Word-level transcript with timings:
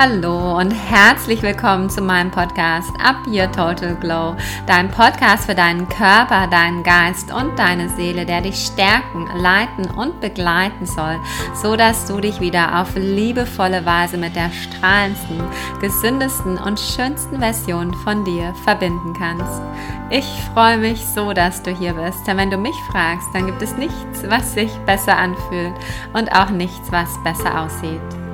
Hallo 0.00 0.56
und 0.56 0.70
herzlich 0.70 1.42
willkommen 1.42 1.90
zu 1.90 2.00
meinem 2.00 2.30
Podcast 2.30 2.92
Up 3.02 3.26
Your 3.26 3.50
Total 3.50 3.96
Glow, 3.96 4.36
dein 4.64 4.92
Podcast 4.92 5.46
für 5.46 5.56
deinen 5.56 5.88
Körper, 5.88 6.46
deinen 6.46 6.84
Geist 6.84 7.32
und 7.32 7.58
deine 7.58 7.88
Seele, 7.88 8.24
der 8.24 8.40
dich 8.40 8.64
stärken, 8.64 9.26
leiten 9.34 9.90
und 9.90 10.20
begleiten 10.20 10.86
soll, 10.86 11.18
so 11.52 11.74
dass 11.74 12.06
du 12.06 12.20
dich 12.20 12.40
wieder 12.40 12.80
auf 12.80 12.94
liebevolle 12.94 13.84
Weise 13.84 14.18
mit 14.18 14.36
der 14.36 14.52
strahlendsten, 14.52 15.42
gesündesten 15.80 16.58
und 16.58 16.78
schönsten 16.78 17.40
Version 17.40 17.92
von 17.92 18.24
dir 18.24 18.54
verbinden 18.62 19.14
kannst. 19.14 19.60
Ich 20.10 20.26
freue 20.54 20.78
mich 20.78 21.04
so, 21.04 21.32
dass 21.32 21.60
du 21.64 21.72
hier 21.72 21.94
bist, 21.94 22.24
denn 22.24 22.36
wenn 22.36 22.52
du 22.52 22.56
mich 22.56 22.76
fragst, 22.92 23.26
dann 23.34 23.46
gibt 23.46 23.62
es 23.62 23.76
nichts, 23.76 24.22
was 24.28 24.54
sich 24.54 24.70
besser 24.86 25.18
anfühlt 25.18 25.74
und 26.12 26.30
auch 26.30 26.50
nichts, 26.50 26.92
was 26.92 27.08
besser 27.24 27.62
aussieht. 27.62 28.27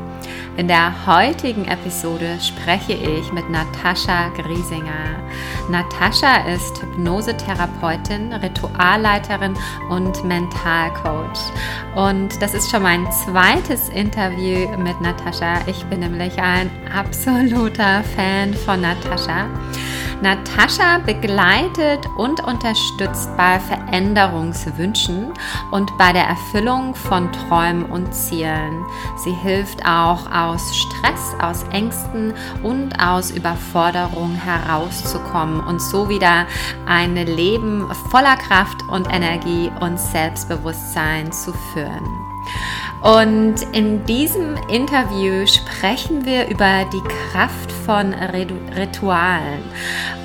In 0.57 0.69
der 0.69 1.05
heutigen 1.05 1.65
Episode 1.65 2.39
spreche 2.41 2.93
ich 2.93 3.33
mit 3.33 3.51
Natascha 3.51 4.29
Griesinger. 4.37 5.19
Natascha 5.69 6.49
ist 6.49 6.81
Hypnosetherapeutin, 6.81 8.33
Ritualleiterin 8.33 9.57
und 9.91 10.23
Mentalcoach. 10.23 11.41
Und 11.97 12.41
das 12.41 12.55
ist 12.55 12.71
schon 12.71 12.85
mein 12.85 13.05
zweites 13.11 13.89
Interview 13.89 14.69
mit 14.79 15.01
Natascha. 15.01 15.59
Ich 15.67 15.85
bin 15.87 16.01
nämlich 16.01 16.39
ein 16.39 16.71
absoluter 16.97 18.05
Fan 18.15 18.55
von 18.55 18.81
Natascha. 18.81 19.49
Natascha 20.23 20.99
begleitet 20.99 22.07
und 22.17 22.43
unterstützt 22.45 23.29
bei 23.37 23.59
Veränderungswünschen 23.61 25.33
und 25.71 25.97
bei 25.99 26.13
der 26.13 26.25
Erfüllung 26.25 26.95
von 26.95 27.31
Träumen 27.33 27.85
und 27.87 28.15
Zielen. 28.15 28.85
Sie 29.17 29.33
hilft 29.33 29.85
auch 29.85 30.31
aus 30.31 30.77
Stress, 30.77 31.35
aus 31.41 31.65
Ängsten 31.73 32.33
und 32.63 32.99
aus 32.99 33.31
Überforderung 33.31 34.35
herauszukommen 34.35 35.61
und 35.61 35.81
so 35.81 36.09
wieder 36.09 36.47
ein 36.87 37.15
Leben 37.15 37.87
voller 38.11 38.37
Kraft 38.37 38.83
und 38.89 39.07
Energie 39.13 39.71
und 39.81 39.99
Selbstbewusstsein 39.99 41.33
zu 41.33 41.53
führen. 41.73 42.25
Und 43.05 43.57
in 43.73 44.03
diesem 44.07 44.57
Interview 44.71 45.47
sprechen 45.47 46.25
wir 46.25 46.49
über 46.49 46.87
die 46.91 47.03
Kraft 47.03 47.71
von 47.85 48.15
Ritualen. 48.15 49.63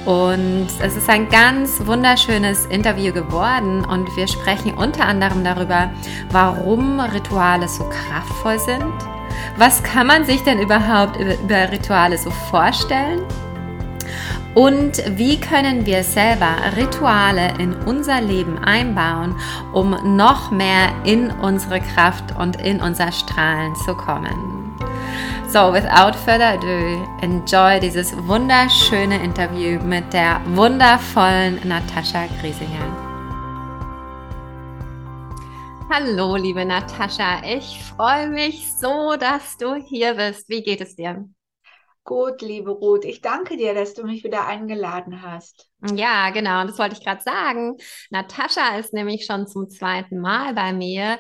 Und 0.05 0.67
es 0.81 0.95
ist 0.95 1.09
ein 1.09 1.27
ganz 1.27 1.86
wunderschönes 1.86 2.67
Interview 2.67 3.11
geworden 3.11 3.83
und 3.83 4.16
wir 4.16 4.30
sprechen 4.30 4.75
unter 4.75 5.03
anderem 5.05 5.44
darüber, 5.44 5.91
warum 6.31 7.02
Rituale 7.02 7.67
so 7.67 7.83
kraftvoll 7.83 8.59
sind. 8.59 8.93
Was 9.58 9.83
kann 9.83 10.08
man 10.08 10.23
sich 10.23 10.41
denn 10.43 10.59
überhaupt 10.59 11.17
über 11.17 11.69
Rituale 11.69 12.17
so 12.17 12.31
vorstellen? 12.31 13.25
Und 14.55 15.03
wie 15.17 15.39
können 15.39 15.86
wir 15.86 16.03
selber 16.03 16.55
Rituale 16.75 17.53
in 17.59 17.73
unser 17.86 18.19
Leben 18.19 18.58
einbauen, 18.58 19.36
um 19.73 19.92
noch 20.17 20.50
mehr 20.50 20.89
in 21.05 21.30
unsere 21.30 21.80
Kraft 21.80 22.36
und 22.38 22.59
in 22.59 22.81
unser 22.81 23.11
Strahlen 23.11 23.75
zu 23.86 23.95
kommen? 23.95 24.75
So, 25.47 25.72
without 25.72 26.16
further 26.16 26.53
ado, 26.53 27.08
enjoy 27.22 27.80
dieses 27.80 28.16
wunderschöne 28.27 29.23
Interview 29.23 29.80
mit 29.83 30.14
der 30.14 30.42
wundervollen 30.53 31.59
Natascha 31.67 32.25
Griesinger. 32.39 33.09
Hallo, 35.92 36.36
liebe 36.36 36.66
Natascha, 36.66 37.42
ich 37.44 37.83
freue 37.83 38.30
mich 38.30 38.72
so, 38.73 39.16
dass 39.16 39.58
du 39.58 39.73
hier 39.75 40.14
bist. 40.14 40.50
Wie 40.50 40.61
geht 40.61 40.81
es 40.81 40.95
dir? 40.95 41.27
Gut, 42.09 42.41
liebe 42.41 42.71
Ruth, 42.71 43.05
ich 43.05 43.21
danke 43.21 43.55
dir, 43.55 43.75
dass 43.75 43.93
du 43.93 44.03
mich 44.03 44.23
wieder 44.23 44.47
eingeladen 44.47 45.21
hast. 45.21 45.69
Ja, 45.93 46.31
genau, 46.31 46.65
das 46.65 46.79
wollte 46.79 46.95
ich 46.95 47.05
gerade 47.05 47.21
sagen. 47.21 47.77
Natascha 48.09 48.80
ist 48.80 48.93
nämlich 48.93 49.27
schon 49.27 49.45
zum 49.45 49.70
zweiten 49.70 50.17
Mal 50.17 50.55
bei 50.55 50.73
mir. 50.73 51.19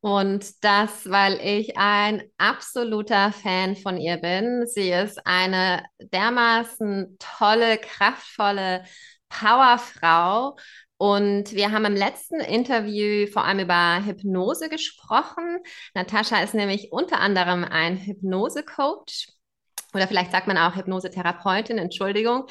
Und 0.00 0.64
das, 0.64 1.08
weil 1.08 1.38
ich 1.40 1.78
ein 1.78 2.24
absoluter 2.38 3.30
Fan 3.30 3.76
von 3.76 3.98
ihr 3.98 4.16
bin. 4.16 4.66
Sie 4.66 4.90
ist 4.90 5.24
eine 5.24 5.84
dermaßen 6.00 7.18
tolle, 7.20 7.78
kraftvolle 7.78 8.82
Powerfrau. 9.28 10.56
Und 10.96 11.52
wir 11.52 11.70
haben 11.70 11.84
im 11.84 11.94
letzten 11.94 12.40
Interview 12.40 13.28
vor 13.30 13.44
allem 13.44 13.60
über 13.60 14.04
Hypnose 14.04 14.68
gesprochen. 14.70 15.60
Natascha 15.94 16.42
ist 16.42 16.54
nämlich 16.54 16.90
unter 16.90 17.20
anderem 17.20 17.62
ein 17.62 17.96
Hypnose-Coach 17.96 19.35
oder 19.96 20.08
vielleicht 20.08 20.32
sagt 20.32 20.46
man 20.46 20.58
auch 20.58 20.76
Hypnosetherapeutin, 20.76 21.78
Entschuldigung. 21.78 22.46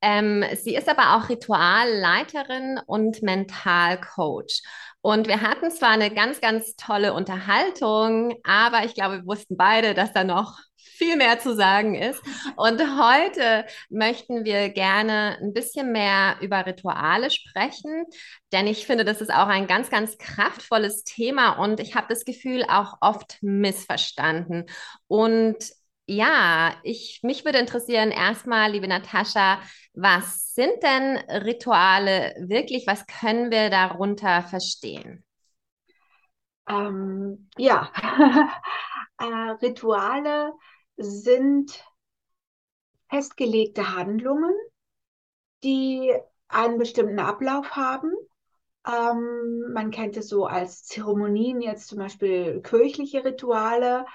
Ähm, 0.00 0.44
sie 0.62 0.74
ist 0.74 0.88
aber 0.88 1.16
auch 1.16 1.28
Ritualleiterin 1.28 2.80
und 2.86 3.22
Mentalcoach. 3.22 4.62
Und 5.00 5.28
wir 5.28 5.42
hatten 5.42 5.70
zwar 5.70 5.90
eine 5.90 6.10
ganz, 6.10 6.40
ganz 6.40 6.76
tolle 6.76 7.12
Unterhaltung, 7.12 8.34
aber 8.44 8.84
ich 8.84 8.94
glaube, 8.94 9.18
wir 9.18 9.26
wussten 9.26 9.56
beide, 9.56 9.94
dass 9.94 10.12
da 10.12 10.24
noch 10.24 10.58
viel 10.76 11.16
mehr 11.16 11.38
zu 11.38 11.54
sagen 11.54 11.94
ist. 11.94 12.22
Und 12.56 12.80
heute 12.80 13.66
möchten 13.90 14.44
wir 14.44 14.70
gerne 14.70 15.36
ein 15.40 15.52
bisschen 15.52 15.92
mehr 15.92 16.36
über 16.40 16.64
Rituale 16.64 17.30
sprechen, 17.30 18.04
denn 18.52 18.66
ich 18.66 18.86
finde, 18.86 19.04
das 19.04 19.20
ist 19.20 19.32
auch 19.32 19.48
ein 19.48 19.66
ganz, 19.66 19.90
ganz 19.90 20.16
kraftvolles 20.18 21.04
Thema 21.04 21.52
und 21.52 21.80
ich 21.80 21.94
habe 21.94 22.06
das 22.08 22.24
Gefühl 22.24 22.64
auch 22.68 22.94
oft 23.00 23.38
missverstanden. 23.42 24.66
Und 25.08 25.56
ja, 26.06 26.74
ich, 26.82 27.20
mich 27.22 27.44
würde 27.44 27.58
interessieren, 27.58 28.10
erstmal, 28.10 28.70
liebe 28.72 28.88
Natascha, 28.88 29.60
was 29.94 30.54
sind 30.54 30.82
denn 30.82 31.16
Rituale 31.44 32.34
wirklich? 32.40 32.86
Was 32.86 33.06
können 33.06 33.50
wir 33.50 33.70
darunter 33.70 34.42
verstehen? 34.42 35.24
Ähm, 36.68 37.48
ja, 37.58 37.90
äh, 39.18 39.24
Rituale 39.62 40.52
sind 40.96 41.84
festgelegte 43.08 43.94
Handlungen, 43.96 44.52
die 45.62 46.12
einen 46.48 46.78
bestimmten 46.78 47.18
Ablauf 47.18 47.70
haben. 47.72 48.12
Ähm, 48.86 49.72
man 49.72 49.90
kennt 49.90 50.16
es 50.16 50.28
so 50.28 50.46
als 50.46 50.84
Zeremonien, 50.84 51.60
jetzt 51.62 51.88
zum 51.88 51.98
Beispiel 51.98 52.62
kirchliche 52.62 53.24
Rituale. 53.24 54.06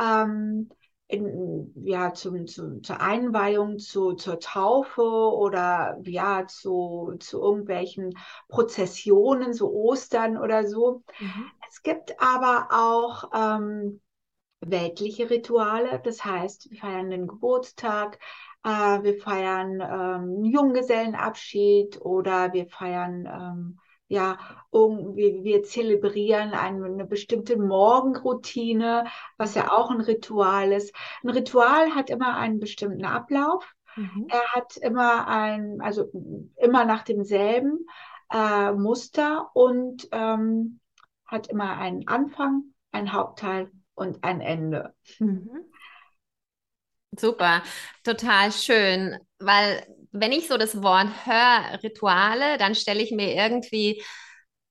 Ähm, 0.00 0.70
in, 1.08 1.72
ja, 1.84 2.12
zum, 2.12 2.46
zum, 2.46 2.82
zur 2.82 3.00
Einweihung, 3.00 3.78
zu, 3.78 4.12
zur 4.12 4.38
Taufe 4.40 5.02
oder 5.02 5.98
ja, 6.04 6.46
zu, 6.46 7.14
zu 7.18 7.40
irgendwelchen 7.40 8.14
Prozessionen, 8.48 9.54
so 9.54 9.72
Ostern 9.72 10.36
oder 10.36 10.68
so. 10.68 11.02
Mhm. 11.18 11.50
Es 11.68 11.82
gibt 11.82 12.14
aber 12.20 12.68
auch 12.70 13.30
ähm, 13.34 14.00
weltliche 14.60 15.30
Rituale, 15.30 16.00
das 16.04 16.24
heißt, 16.24 16.70
wir 16.70 16.78
feiern 16.78 17.10
den 17.10 17.26
Geburtstag, 17.26 18.18
äh, 18.64 18.68
wir 18.68 19.18
feiern 19.18 19.80
ähm, 19.80 20.44
Junggesellenabschied 20.44 22.02
oder 22.02 22.52
wir 22.52 22.66
feiern 22.66 23.26
ähm, 23.26 23.78
ja, 24.08 24.38
irgendwie, 24.72 25.44
wir 25.44 25.62
zelebrieren 25.62 26.52
eine, 26.52 26.86
eine 26.86 27.04
bestimmte 27.04 27.56
Morgenroutine, 27.56 29.04
was 29.36 29.54
ja 29.54 29.70
auch 29.70 29.90
ein 29.90 30.00
Ritual 30.00 30.72
ist. 30.72 30.94
Ein 31.22 31.30
Ritual 31.30 31.94
hat 31.94 32.10
immer 32.10 32.36
einen 32.36 32.58
bestimmten 32.58 33.04
Ablauf. 33.04 33.70
Mhm. 33.96 34.26
Er 34.28 34.52
hat 34.52 34.76
immer 34.78 35.28
ein, 35.28 35.80
also 35.80 36.10
immer 36.56 36.84
nach 36.84 37.02
demselben 37.02 37.86
äh, 38.32 38.72
Muster 38.72 39.50
und 39.54 40.08
ähm, 40.12 40.80
hat 41.26 41.48
immer 41.48 41.76
einen 41.76 42.08
Anfang, 42.08 42.74
ein 42.92 43.12
Hauptteil 43.12 43.70
und 43.94 44.24
ein 44.24 44.40
Ende. 44.40 44.94
Mhm. 45.18 45.50
Super, 47.18 47.62
total 48.04 48.52
schön, 48.52 49.18
weil 49.38 49.86
wenn 50.12 50.32
ich 50.32 50.48
so 50.48 50.56
das 50.56 50.82
Wort 50.82 51.08
höre, 51.26 51.82
Rituale, 51.82 52.58
dann 52.58 52.74
stelle 52.74 53.02
ich 53.02 53.10
mir 53.12 53.34
irgendwie 53.34 54.02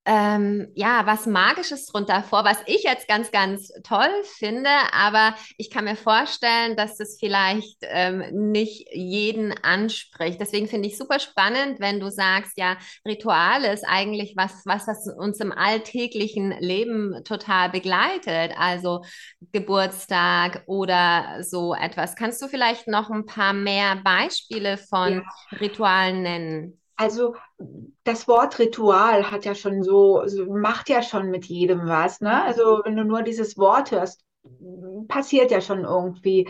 ähm, 0.07 0.69
ja, 0.73 1.05
was 1.05 1.25
Magisches 1.25 1.85
drunter 1.85 2.23
vor, 2.23 2.45
was 2.45 2.59
ich 2.65 2.83
jetzt 2.83 3.09
ganz, 3.09 3.29
ganz 3.29 3.73
toll 3.83 4.09
finde, 4.37 4.69
aber 4.93 5.35
ich 5.57 5.69
kann 5.69 5.83
mir 5.83 5.97
vorstellen, 5.97 6.77
dass 6.77 6.95
das 6.95 7.17
vielleicht 7.19 7.79
ähm, 7.81 8.23
nicht 8.49 8.87
jeden 8.93 9.51
anspricht. 9.63 10.39
Deswegen 10.39 10.67
finde 10.67 10.87
ich 10.87 10.97
super 10.97 11.19
spannend, 11.19 11.81
wenn 11.81 11.99
du 11.99 12.09
sagst, 12.09 12.53
ja, 12.57 12.77
Rituale 13.05 13.73
ist 13.73 13.83
eigentlich 13.85 14.35
was, 14.37 14.61
was, 14.65 14.87
was 14.87 15.13
uns 15.13 15.41
im 15.41 15.51
alltäglichen 15.51 16.51
Leben 16.51 17.21
total 17.25 17.69
begleitet, 17.69 18.53
also 18.57 19.03
Geburtstag 19.51 20.63
oder 20.67 21.43
so 21.43 21.75
etwas. 21.75 22.15
Kannst 22.15 22.41
du 22.41 22.47
vielleicht 22.47 22.87
noch 22.87 23.09
ein 23.09 23.25
paar 23.25 23.51
mehr 23.51 23.97
Beispiele 23.97 24.77
von 24.77 25.15
ja. 25.15 25.57
Ritualen 25.59 26.21
nennen? 26.21 26.79
Also 26.97 27.35
das 28.03 28.27
Wort 28.27 28.59
Ritual 28.59 29.31
hat 29.31 29.45
ja 29.45 29.55
schon 29.55 29.83
so, 29.83 30.25
macht 30.49 30.89
ja 30.89 31.01
schon 31.01 31.29
mit 31.29 31.45
jedem 31.45 31.87
was. 31.87 32.21
Ne? 32.21 32.43
Also 32.43 32.81
wenn 32.83 32.95
du 32.97 33.03
nur 33.03 33.21
dieses 33.21 33.57
Wort 33.57 33.91
hörst, 33.91 34.23
passiert 35.07 35.51
ja 35.51 35.61
schon 35.61 35.83
irgendwie. 35.83 36.47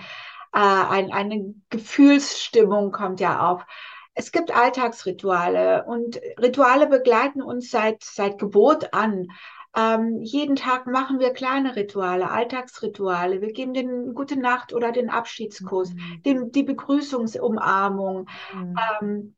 äh, 0.53 0.59
ein, 0.59 1.11
eine 1.11 1.53
Gefühlsstimmung 1.69 2.91
kommt 2.91 3.19
ja 3.19 3.49
auf. 3.49 3.65
Es 4.13 4.31
gibt 4.31 4.55
Alltagsrituale 4.55 5.85
und 5.85 6.19
Rituale 6.39 6.87
begleiten 6.87 7.41
uns 7.41 7.69
seit, 7.69 8.03
seit 8.03 8.39
Geburt 8.39 8.93
an. 8.93 9.27
Ähm, 9.75 10.21
jeden 10.23 10.55
Tag 10.55 10.87
machen 10.87 11.19
wir 11.19 11.33
kleine 11.33 11.75
Rituale, 11.75 12.31
Alltagsrituale. 12.31 13.41
Wir 13.41 13.53
geben 13.53 13.75
den 13.75 14.15
Gute 14.15 14.39
Nacht 14.39 14.73
oder 14.73 14.91
den 14.91 15.11
Abschiedskuss, 15.11 15.93
mhm. 15.93 16.23
den, 16.25 16.51
die 16.51 16.63
Begrüßungsumarmung. 16.63 18.27
Mhm. 18.55 18.75
Ähm, 19.01 19.35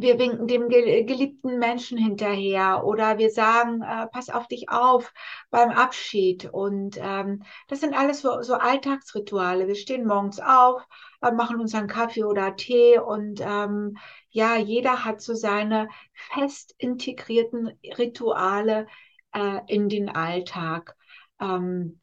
wir 0.00 0.18
winken 0.18 0.46
dem 0.46 0.68
geliebten 0.68 1.58
Menschen 1.58 1.98
hinterher 1.98 2.84
oder 2.84 3.18
wir 3.18 3.30
sagen, 3.30 3.82
äh, 3.82 4.06
pass 4.08 4.30
auf 4.30 4.46
dich 4.48 4.68
auf 4.68 5.12
beim 5.50 5.70
Abschied. 5.70 6.48
Und 6.52 6.96
ähm, 7.00 7.42
das 7.68 7.80
sind 7.80 7.94
alles 7.94 8.20
so, 8.20 8.42
so 8.42 8.54
Alltagsrituale. 8.54 9.66
Wir 9.66 9.74
stehen 9.74 10.06
morgens 10.06 10.40
auf, 10.40 10.82
äh, 11.22 11.32
machen 11.32 11.60
unseren 11.60 11.86
Kaffee 11.86 12.24
oder 12.24 12.56
Tee 12.56 12.98
und 12.98 13.40
ähm, 13.40 13.96
ja, 14.30 14.56
jeder 14.56 15.04
hat 15.04 15.20
so 15.20 15.34
seine 15.34 15.88
fest 16.12 16.74
integrierten 16.78 17.78
Rituale 17.96 18.86
äh, 19.32 19.60
in 19.66 19.88
den 19.88 20.08
Alltag. 20.08 20.96
Ähm, 21.40 22.00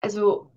also 0.00 0.52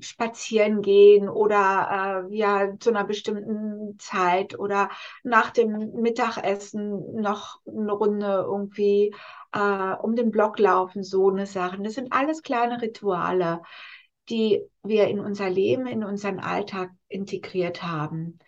spazieren 0.00 0.82
gehen 0.82 1.28
oder 1.28 2.26
äh, 2.30 2.36
ja 2.36 2.78
zu 2.78 2.90
einer 2.90 3.04
bestimmten 3.04 3.98
Zeit 3.98 4.58
oder 4.58 4.90
nach 5.22 5.50
dem 5.50 5.92
Mittagessen 5.94 7.20
noch 7.20 7.60
eine 7.66 7.92
Runde 7.92 8.44
irgendwie 8.46 9.14
äh, 9.52 9.92
um 9.94 10.16
den 10.16 10.30
Block 10.30 10.58
laufen, 10.58 11.02
so 11.02 11.30
eine 11.30 11.46
Sachen. 11.46 11.84
Das 11.84 11.94
sind 11.94 12.12
alles 12.12 12.42
kleine 12.42 12.80
Rituale, 12.80 13.62
die 14.28 14.62
wir 14.82 15.08
in 15.08 15.20
unser 15.20 15.48
Leben, 15.48 15.86
in 15.86 16.04
unseren 16.04 16.38
Alltag 16.40 16.90
integriert 17.08 17.82
haben. 17.82 18.38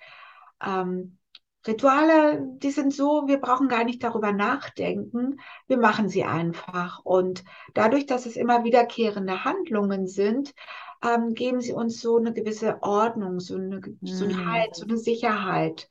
Ähm, 0.64 1.18
Rituale, 1.66 2.40
die 2.56 2.70
sind 2.70 2.94
so, 2.94 3.24
wir 3.26 3.38
brauchen 3.38 3.68
gar 3.68 3.84
nicht 3.84 4.02
darüber 4.02 4.32
nachdenken, 4.32 5.40
wir 5.66 5.76
machen 5.76 6.08
sie 6.08 6.24
einfach. 6.24 7.00
Und 7.04 7.44
dadurch, 7.74 8.06
dass 8.06 8.26
es 8.26 8.36
immer 8.36 8.64
wiederkehrende 8.64 9.44
Handlungen 9.44 10.06
sind, 10.06 10.54
ähm, 11.02 11.34
geben 11.34 11.60
sie 11.60 11.72
uns 11.72 12.00
so 12.00 12.16
eine 12.16 12.32
gewisse 12.32 12.82
Ordnung, 12.82 13.40
so 13.40 13.56
eine, 13.56 13.80
so 14.02 14.24
eine 14.24 14.34
mhm. 14.34 14.50
Halt, 14.50 14.74
so 14.74 14.84
eine 14.84 14.96
Sicherheit. 14.96 15.90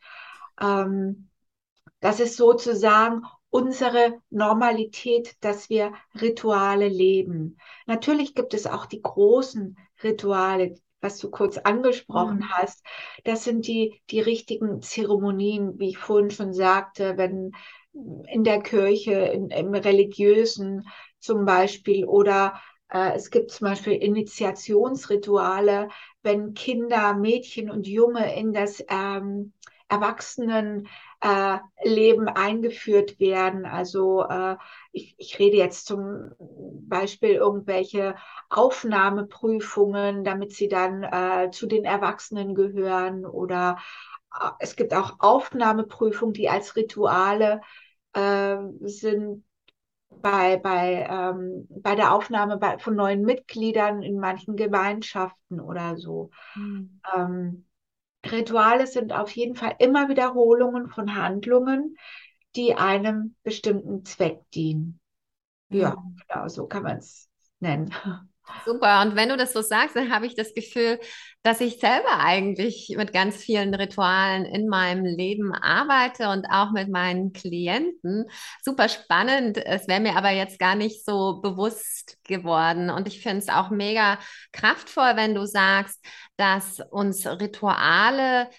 Ähm, 0.60 1.30
das 2.00 2.20
ist 2.20 2.38
sozusagen 2.38 3.24
unsere 3.50 4.22
Normalität, 4.30 5.36
dass 5.42 5.70
wir 5.70 5.94
Rituale 6.20 6.88
leben. 6.88 7.58
Natürlich 7.88 8.36
gibt 8.36 8.54
es 8.54 8.68
auch 8.68 8.86
die 8.86 9.02
großen 9.02 9.78
Rituale, 10.04 10.76
was 11.02 11.18
du 11.18 11.30
kurz 11.30 11.58
angesprochen 11.58 12.38
mhm. 12.38 12.50
hast. 12.50 12.86
Das 13.24 13.44
sind 13.44 13.68
die, 13.68 14.02
die 14.10 14.22
richtigen 14.22 14.82
Zeremonien, 14.82 15.80
wie 15.80 15.90
ich 15.90 15.98
vorhin 15.98 16.32
schon 16.32 16.54
sagte, 16.54 17.18
wenn 17.18 17.54
in 18.28 18.44
der 18.44 18.62
Kirche, 18.62 19.14
in, 19.14 19.50
im 19.50 19.74
religiösen 19.74 20.88
zum 21.20 21.46
Beispiel 21.46 22.06
oder 22.06 22.60
äh, 22.92 23.14
es 23.16 23.30
gibt 23.32 23.52
zum 23.52 23.68
Beispiel 23.68 23.94
Initiationsrituale, 23.94 25.90
wenn 26.22 26.54
Kinder, 26.54 27.14
Mädchen 27.14 27.70
und 27.70 27.88
Junge 27.88 28.36
in 28.36 28.54
das 28.54 28.84
ähm, 28.90 29.54
Erwachsenenleben 29.90 30.88
äh, 31.22 31.58
eingeführt 32.28 33.20
werden. 33.20 33.66
Also 33.66 34.24
äh, 34.24 34.56
ich, 34.92 35.16
ich 35.18 35.40
rede 35.40 35.58
jetzt 35.58 35.86
zum 35.86 36.32
Beispiel 36.88 37.32
irgendwelche 37.32 38.16
Aufnahmeprüfungen, 38.50 40.24
damit 40.24 40.54
sie 40.54 40.68
dann 40.68 41.04
äh, 41.04 41.52
zu 41.52 41.68
den 41.68 41.86
Erwachsenen 41.86 42.56
gehören. 42.56 43.26
Oder 43.26 43.78
äh, 44.34 44.50
es 44.60 44.76
gibt 44.76 44.94
auch 44.94 45.20
Aufnahmeprüfungen, 45.20 46.34
die 46.34 46.50
als 46.50 46.76
Rituale 46.76 47.62
äh, 48.14 48.58
sind 48.82 49.44
bei, 50.10 50.58
bei, 50.58 51.08
ähm, 51.10 51.68
bei 51.70 51.96
der 51.96 52.14
Aufnahme 52.14 52.58
bei, 52.58 52.78
von 52.78 52.96
neuen 52.96 53.22
Mitgliedern 53.22 54.02
in 54.02 54.20
manchen 54.20 54.56
Gemeinschaften 54.56 55.60
oder 55.60 55.98
so. 55.98 56.32
Mhm. 56.56 57.00
Ähm, 57.16 57.66
Rituale 58.26 58.88
sind 58.88 59.14
auf 59.14 59.32
jeden 59.32 59.56
Fall 59.56 59.76
immer 59.80 60.10
Wiederholungen 60.10 60.90
von 60.90 61.16
Handlungen, 61.16 61.96
die 62.56 62.76
einem 62.76 63.36
bestimmten 63.44 64.06
Zweck 64.06 64.42
dienen. 64.54 65.00
Ja, 65.70 65.96
mhm. 65.96 66.18
genau, 66.28 66.48
so 66.48 66.68
kann 66.68 66.84
man 66.84 66.98
es 66.98 67.30
nennen. 67.60 67.94
Super. 68.66 69.02
Und 69.02 69.16
wenn 69.16 69.30
du 69.30 69.38
das 69.38 69.54
so 69.54 69.62
sagst, 69.62 69.96
dann 69.96 70.14
habe 70.14 70.26
ich 70.26 70.36
das 70.36 70.54
Gefühl, 70.54 71.00
dass 71.44 71.62
ich 71.62 71.80
selber 71.80 72.20
eigentlich 72.20 72.94
mit 72.98 73.14
ganz 73.14 73.38
vielen 73.38 73.74
Ritualen 73.74 74.46
in 74.46 74.68
meinem 74.68 75.06
Leben 75.06 75.54
arbeite 75.54 76.30
und 76.30 76.46
auch 76.52 76.72
mit 76.72 76.90
meinen 76.90 77.32
Klienten. 77.32 78.26
Super 78.62 78.90
spannend. 78.90 79.58
Es 79.58 79.88
wäre 79.88 80.02
mir 80.02 80.16
aber 80.18 80.32
jetzt 80.32 80.60
gar 80.60 80.76
nicht 80.76 81.06
so 81.06 81.40
bewusst 81.42 82.18
geworden. 82.26 82.90
Und 82.90 83.08
ich 83.08 83.22
finde 83.22 83.40
es 83.40 83.50
auch 83.50 83.70
mega 83.70 84.20
kraftvoll, 84.52 85.16
wenn 85.16 85.34
du 85.34 85.46
sagst, 85.46 86.04
dass 86.38 86.80
uns 86.92 87.26
Rituale 87.26 88.50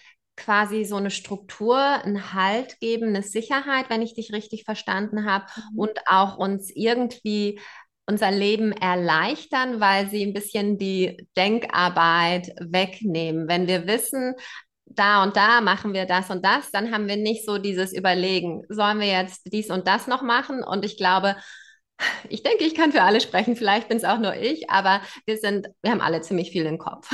quasi 0.41 0.85
so 0.85 0.97
eine 0.97 1.11
Struktur, 1.11 1.79
einen 1.79 2.33
Halt 2.33 2.81
geben, 2.81 3.09
eine 3.09 3.23
Sicherheit, 3.23 3.91
wenn 3.91 4.03
ich 4.03 4.15
dich 4.15 4.33
richtig 4.33 4.65
verstanden 4.65 5.27
habe, 5.27 5.45
mhm. 5.73 5.79
und 5.79 5.99
auch 6.07 6.39
uns 6.39 6.71
irgendwie 6.75 7.61
unser 8.11 8.33
Leben 8.33 8.73
erleichtern, 8.73 9.81
weil 9.81 10.11
sie 10.11 10.25
ein 10.27 10.33
bisschen 10.33 10.79
die 10.79 11.29
Denkarbeit 11.37 12.53
wegnehmen. 12.59 13.47
Wenn 13.47 13.69
wir 13.69 13.87
wissen, 13.87 14.35
da 14.87 15.23
und 15.23 15.37
da 15.37 15.61
machen 15.61 15.95
wir 15.95 16.07
das 16.07 16.29
und 16.31 16.45
das, 16.45 16.73
dann 16.73 16.93
haben 16.93 17.07
wir 17.07 17.17
nicht 17.17 17.47
so 17.47 17.59
dieses 17.59 17.93
Überlegen, 17.93 18.63
sollen 18.69 18.99
wir 18.99 19.07
jetzt 19.07 19.43
dies 19.53 19.71
und 19.71 19.87
das 19.87 20.09
noch 20.09 20.23
machen? 20.23 20.65
Und 20.65 20.85
ich 20.85 20.97
glaube, 20.97 21.37
ich 22.29 22.43
denke, 22.43 22.65
ich 22.65 22.75
kann 22.75 22.91
für 22.91 23.03
alle 23.03 23.21
sprechen, 23.21 23.55
vielleicht 23.55 23.89
bin 23.89 23.99
es 23.99 24.05
auch 24.05 24.19
nur 24.19 24.35
ich, 24.35 24.71
aber 24.71 25.03
wir 25.27 25.37
sind, 25.37 25.69
wir 25.83 25.93
haben 25.93 26.01
alle 26.01 26.21
ziemlich 26.23 26.51
viel 26.51 26.67
im 26.67 26.79
Kopf. 26.79 27.09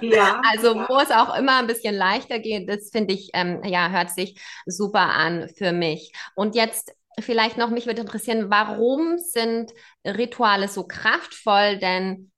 Ja. 0.00 0.40
Also 0.50 0.74
wo 0.74 0.98
es 0.98 1.10
auch 1.10 1.36
immer 1.36 1.58
ein 1.58 1.66
bisschen 1.66 1.94
leichter 1.94 2.38
geht, 2.38 2.68
das 2.68 2.90
finde 2.90 3.14
ich, 3.14 3.30
ähm, 3.34 3.62
ja, 3.64 3.90
hört 3.90 4.10
sich 4.10 4.40
super 4.64 5.00
an 5.00 5.48
für 5.56 5.72
mich. 5.72 6.12
Und 6.34 6.54
jetzt 6.54 6.94
vielleicht 7.20 7.56
noch, 7.58 7.70
mich 7.70 7.86
würde 7.86 8.00
interessieren, 8.00 8.50
warum 8.50 9.18
sind 9.18 9.72
Rituale 10.04 10.68
so 10.68 10.86
kraftvoll? 10.86 11.78
Denn 11.78 12.30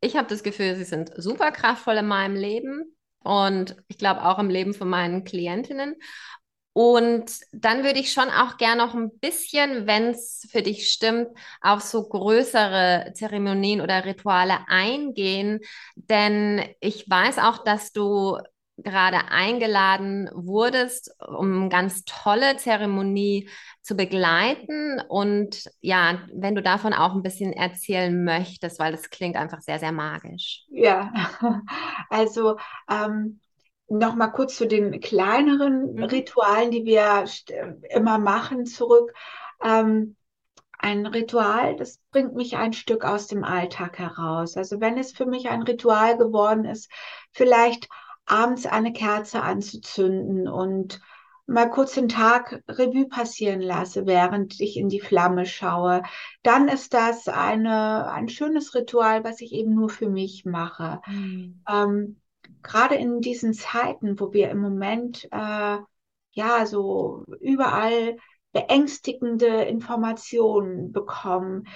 ich 0.00 0.16
habe 0.16 0.28
das 0.28 0.42
Gefühl, 0.42 0.76
sie 0.76 0.84
sind 0.84 1.12
super 1.16 1.52
kraftvoll 1.52 1.96
in 1.96 2.06
meinem 2.06 2.36
Leben 2.36 2.96
und 3.22 3.76
ich 3.88 3.98
glaube 3.98 4.24
auch 4.24 4.38
im 4.38 4.48
Leben 4.48 4.74
von 4.74 4.88
meinen 4.88 5.24
Klientinnen. 5.24 5.96
Und 6.72 7.32
dann 7.52 7.82
würde 7.82 7.98
ich 7.98 8.12
schon 8.12 8.28
auch 8.30 8.56
gerne 8.56 8.84
noch 8.84 8.94
ein 8.94 9.18
bisschen, 9.18 9.86
wenn 9.86 10.10
es 10.10 10.48
für 10.50 10.62
dich 10.62 10.90
stimmt, 10.90 11.28
auf 11.60 11.80
so 11.80 12.08
größere 12.08 13.12
Zeremonien 13.14 13.80
oder 13.80 14.04
Rituale 14.04 14.58
eingehen. 14.68 15.60
Denn 15.96 16.64
ich 16.80 17.10
weiß 17.10 17.38
auch, 17.38 17.64
dass 17.64 17.92
du 17.92 18.38
gerade 18.82 19.30
eingeladen 19.30 20.30
wurdest, 20.32 21.14
um 21.26 21.62
eine 21.62 21.68
ganz 21.68 22.04
tolle 22.04 22.56
Zeremonie 22.56 23.48
zu 23.82 23.96
begleiten. 23.96 25.00
Und 25.08 25.70
ja, 25.80 26.20
wenn 26.32 26.54
du 26.54 26.62
davon 26.62 26.92
auch 26.92 27.14
ein 27.14 27.22
bisschen 27.22 27.52
erzählen 27.52 28.24
möchtest, 28.24 28.78
weil 28.78 28.92
das 28.92 29.10
klingt 29.10 29.36
einfach 29.36 29.60
sehr, 29.60 29.78
sehr 29.78 29.92
magisch. 29.92 30.64
Ja, 30.70 31.12
also 32.10 32.56
ähm, 32.90 33.40
noch 33.88 34.14
mal 34.14 34.28
kurz 34.28 34.56
zu 34.56 34.66
den 34.66 35.00
kleineren 35.00 35.94
mhm. 35.94 36.04
Ritualen, 36.04 36.70
die 36.70 36.84
wir 36.84 37.24
immer 37.90 38.18
machen, 38.18 38.64
zurück. 38.64 39.12
Ähm, 39.62 40.16
ein 40.82 41.04
Ritual, 41.04 41.76
das 41.76 42.00
bringt 42.10 42.34
mich 42.34 42.56
ein 42.56 42.72
Stück 42.72 43.04
aus 43.04 43.26
dem 43.26 43.44
Alltag 43.44 43.98
heraus. 43.98 44.56
Also 44.56 44.80
wenn 44.80 44.96
es 44.96 45.12
für 45.12 45.26
mich 45.26 45.50
ein 45.50 45.62
Ritual 45.62 46.16
geworden 46.16 46.64
ist, 46.64 46.90
vielleicht 47.32 47.88
abends 48.30 48.66
eine 48.66 48.92
Kerze 48.92 49.42
anzuzünden 49.42 50.48
und 50.48 51.00
mal 51.46 51.68
kurz 51.68 51.94
den 51.94 52.08
Tag 52.08 52.62
Revue 52.68 53.08
passieren 53.08 53.60
lasse, 53.60 54.06
während 54.06 54.60
ich 54.60 54.76
in 54.76 54.88
die 54.88 55.00
Flamme 55.00 55.46
schaue, 55.46 56.02
dann 56.42 56.68
ist 56.68 56.94
das 56.94 57.28
eine, 57.28 58.10
ein 58.10 58.28
schönes 58.28 58.74
Ritual, 58.74 59.24
was 59.24 59.40
ich 59.40 59.52
eben 59.52 59.74
nur 59.74 59.88
für 59.88 60.08
mich 60.08 60.44
mache. 60.44 61.00
Mhm. 61.06 61.62
Ähm, 61.68 62.20
Gerade 62.62 62.94
in 62.94 63.20
diesen 63.20 63.52
Zeiten, 63.52 64.20
wo 64.20 64.32
wir 64.32 64.50
im 64.50 64.58
Moment 64.58 65.28
äh, 65.32 65.78
ja 66.32 66.66
so 66.66 67.24
überall 67.40 68.16
beängstigende 68.52 69.62
Informationen 69.62 70.92
bekommen, 70.92 71.66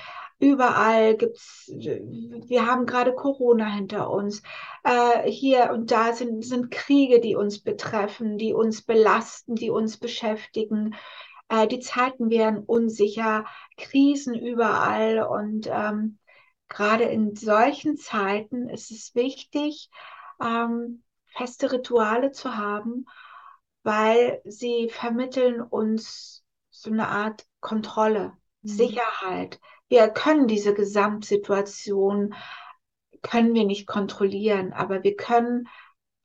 Überall 0.44 1.16
gibt's, 1.16 1.72
wir 1.72 2.66
haben 2.66 2.84
gerade 2.84 3.14
Corona 3.14 3.64
hinter 3.64 4.10
uns. 4.10 4.42
Äh, 4.82 5.30
hier 5.30 5.70
und 5.72 5.90
da 5.90 6.12
sind, 6.12 6.44
sind 6.44 6.70
Kriege, 6.70 7.18
die 7.18 7.34
uns 7.34 7.62
betreffen, 7.62 8.36
die 8.36 8.52
uns 8.52 8.82
belasten, 8.82 9.54
die 9.54 9.70
uns 9.70 9.96
beschäftigen. 9.96 10.96
Äh, 11.48 11.66
die 11.66 11.80
Zeiten 11.80 12.28
werden 12.28 12.58
unsicher, 12.58 13.46
Krisen 13.78 14.34
überall. 14.34 15.22
Und 15.22 15.66
ähm, 15.72 16.18
gerade 16.68 17.04
in 17.04 17.34
solchen 17.34 17.96
Zeiten 17.96 18.68
ist 18.68 18.90
es 18.90 19.14
wichtig, 19.14 19.88
ähm, 20.42 21.04
feste 21.24 21.72
Rituale 21.72 22.32
zu 22.32 22.54
haben, 22.54 23.06
weil 23.82 24.42
sie 24.44 24.90
vermitteln 24.90 25.62
uns 25.62 26.44
so 26.68 26.90
eine 26.90 27.08
Art 27.08 27.46
Kontrolle, 27.60 28.34
mhm. 28.60 28.68
Sicherheit. 28.68 29.58
Wir 29.94 30.08
können 30.08 30.48
diese 30.48 30.74
Gesamtsituation, 30.74 32.34
können 33.22 33.54
wir 33.54 33.64
nicht 33.64 33.86
kontrollieren, 33.86 34.72
aber 34.72 35.04
wir 35.04 35.14
können 35.14 35.68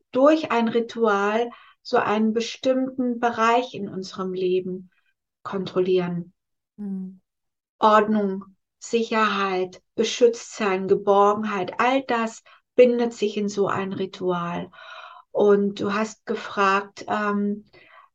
durch 0.10 0.52
ein 0.52 0.68
Ritual 0.68 1.52
so 1.84 1.98
einen 1.98 2.34
bestimmten 2.34 3.20
Bereich 3.20 3.76
in 3.76 3.88
unserem 3.88 4.34
Leben 4.34 4.90
kontrollieren. 5.44 6.34
Mhm. 6.78 7.22
Ordnung, 7.78 8.44
Sicherheit, 8.80 9.84
Beschütztsein, 9.94 10.88
Geborgenheit, 10.88 11.80
all 11.80 12.02
das 12.02 12.42
bindet 12.74 13.14
sich 13.14 13.38
in 13.38 13.50
so 13.50 13.68
ein 13.68 13.94
Ritual. 13.94 14.72
Und 15.30 15.80
du 15.80 15.94
hast 15.94 16.26
gefragt, 16.26 17.06
ähm, 17.08 17.66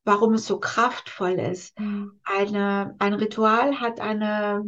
warum 0.03 0.35
es 0.35 0.49
so 0.49 0.59
kraftvoll 0.59 1.39
ist. 1.39 1.79
Mhm. 1.79 2.19
Eine, 2.25 2.97
ein 2.99 3.15
Ritual 3.15 3.79
hat 3.79 4.01
eine 4.01 4.65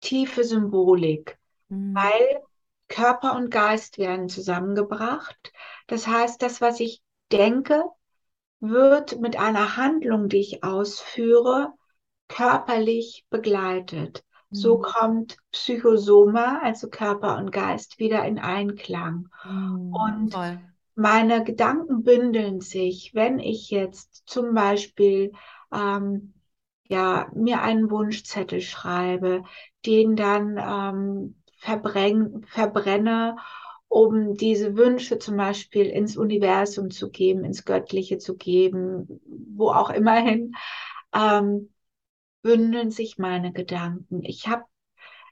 tiefe 0.00 0.44
Symbolik, 0.44 1.38
mhm. 1.68 1.94
weil 1.94 2.42
Körper 2.88 3.36
und 3.36 3.50
Geist 3.50 3.98
werden 3.98 4.28
zusammengebracht. 4.28 5.52
Das 5.86 6.06
heißt, 6.06 6.42
das, 6.42 6.60
was 6.60 6.80
ich 6.80 7.02
denke, 7.30 7.84
wird 8.60 9.20
mit 9.20 9.38
einer 9.38 9.76
Handlung, 9.76 10.28
die 10.28 10.40
ich 10.40 10.64
ausführe, 10.64 11.72
körperlich 12.28 13.26
begleitet. 13.30 14.24
So 14.50 14.78
mhm. 14.78 14.82
kommt 14.82 15.36
Psychosoma, 15.52 16.60
also 16.62 16.88
Körper 16.90 17.38
und 17.38 17.52
Geist, 17.52 17.98
wieder 17.98 18.24
in 18.24 18.38
Einklang. 18.38 19.28
Mhm, 19.44 19.94
und 19.94 20.32
toll. 20.32 20.60
meine 20.96 21.44
Gedanken 21.44 22.02
bündeln 22.02 22.60
sich, 22.60 23.14
wenn 23.14 23.38
ich 23.38 23.70
jetzt 23.70 24.24
zum 24.26 24.54
Beispiel 24.54 25.32
ähm, 25.72 26.34
ja, 26.90 27.30
mir 27.34 27.62
einen 27.62 27.88
Wunschzettel 27.90 28.60
schreibe, 28.60 29.44
den 29.86 30.16
dann 30.16 30.58
ähm, 30.58 31.36
verbrenn, 31.58 32.44
verbrenne, 32.48 33.36
um 33.86 34.34
diese 34.34 34.76
Wünsche 34.76 35.18
zum 35.20 35.36
Beispiel 35.36 35.86
ins 35.86 36.16
Universum 36.16 36.90
zu 36.90 37.10
geben, 37.10 37.44
ins 37.44 37.64
Göttliche 37.64 38.18
zu 38.18 38.36
geben, 38.36 39.20
wo 39.54 39.70
auch 39.70 39.90
immerhin. 39.90 40.54
Ähm, 41.14 41.70
bündeln 42.42 42.90
sich 42.90 43.18
meine 43.18 43.52
Gedanken. 43.52 44.24
Ich 44.24 44.48
habe 44.48 44.64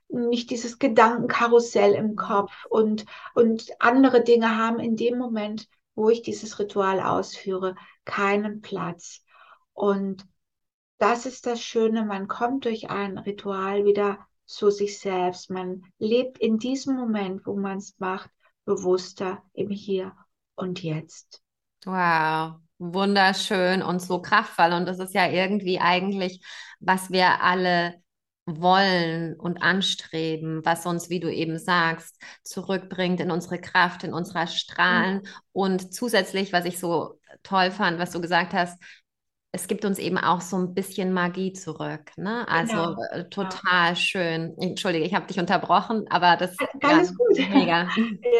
nicht 0.09 0.51
dieses 0.51 0.79
Gedankenkarussell 0.79 1.95
im 1.95 2.15
Kopf 2.15 2.67
und, 2.69 3.05
und 3.35 3.71
andere 3.81 4.23
Dinge 4.23 4.57
haben 4.57 4.79
in 4.79 4.97
dem 4.97 5.19
Moment, 5.19 5.69
wo 5.95 6.09
ich 6.11 6.23
dieses 6.23 6.59
Ritual 6.59 7.01
ausführe, 7.01 7.75
keinen 8.05 8.61
Platz. 8.61 9.25
Und 9.73 10.27
das 10.99 11.27
ist 11.27 11.47
das 11.47 11.63
Schöne, 11.63 12.05
man 12.05 12.29
kommt 12.29 12.65
durch 12.65 12.91
ein 12.91 13.19
Ritual 13.19 13.85
wieder 13.85 14.19
zu 14.45 14.71
sich 14.71 14.99
selbst. 14.99 15.51
Man 15.51 15.83
lebt 15.99 16.39
in 16.39 16.59
diesem 16.59 16.97
Moment, 16.97 17.47
wo 17.47 17.55
man 17.57 17.79
es 17.79 17.99
macht, 17.99 18.31
bewusster 18.65 19.43
im 19.53 19.71
Hier 19.71 20.13
und 20.55 20.83
Jetzt. 20.83 21.43
Wow, 21.85 22.57
wunderschön 22.79 23.83
und 23.83 24.01
so 24.01 24.21
kraftvoll. 24.21 24.73
Und 24.73 24.87
das 24.87 24.99
ist 24.99 25.15
ja 25.15 25.29
irgendwie 25.29 25.81
eigentlich, 25.81 26.45
was 26.81 27.11
wir 27.11 27.43
alle 27.43 28.03
wollen 28.47 29.39
und 29.39 29.63
anstreben, 29.63 30.65
was 30.65 30.87
uns, 30.87 31.11
wie 31.11 31.21
du 31.21 31.33
eben 31.33 31.59
sagst, 31.59 32.19
zurückbringt 32.43 33.21
in 33.21 33.31
unsere 33.31 33.61
Kraft, 33.61 34.05
in 34.05 34.15
unserer 34.15 34.47
Strahlen. 34.47 35.17
Mhm. 35.17 35.29
Und 35.53 35.95
zusätzlich, 35.95 36.53
was 36.53 36.65
ich 36.65 36.79
so 36.79 37.21
toll 37.43 37.71
fand, 37.71 37.99
was 37.99 38.11
du 38.11 38.21
gesagt 38.21 38.55
hast, 38.55 38.83
es 39.51 39.67
gibt 39.67 39.85
uns 39.85 39.99
eben 39.99 40.19
auch 40.19 40.43
so 40.43 40.59
ein 40.59 40.75
bisschen 40.75 41.13
Magie 41.13 41.53
zurück. 41.53 42.13
Ne? 42.17 42.47
Also 42.49 42.75
genau. 42.75 43.03
äh, 43.11 43.29
total 43.31 43.91
ja. 43.91 43.97
schön. 43.97 44.55
Entschuldige, 44.59 45.07
ich 45.07 45.15
habe 45.15 45.27
dich 45.27 45.39
unterbrochen, 45.39 46.07
aber 46.11 46.37
das 46.37 46.53
ist 46.53 46.61
alles 46.83 47.11
ja, 47.11 47.17
gut. 47.17 47.51
Mega. 47.55 47.89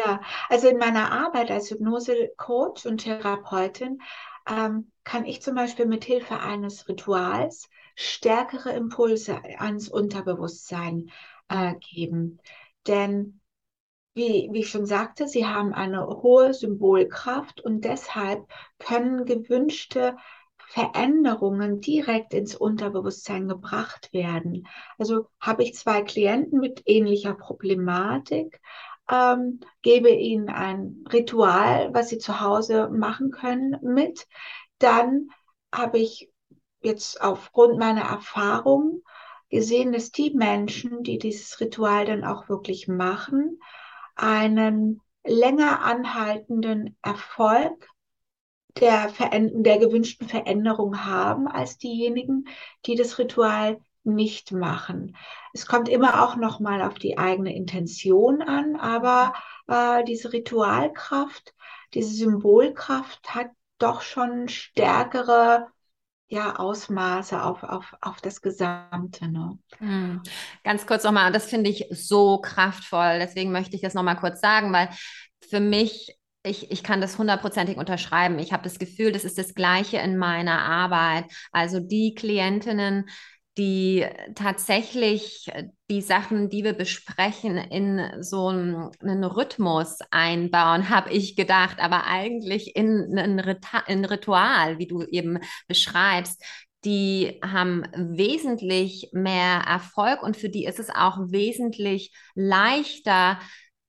ja, 0.05 0.21
also 0.49 0.67
in 0.67 0.77
meiner 0.77 1.11
Arbeit 1.11 1.49
als 1.49 1.71
Hypnose-Coach 1.71 2.85
und 2.85 2.99
Therapeutin 2.99 3.99
ähm, 4.47 4.91
kann 5.03 5.25
ich 5.25 5.41
zum 5.41 5.55
Beispiel 5.55 5.87
mit 5.87 6.05
Hilfe 6.05 6.39
eines 6.39 6.87
Rituals 6.87 7.69
stärkere 7.95 8.71
Impulse 8.71 9.41
ans 9.57 9.89
Unterbewusstsein 9.89 11.09
äh, 11.49 11.73
geben. 11.75 12.39
Denn 12.87 13.41
wie, 14.13 14.49
wie 14.51 14.59
ich 14.59 14.69
schon 14.69 14.85
sagte, 14.85 15.27
sie 15.27 15.45
haben 15.45 15.73
eine 15.73 16.05
hohe 16.05 16.53
Symbolkraft 16.53 17.61
und 17.61 17.83
deshalb 17.83 18.47
können 18.77 19.25
gewünschte 19.25 20.17
Veränderungen 20.69 21.81
direkt 21.81 22.35
ins 22.35 22.55
Unterbewusstsein 22.55 23.47
gebracht 23.47 24.13
werden. 24.13 24.67
Also 24.99 25.25
habe 25.39 25.63
ich 25.63 25.73
zwei 25.73 26.03
Klienten 26.03 26.59
mit 26.59 26.83
ähnlicher 26.85 27.33
Problematik, 27.33 28.61
ähm, 29.09 29.61
gebe 29.81 30.11
ihnen 30.11 30.47
ein 30.47 31.03
Ritual, 31.11 31.91
was 31.95 32.09
sie 32.09 32.19
zu 32.19 32.39
Hause 32.39 32.87
machen 32.89 33.31
können, 33.31 33.79
mit. 33.81 34.27
Dann 34.77 35.29
habe 35.73 35.97
ich 35.97 36.31
jetzt 36.81 37.19
aufgrund 37.19 37.79
meiner 37.79 38.03
Erfahrung 38.03 39.01
gesehen, 39.49 39.91
dass 39.91 40.11
die 40.11 40.35
Menschen, 40.35 41.01
die 41.01 41.17
dieses 41.17 41.59
Ritual 41.59 42.05
dann 42.05 42.23
auch 42.23 42.47
wirklich 42.47 42.87
machen, 42.87 43.59
einen 44.15 45.01
länger 45.23 45.81
anhaltenden 45.81 46.95
Erfolg 47.01 47.89
der, 48.79 49.11
der 49.31 49.77
gewünschten 49.77 50.27
Veränderung 50.27 51.05
haben 51.05 51.47
als 51.47 51.77
diejenigen, 51.77 52.45
die 52.85 52.95
das 52.95 53.17
Ritual 53.17 53.79
nicht 54.03 54.51
machen. 54.51 55.15
Es 55.53 55.65
kommt 55.65 55.89
immer 55.89 56.23
auch 56.23 56.35
noch 56.35 56.59
mal 56.59 56.81
auf 56.81 56.95
die 56.95 57.17
eigene 57.17 57.55
Intention 57.55 58.41
an, 58.41 58.75
aber 58.75 59.33
äh, 59.67 60.03
diese 60.03 60.31
Ritualkraft, 60.33 61.53
diese 61.93 62.13
Symbolkraft 62.13 63.35
hat 63.35 63.47
doch 63.77 64.01
schon 64.01 64.49
stärkere 64.49 65.67
ja, 66.27 66.57
Ausmaße 66.57 67.41
auf, 67.41 67.63
auf, 67.63 67.95
auf 68.01 68.21
das 68.21 68.41
Gesamte. 68.41 69.27
Ne? 69.27 69.57
Hm. 69.79 70.21
Ganz 70.63 70.85
kurz 70.85 71.03
nochmal, 71.03 71.31
das 71.31 71.47
finde 71.47 71.71
ich 71.71 71.87
so 71.89 72.39
kraftvoll, 72.39 73.17
deswegen 73.19 73.51
möchte 73.51 73.75
ich 73.75 73.81
das 73.81 73.95
nochmal 73.95 74.17
kurz 74.17 74.39
sagen, 74.39 74.71
weil 74.71 74.89
für 75.49 75.59
mich 75.59 76.18
ich, 76.43 76.71
ich 76.71 76.83
kann 76.83 77.01
das 77.01 77.17
hundertprozentig 77.17 77.77
unterschreiben. 77.77 78.39
Ich 78.39 78.53
habe 78.53 78.63
das 78.63 78.79
Gefühl, 78.79 79.11
das 79.11 79.25
ist 79.25 79.37
das 79.37 79.53
Gleiche 79.53 79.97
in 79.97 80.17
meiner 80.17 80.59
Arbeit. 80.61 81.25
Also 81.51 81.79
die 81.79 82.15
Klientinnen, 82.15 83.09
die 83.57 84.05
tatsächlich 84.35 85.51
die 85.89 86.01
Sachen, 86.01 86.49
die 86.49 86.63
wir 86.63 86.73
besprechen, 86.73 87.57
in 87.57 88.23
so 88.23 88.47
einen, 88.47 88.89
einen 89.01 89.23
Rhythmus 89.25 89.99
einbauen, 90.11 90.89
habe 90.89 91.11
ich 91.11 91.35
gedacht, 91.35 91.79
aber 91.79 92.05
eigentlich 92.05 92.75
in 92.75 93.17
ein 93.17 93.39
Ritual, 94.05 94.79
wie 94.79 94.87
du 94.87 95.03
eben 95.03 95.39
beschreibst, 95.67 96.41
die 96.85 97.41
haben 97.43 97.83
wesentlich 97.93 99.09
mehr 99.11 99.63
Erfolg 99.67 100.23
und 100.23 100.37
für 100.37 100.47
die 100.47 100.63
ist 100.63 100.79
es 100.79 100.89
auch 100.89 101.17
wesentlich 101.29 102.13
leichter, 102.35 103.37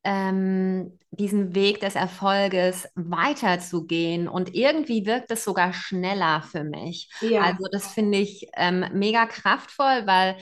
ähm, 0.04 0.99
diesen 1.11 1.54
Weg 1.54 1.80
des 1.80 1.95
Erfolges 1.95 2.88
weiterzugehen. 2.95 4.28
Und 4.28 4.54
irgendwie 4.54 5.07
wirkt 5.07 5.30
es 5.30 5.45
sogar 5.45 5.73
schneller 5.73 6.42
für 6.42 6.64
mich. 6.64 7.11
Ja. 7.21 7.42
Also 7.42 7.64
das 7.71 7.92
finde 7.92 8.19
ich 8.19 8.49
ähm, 8.57 8.85
mega 8.92 9.26
kraftvoll, 9.26 10.07
weil 10.07 10.37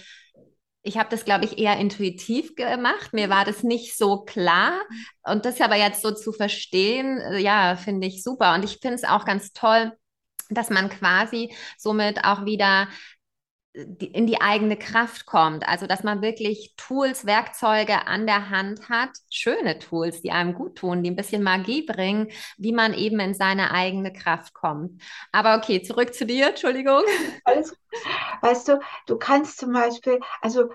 ich 0.83 0.97
habe 0.97 1.11
das, 1.11 1.25
glaube 1.25 1.45
ich, 1.45 1.59
eher 1.59 1.77
intuitiv 1.79 2.55
gemacht. 2.55 3.13
Mir 3.13 3.29
war 3.29 3.45
das 3.45 3.63
nicht 3.63 3.97
so 3.97 4.25
klar. 4.25 4.81
Und 5.23 5.45
das 5.45 5.61
aber 5.61 5.77
jetzt 5.77 6.03
so 6.03 6.13
zu 6.13 6.33
verstehen, 6.33 7.19
äh, 7.19 7.39
ja, 7.39 7.77
finde 7.77 8.07
ich 8.07 8.23
super. 8.23 8.55
Und 8.55 8.65
ich 8.65 8.79
finde 8.81 8.95
es 8.95 9.05
auch 9.05 9.25
ganz 9.25 9.53
toll, 9.53 9.93
dass 10.51 10.71
man 10.71 10.89
quasi 10.89 11.55
somit 11.77 12.25
auch 12.25 12.45
wieder 12.45 12.89
in 13.73 14.27
die 14.27 14.41
eigene 14.41 14.77
Kraft 14.77 15.27
kommt. 15.27 15.69
Also, 15.69 15.87
dass 15.87 16.03
man 16.03 16.23
wirklich 16.23 16.75
Tools, 16.77 17.27
Werkzeuge 17.27 18.07
an 18.07 18.27
der 18.27 18.51
Hand 18.51 18.89
hat, 18.89 19.11
schöne 19.31 19.79
Tools, 19.79 20.23
die 20.23 20.31
einem 20.31 20.55
gut 20.55 20.77
tun, 20.77 21.03
die 21.03 21.11
ein 21.11 21.17
bisschen 21.17 21.43
Magie 21.43 21.83
bringen, 21.83 22.29
wie 22.57 22.73
man 22.73 22.95
eben 22.95 23.21
in 23.21 23.35
seine 23.35 23.71
eigene 23.71 24.13
Kraft 24.13 24.55
kommt. 24.55 25.01
Aber 25.33 25.57
okay, 25.57 25.83
zurück 25.83 26.15
zu 26.15 26.27
dir, 26.27 26.49
Entschuldigung. 26.49 27.03
Alles, 27.45 27.77
weißt 28.41 28.69
du, 28.69 28.81
du 29.07 29.17
kannst 29.17 29.59
zum 29.59 29.73
Beispiel, 29.73 30.19
also 30.41 30.71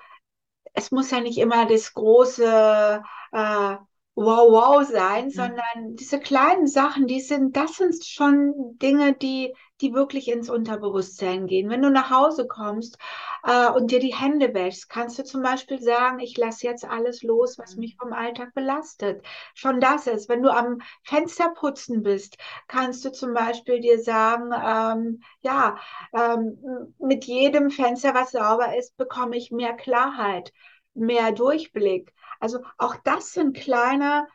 es 0.74 0.92
muss 0.92 1.12
ja 1.12 1.20
nicht 1.20 1.38
immer 1.38 1.66
das 1.66 1.94
große 1.94 3.02
äh, 3.32 3.76
Wow, 4.16 4.52
wow 4.52 4.88
sein, 4.88 5.26
mhm. 5.26 5.32
sondern 5.32 5.96
diese 5.96 6.20
kleinen 6.20 6.68
Sachen, 6.68 7.08
die 7.08 7.20
sind, 7.20 7.58
das 7.58 7.78
sind 7.78 7.96
schon 8.06 8.78
Dinge, 8.78 9.14
die 9.14 9.56
die 9.84 9.94
wirklich 9.94 10.30
ins 10.30 10.50
Unterbewusstsein 10.50 11.46
gehen. 11.46 11.70
Wenn 11.70 11.82
du 11.82 11.90
nach 11.92 12.10
Hause 12.10 12.48
kommst 12.48 12.98
äh, 13.44 13.70
und 13.70 13.92
dir 13.92 14.00
die 14.00 14.16
Hände 14.16 14.54
wäschst, 14.54 14.90
kannst 14.90 15.20
du 15.20 15.24
zum 15.25 15.44
Beispiel 15.44 15.82
sagen, 15.82 16.20
ich 16.20 16.38
lasse 16.38 16.66
jetzt 16.66 16.86
alles 16.86 17.22
los, 17.22 17.58
was 17.60 17.75
mich 17.75 17.98
vom 18.00 18.13
Alltag 18.13 18.54
belastet. 18.54 19.24
Schon 19.54 19.82
das 19.82 20.08
ist, 20.08 20.30
wenn 20.30 20.42
du 20.42 20.50
am 20.50 20.80
Fenster 21.04 21.50
putzen 21.50 22.02
bist, 22.02 22.38
kannst 22.68 23.04
du 23.04 23.12
zum 23.12 23.34
Beispiel 23.34 23.82
dir 23.82 24.02
sagen, 24.02 24.52
ähm, 24.54 25.22
ja, 25.42 25.78
ähm, 26.13 26.94
mit 26.98 27.25
jedem 27.25 27.70
Fenster, 27.70 28.13
was 28.13 28.32
sauber 28.32 28.78
ist, 28.78 28.96
bekomme 28.96 29.36
ich 29.36 29.52
mehr 29.52 29.74
Klarheit, 29.74 30.54
mehr 30.94 31.34
Durchblick. 31.34 32.13
Also 32.40 32.60
auch 32.78 32.96
das 33.04 33.34
sind 33.34 33.58
kleine 33.58 34.28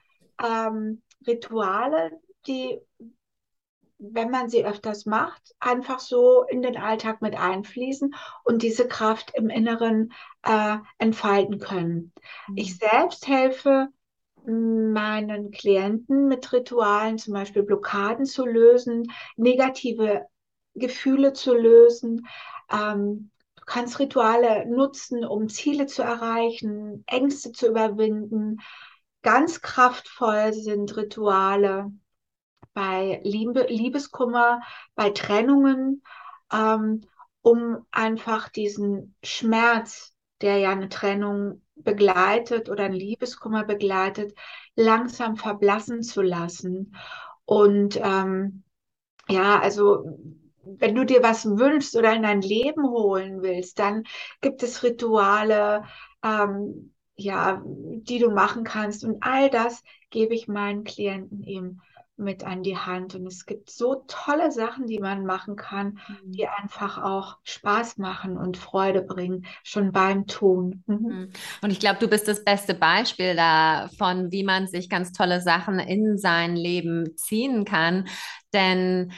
ähm, 0.45 1.03
Rituale, 1.27 2.13
die 2.47 2.81
wenn 3.99 4.31
man 4.31 4.49
sie 4.49 4.65
öfters 4.65 5.07
macht, 5.07 5.55
einfach 5.59 5.99
so 5.99 6.45
in 6.45 6.63
den 6.63 6.77
Alltag 6.77 7.21
mit 7.21 7.37
einfließen 7.37 8.15
und 8.45 8.63
diese 8.63 8.87
Kraft 8.87 9.33
im 9.35 9.51
Inneren 9.51 10.13
äh, 10.43 10.77
entfalten 10.99 11.59
können. 11.59 12.13
Mhm. 12.49 12.57
Ich 12.57 12.77
selbst 12.77 13.27
helfe 13.27 13.89
meinen 14.47 15.51
Klienten 15.51 16.29
mit 16.29 16.53
Ritualen, 16.53 17.19
zum 17.19 17.35
Beispiel 17.35 17.63
Blockaden 17.65 18.25
zu 18.25 18.47
lösen, 18.47 19.13
negative 19.37 20.27
Gefühle 20.75 21.33
zu 21.33 21.55
lösen. 21.55 22.27
Ähm, 22.71 23.31
du 23.57 23.63
kannst 23.67 23.99
Rituale 23.99 24.65
nutzen, 24.67 25.25
um 25.25 25.49
Ziele 25.49 25.87
zu 25.87 26.03
erreichen, 26.03 27.05
Ängste 27.07 27.53
zu 27.53 27.67
überwinden. 27.67 28.61
Ganz 29.23 29.61
kraftvoll 29.61 30.53
sind 30.53 30.97
Rituale, 30.97 31.93
bei 32.79 33.21
Liebe, 33.25 33.67
Liebeskummer, 33.69 34.61
bei 34.95 35.11
Trennungen, 35.11 36.01
ähm, 36.53 37.01
um 37.43 37.85
einfach 37.91 38.49
diesen 38.49 39.17
Schmerz, 39.25 40.15
der 40.41 40.59
ja 40.59 40.71
eine 40.71 40.89
Trennung 40.89 41.63
begleitet 41.75 42.69
oder 42.69 42.85
ein 42.85 42.93
Liebeskummer 42.93 43.65
begleitet, 43.65 44.33
langsam 44.77 45.35
verblassen 45.35 46.05
zu 46.05 46.23
lassen. 46.23 46.95
Und 47.47 47.99
ähm, 48.01 48.63
ja, 49.29 49.59
also 49.59 50.17
wenn 50.63 50.95
du 50.95 51.05
dir 51.05 51.21
was 51.25 51.47
wünschst 51.47 51.97
oder 51.97 52.15
in 52.15 52.23
dein 52.23 52.43
Leben 52.43 52.89
holen 52.89 53.43
willst, 53.43 53.81
dann 53.81 54.05
gibt 54.41 54.63
es 54.63 54.85
Rituale, 54.85 55.83
ähm, 56.23 56.95
ja, 57.17 57.61
die 57.65 58.21
du 58.21 58.31
machen 58.31 58.63
kannst. 58.63 59.03
Und 59.03 59.25
all 59.25 59.51
das 59.51 59.83
gebe 60.11 60.33
ich 60.33 60.47
meinen 60.47 60.85
Klienten 60.85 61.43
eben 61.43 61.81
mit 62.19 62.45
an 62.45 62.63
die 62.63 62.77
Hand. 62.77 63.15
Und 63.15 63.27
es 63.27 63.47
gibt 63.47 63.71
so 63.71 64.05
tolle 64.07 64.51
Sachen, 64.53 64.87
die 64.87 64.99
man 64.99 65.25
machen 65.25 65.57
kann, 65.57 65.99
mhm. 66.09 66.33
die 66.33 66.47
einfach 66.47 67.03
auch 67.03 67.39
Spaß 67.45 67.99
machen 67.99 68.37
und 68.37 68.57
Freude 68.57 69.03
bringen, 69.03 69.47
schon 69.63 69.93
beim 69.93 70.27
Tun. 70.27 70.83
Mhm. 70.87 70.97
mhm. 70.97 71.33
Und 71.63 71.71
ich 71.71 71.81
glaube, 71.81 71.99
du 72.01 72.09
bist 72.09 72.29
das 72.29 72.45
beste 72.45 72.75
Beispiel 72.75 73.37
davon, 73.37 74.31
wie 74.33 74.45
man 74.45 74.67
sich 74.67 74.89
ganz 74.89 75.13
tolle 75.13 75.41
Sachen 75.41 75.79
in 75.79 76.19
sein 76.19 76.57
Leben 76.57 77.17
ziehen 77.17 77.65
kann. 77.65 78.09
Denn 78.53 79.13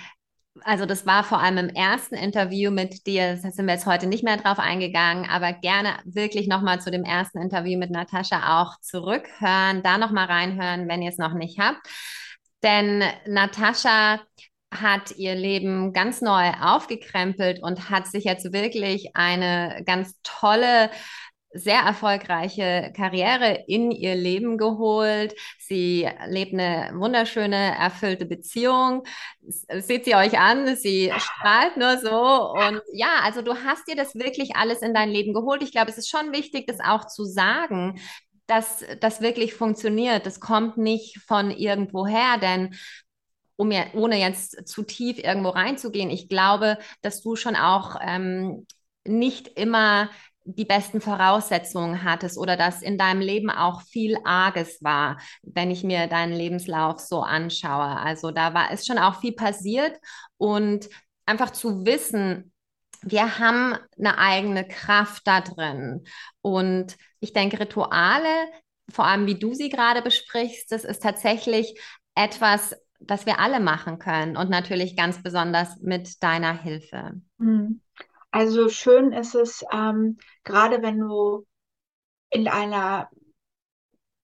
also 0.65 0.87
das 0.87 1.07
war 1.07 1.25
vor 1.25 1.41
allem 1.41 1.59
im 1.59 1.69
ersten 1.69 2.15
Interview 2.15 2.71
mit 2.71 3.07
dir, 3.07 3.39
da 3.43 3.51
sind 3.51 3.67
wir 3.67 3.75
jetzt 3.75 3.87
heute 3.87 4.07
nicht 4.07 4.25
mehr 4.25 4.37
drauf 4.37 4.59
eingegangen, 4.59 5.29
aber 5.29 5.53
gerne 5.53 5.95
wirklich 6.05 6.49
nochmal 6.49 6.81
zu 6.81 6.91
dem 6.91 7.05
ersten 7.05 7.41
Interview 7.41 7.79
mit 7.79 7.91
Natascha 7.91 8.61
auch 8.61 8.79
zurückhören, 8.81 9.83
da 9.83 9.99
nochmal 9.99 10.27
reinhören, 10.27 10.89
wenn 10.89 11.03
ihr 11.03 11.11
es 11.11 11.19
noch 11.19 11.35
nicht 11.35 11.59
habt. 11.59 11.79
Denn 12.63 13.03
Natascha 13.27 14.21
hat 14.73 15.17
ihr 15.17 15.35
Leben 15.35 15.93
ganz 15.93 16.21
neu 16.21 16.51
aufgekrempelt 16.61 17.61
und 17.63 17.91
hat 17.91 18.07
sich 18.07 18.25
jetzt 18.25 18.53
wirklich 18.53 19.17
eine 19.17 19.83
ganz 19.85 20.21
tolle 20.23 20.91
sehr 21.53 21.81
erfolgreiche 21.81 22.93
Karriere 22.95 23.65
in 23.67 23.91
ihr 23.91 24.15
Leben 24.15 24.57
geholt. 24.57 25.35
Sie 25.59 26.09
lebt 26.29 26.53
eine 26.53 26.93
wunderschöne, 26.95 27.77
erfüllte 27.77 28.25
Beziehung. 28.25 29.03
Seht 29.81 30.05
sie 30.05 30.15
euch 30.15 30.39
an, 30.39 30.77
sie 30.77 31.13
strahlt 31.17 31.77
nur 31.77 31.99
so. 31.99 32.53
Und 32.53 32.83
ja, 32.93 33.21
also 33.25 33.43
du 33.43 33.57
hast 33.65 33.89
dir 33.89 33.97
das 33.97 34.15
wirklich 34.15 34.55
alles 34.55 34.81
in 34.81 34.95
dein 34.95 35.11
Leben 35.11 35.35
geholt. 35.35 35.63
Ich 35.63 35.73
glaube, 35.73 35.91
es 35.91 35.99
ist 35.99 36.09
schon 36.09 36.33
wichtig, 36.33 36.69
das 36.69 36.79
auch 36.79 37.07
zu 37.07 37.25
sagen, 37.25 38.01
dass 38.51 38.85
das 39.01 39.21
wirklich 39.21 39.55
funktioniert. 39.55 40.27
Das 40.27 40.41
kommt 40.41 40.77
nicht 40.77 41.19
von 41.21 41.51
irgendwoher, 41.53 42.37
denn 42.39 42.75
um 43.57 43.71
ja, 43.71 43.85
ohne 43.95 44.19
jetzt 44.19 44.67
zu 44.67 44.83
tief 44.83 45.19
irgendwo 45.19 45.51
reinzugehen, 45.51 46.11
ich 46.11 46.29
glaube, 46.29 46.79
dass 47.03 47.23
du 47.23 47.37
schon 47.37 47.55
auch 47.55 47.97
ähm, 48.03 48.67
nicht 49.07 49.49
immer 49.49 50.11
die 50.45 50.65
besten 50.65 51.01
Voraussetzungen 51.01 52.03
hattest 52.03 52.39
oder 52.39 52.57
dass 52.57 52.83
in 52.83 52.99
deinem 52.99 53.21
Leben 53.21 53.51
auch 53.51 53.83
viel 53.83 54.17
Arges 54.25 54.83
war, 54.83 55.21
wenn 55.43 55.71
ich 55.71 55.85
mir 55.85 56.07
deinen 56.09 56.33
Lebenslauf 56.33 56.99
so 56.99 57.21
anschaue. 57.21 57.99
Also 57.99 58.31
da 58.31 58.55
war 58.55 58.73
es 58.73 58.87
schon 58.87 58.99
auch 58.99 59.21
viel 59.21 59.33
passiert 59.33 59.97
und 60.39 60.89
einfach 61.27 61.51
zu 61.51 61.85
wissen, 61.85 62.53
wir 63.03 63.39
haben 63.39 63.77
eine 63.99 64.19
eigene 64.19 64.67
Kraft 64.67 65.27
da 65.27 65.41
drin. 65.41 66.05
Und 66.43 66.97
ich 67.21 67.33
denke, 67.33 67.61
Rituale, 67.61 68.47
vor 68.91 69.07
allem 69.07 69.27
wie 69.27 69.39
du 69.39 69.55
sie 69.55 69.69
gerade 69.69 70.03
besprichst, 70.03 70.71
das 70.73 70.85
ist 70.85 71.03
tatsächlich 71.03 71.81
etwas, 72.15 72.77
das 72.99 73.27
wir 73.27 73.39
alle 73.39 73.61
machen 73.61 73.99
können 73.99 74.37
und 74.37 74.51
natürlich 74.51 74.97
ganz 74.97 75.23
besonders 75.23 75.79
mit 75.81 76.23
deiner 76.23 76.53
Hilfe. 76.53 77.21
Mhm. 77.39 77.81
Also 78.31 78.69
schön 78.69 79.13
ist 79.13 79.35
es, 79.35 79.65
ähm, 79.73 80.19
gerade 80.45 80.83
wenn 80.83 80.99
du 80.99 81.47
in 82.31 82.47
einer 82.47 83.09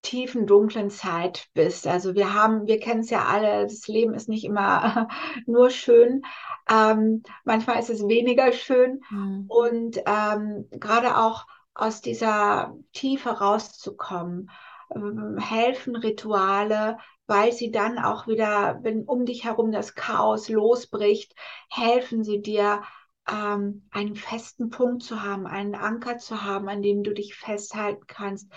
tiefen, 0.07 0.47
dunklen 0.47 0.89
Zeit 0.89 1.49
bist. 1.53 1.87
Also 1.87 2.15
wir 2.15 2.33
haben, 2.33 2.67
wir 2.69 2.79
kennen 2.79 3.01
es 3.01 3.11
ja 3.11 3.25
alle, 3.25 3.65
das 3.65 3.89
Leben 3.89 4.15
ist 4.15 4.29
nicht 4.29 4.45
immer 4.45 5.09
nur 5.47 5.71
schön. 5.71 6.23
Ähm, 6.71 7.25
manchmal 7.45 7.81
ist 7.81 7.91
es 7.91 8.07
weniger 8.07 8.53
schön. 8.53 9.03
Mhm. 9.11 9.47
Und 9.49 9.99
ähm, 10.07 10.69
gerade 10.71 11.19
auch 11.19 11.47
aus 11.75 12.01
dieser 12.01 12.77
Tiefe 12.93 13.31
rauszukommen, 13.31 14.51
ähm, 14.95 15.39
helfen 15.39 15.97
Rituale, 15.97 16.99
weil 17.27 17.51
sie 17.53 17.73
dann 17.73 17.99
auch 17.99 18.29
wieder, 18.29 18.79
wenn 18.83 19.05
um 19.05 19.27
dich 19.27 19.45
herum 19.45 19.73
das 19.73 19.97
Chaos 19.97 20.49
losbricht, 20.49 21.35
helfen 21.69 22.23
sie 22.23 22.41
dir, 22.41 22.83
ähm, 23.29 23.89
einen 23.91 24.15
festen 24.15 24.71
Punkt 24.71 25.03
zu 25.03 25.25
haben, 25.25 25.49
einen 25.49 25.75
Anker 25.75 26.19
zu 26.19 26.45
haben, 26.45 26.69
an 26.69 26.81
dem 26.81 27.03
du 27.03 27.13
dich 27.13 27.35
festhalten 27.35 28.05
kannst. 28.07 28.53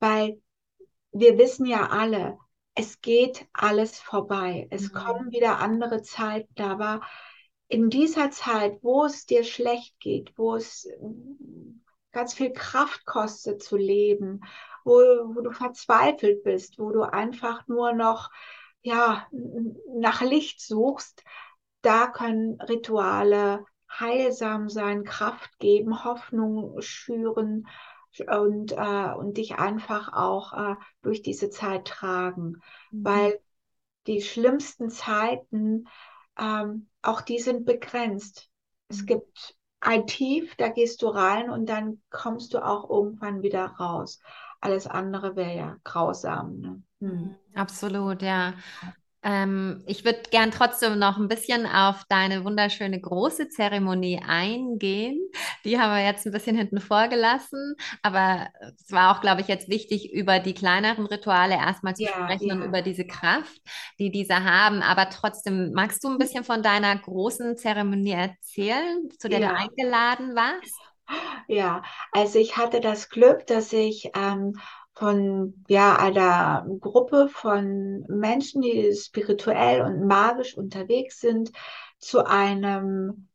Weil 0.00 0.40
wir 1.18 1.38
wissen 1.38 1.66
ja 1.66 1.88
alle, 1.88 2.38
es 2.74 3.00
geht 3.00 3.46
alles 3.52 3.98
vorbei. 3.98 4.68
Es 4.70 4.92
mhm. 4.92 4.96
kommen 4.96 5.32
wieder 5.32 5.58
andere 5.58 6.02
Zeiten, 6.02 6.62
aber 6.62 7.00
in 7.68 7.90
dieser 7.90 8.30
Zeit, 8.30 8.78
wo 8.82 9.04
es 9.04 9.26
dir 9.26 9.42
schlecht 9.42 9.98
geht, 9.98 10.36
wo 10.36 10.54
es 10.56 10.88
ganz 12.12 12.34
viel 12.34 12.52
Kraft 12.52 13.04
kostet 13.06 13.62
zu 13.62 13.76
leben, 13.76 14.42
wo, 14.84 14.92
wo 14.94 15.40
du 15.40 15.50
verzweifelt 15.50 16.44
bist, 16.44 16.78
wo 16.78 16.90
du 16.90 17.02
einfach 17.02 17.66
nur 17.66 17.92
noch 17.92 18.30
ja, 18.82 19.26
nach 19.98 20.22
Licht 20.22 20.60
suchst, 20.60 21.24
da 21.82 22.06
können 22.06 22.60
Rituale 22.60 23.64
heilsam 23.90 24.68
sein, 24.68 25.04
Kraft 25.04 25.58
geben, 25.58 26.04
Hoffnung 26.04 26.80
schüren 26.80 27.66
und, 28.20 28.72
äh, 28.72 29.14
und 29.16 29.36
dich 29.36 29.56
einfach 29.56 30.12
auch 30.12 30.52
äh, 30.52 30.76
durch 31.02 31.22
diese 31.22 31.50
Zeit 31.50 31.86
tragen. 31.86 32.60
Mhm. 32.90 33.04
Weil 33.04 33.40
die 34.06 34.22
schlimmsten 34.22 34.90
Zeiten, 34.90 35.88
ähm, 36.38 36.88
auch 37.02 37.20
die 37.20 37.38
sind 37.38 37.64
begrenzt. 37.64 38.48
Es 38.88 39.02
mhm. 39.02 39.06
gibt 39.06 39.56
ein 39.80 40.06
Tief, 40.06 40.54
da 40.56 40.68
gehst 40.68 41.02
du 41.02 41.08
rein 41.08 41.50
und 41.50 41.66
dann 41.66 42.02
kommst 42.10 42.54
du 42.54 42.64
auch 42.64 42.88
irgendwann 42.88 43.42
wieder 43.42 43.66
raus. 43.66 44.20
Alles 44.60 44.86
andere 44.86 45.36
wäre 45.36 45.56
ja 45.56 45.76
grausam. 45.84 46.58
Ne? 46.58 46.82
Hm. 47.00 47.36
Absolut, 47.54 48.22
ja. 48.22 48.54
Ähm, 49.26 49.82
ich 49.86 50.04
würde 50.04 50.20
gern 50.30 50.52
trotzdem 50.52 51.00
noch 51.00 51.18
ein 51.18 51.26
bisschen 51.26 51.66
auf 51.66 52.04
deine 52.08 52.44
wunderschöne 52.44 53.00
große 53.00 53.48
Zeremonie 53.48 54.22
eingehen. 54.24 55.18
Die 55.64 55.80
haben 55.80 55.92
wir 55.92 56.04
jetzt 56.04 56.26
ein 56.26 56.32
bisschen 56.32 56.56
hinten 56.56 56.80
vorgelassen, 56.80 57.74
aber 58.02 58.46
es 58.78 58.92
war 58.92 59.10
auch, 59.10 59.20
glaube 59.20 59.40
ich, 59.40 59.48
jetzt 59.48 59.68
wichtig, 59.68 60.12
über 60.12 60.38
die 60.38 60.54
kleineren 60.54 61.06
Rituale 61.06 61.54
erstmal 61.54 61.96
zu 61.96 62.04
ja, 62.04 62.10
sprechen 62.10 62.46
ja. 62.46 62.54
und 62.54 62.62
über 62.62 62.82
diese 62.82 63.04
Kraft, 63.04 63.60
die 63.98 64.12
diese 64.12 64.44
haben. 64.44 64.80
Aber 64.80 65.10
trotzdem, 65.10 65.72
magst 65.72 66.04
du 66.04 66.08
ein 66.08 66.18
bisschen 66.18 66.44
von 66.44 66.62
deiner 66.62 66.96
großen 66.96 67.56
Zeremonie 67.56 68.12
erzählen, 68.12 69.10
zu 69.18 69.28
der 69.28 69.40
ja. 69.40 69.48
du 69.48 69.56
eingeladen 69.56 70.36
warst? 70.36 70.78
Ja, 71.48 71.82
also 72.12 72.38
ich 72.38 72.56
hatte 72.56 72.80
das 72.80 73.08
Glück, 73.08 73.44
dass 73.48 73.72
ich 73.72 74.10
ähm, 74.14 74.60
von 74.96 75.62
ja, 75.68 75.96
einer 75.96 76.66
Gruppe 76.80 77.28
von 77.28 78.04
Menschen, 78.08 78.62
die 78.62 78.92
spirituell 78.94 79.82
und 79.82 80.06
magisch 80.06 80.56
unterwegs 80.56 81.20
sind, 81.20 81.52
zu 81.98 82.26
einem 82.26 83.28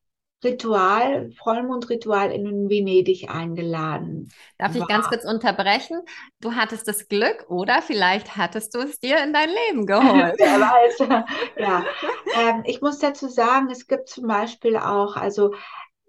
Ritual, 0.43 1.29
Vollmondritual 1.43 2.31
in 2.31 2.67
Venedig 2.67 3.29
eingeladen. 3.29 4.29
Darf 4.57 4.75
ich 4.75 4.87
ganz 4.87 5.07
kurz 5.07 5.23
unterbrechen? 5.23 6.01
Du 6.39 6.55
hattest 6.55 6.87
das 6.87 7.07
Glück 7.07 7.45
oder 7.47 7.83
vielleicht 7.83 8.37
hattest 8.37 8.73
du 8.73 8.79
es 8.79 8.99
dir 8.99 9.23
in 9.23 9.33
dein 9.33 9.49
Leben 9.49 9.85
geholt. 9.85 10.35
Wer 10.39 10.59
weiß. 10.59 11.25
ja. 11.57 11.85
Ähm, 12.39 12.63
ich 12.65 12.81
muss 12.81 12.97
dazu 12.97 13.27
sagen, 13.27 13.69
es 13.69 13.85
gibt 13.85 14.09
zum 14.09 14.25
Beispiel 14.25 14.77
auch, 14.77 15.15
also 15.15 15.53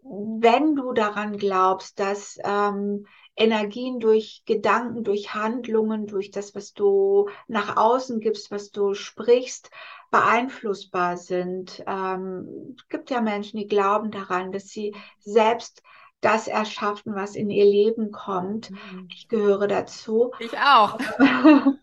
wenn 0.03 0.77
du 0.77 0.95
daran 0.95 1.37
glaubst, 1.37 2.01
dass 2.01 2.38
ähm, 2.43 3.07
Energien 3.37 3.99
durch 3.99 4.42
Gedanken, 4.45 5.05
durch 5.05 5.35
Handlungen, 5.35 6.07
durch 6.07 6.31
das, 6.31 6.55
was 6.55 6.75
du 6.75 7.29
nach 7.49 7.77
außen 7.77 8.21
gibst, 8.21 8.51
was 8.51 8.71
du 8.71 8.95
sprichst, 8.95 9.71
beeinflussbar 10.11 11.16
sind. 11.16 11.83
Ähm, 11.87 12.77
es 12.77 12.88
gibt 12.88 13.11
ja 13.11 13.21
Menschen, 13.21 13.59
die 13.59 13.66
glauben 13.66 14.11
daran, 14.11 14.53
dass 14.53 14.68
sie 14.68 14.95
selbst 15.18 15.83
das 16.21 16.47
erschaffen, 16.47 17.14
was 17.14 17.35
in 17.35 17.51
ihr 17.51 17.64
Leben 17.64 18.12
kommt. 18.12 18.71
Mhm. 18.71 19.09
Ich 19.11 19.29
gehöre 19.29 19.66
dazu. 19.66 20.33
Ich 20.38 20.57
auch. 20.57 20.99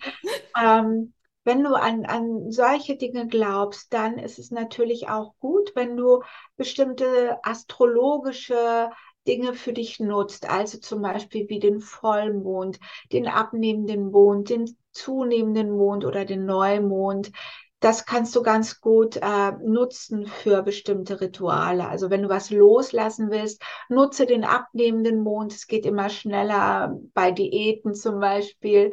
ähm, 0.63 1.13
wenn 1.43 1.63
du 1.63 1.73
an, 1.73 2.05
an 2.05 2.51
solche 2.51 2.95
Dinge 2.95 3.27
glaubst, 3.27 3.91
dann 3.91 4.17
ist 4.17 4.39
es 4.39 4.51
natürlich 4.51 5.09
auch 5.09 5.33
gut, 5.39 5.71
wenn 5.73 5.97
du 5.97 6.21
bestimmte 6.57 7.39
astrologische 7.43 8.91
Dinge 9.27 9.53
für 9.53 9.73
dich 9.73 9.99
nutzt, 9.99 10.49
also 10.49 10.79
zum 10.79 11.01
Beispiel 11.01 11.47
wie 11.49 11.60
den 11.60 11.79
Vollmond, 11.79 12.79
den 13.12 13.27
abnehmenden 13.27 14.12
Mond, 14.12 14.49
den 14.49 14.77
zunehmenden 14.91 15.71
Mond 15.71 16.05
oder 16.05 16.25
den 16.25 16.45
Neumond. 16.45 17.32
Das 17.79 18.05
kannst 18.05 18.35
du 18.35 18.43
ganz 18.43 18.81
gut 18.81 19.17
äh, 19.17 19.51
nutzen 19.63 20.25
für 20.25 20.63
bestimmte 20.63 21.21
Rituale. 21.21 21.87
Also 21.87 22.09
wenn 22.09 22.23
du 22.23 22.29
was 22.29 22.49
loslassen 22.49 23.31
willst, 23.31 23.61
nutze 23.87 24.25
den 24.25 24.43
abnehmenden 24.43 25.21
Mond. 25.21 25.53
Es 25.53 25.67
geht 25.67 25.85
immer 25.85 26.09
schneller 26.09 26.97
bei 27.13 27.31
Diäten 27.31 27.93
zum 27.93 28.19
Beispiel. 28.19 28.91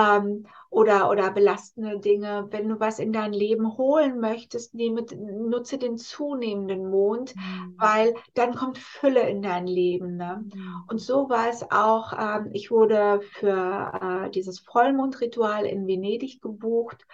Ähm, 0.00 0.46
oder, 0.76 1.10
oder 1.10 1.30
belastende 1.30 1.98
Dinge. 2.00 2.48
Wenn 2.50 2.68
du 2.68 2.78
was 2.78 2.98
in 2.98 3.10
dein 3.10 3.32
Leben 3.32 3.78
holen 3.78 4.20
möchtest, 4.20 4.74
nehme, 4.74 5.06
nutze 5.14 5.78
den 5.78 5.96
zunehmenden 5.96 6.90
Mond, 6.90 7.34
mhm. 7.34 7.74
weil 7.78 8.14
dann 8.34 8.54
kommt 8.54 8.76
Fülle 8.76 9.26
in 9.28 9.40
dein 9.40 9.66
Leben. 9.66 10.16
Ne? 10.16 10.44
Mhm. 10.44 10.84
Und 10.88 11.00
so 11.00 11.30
war 11.30 11.48
es 11.48 11.62
auch, 11.70 12.12
ähm, 12.18 12.50
ich 12.52 12.70
wurde 12.70 13.20
für 13.22 14.26
äh, 14.26 14.30
dieses 14.30 14.60
Vollmondritual 14.60 15.64
in 15.64 15.86
Venedig 15.86 16.42
gebucht. 16.42 17.06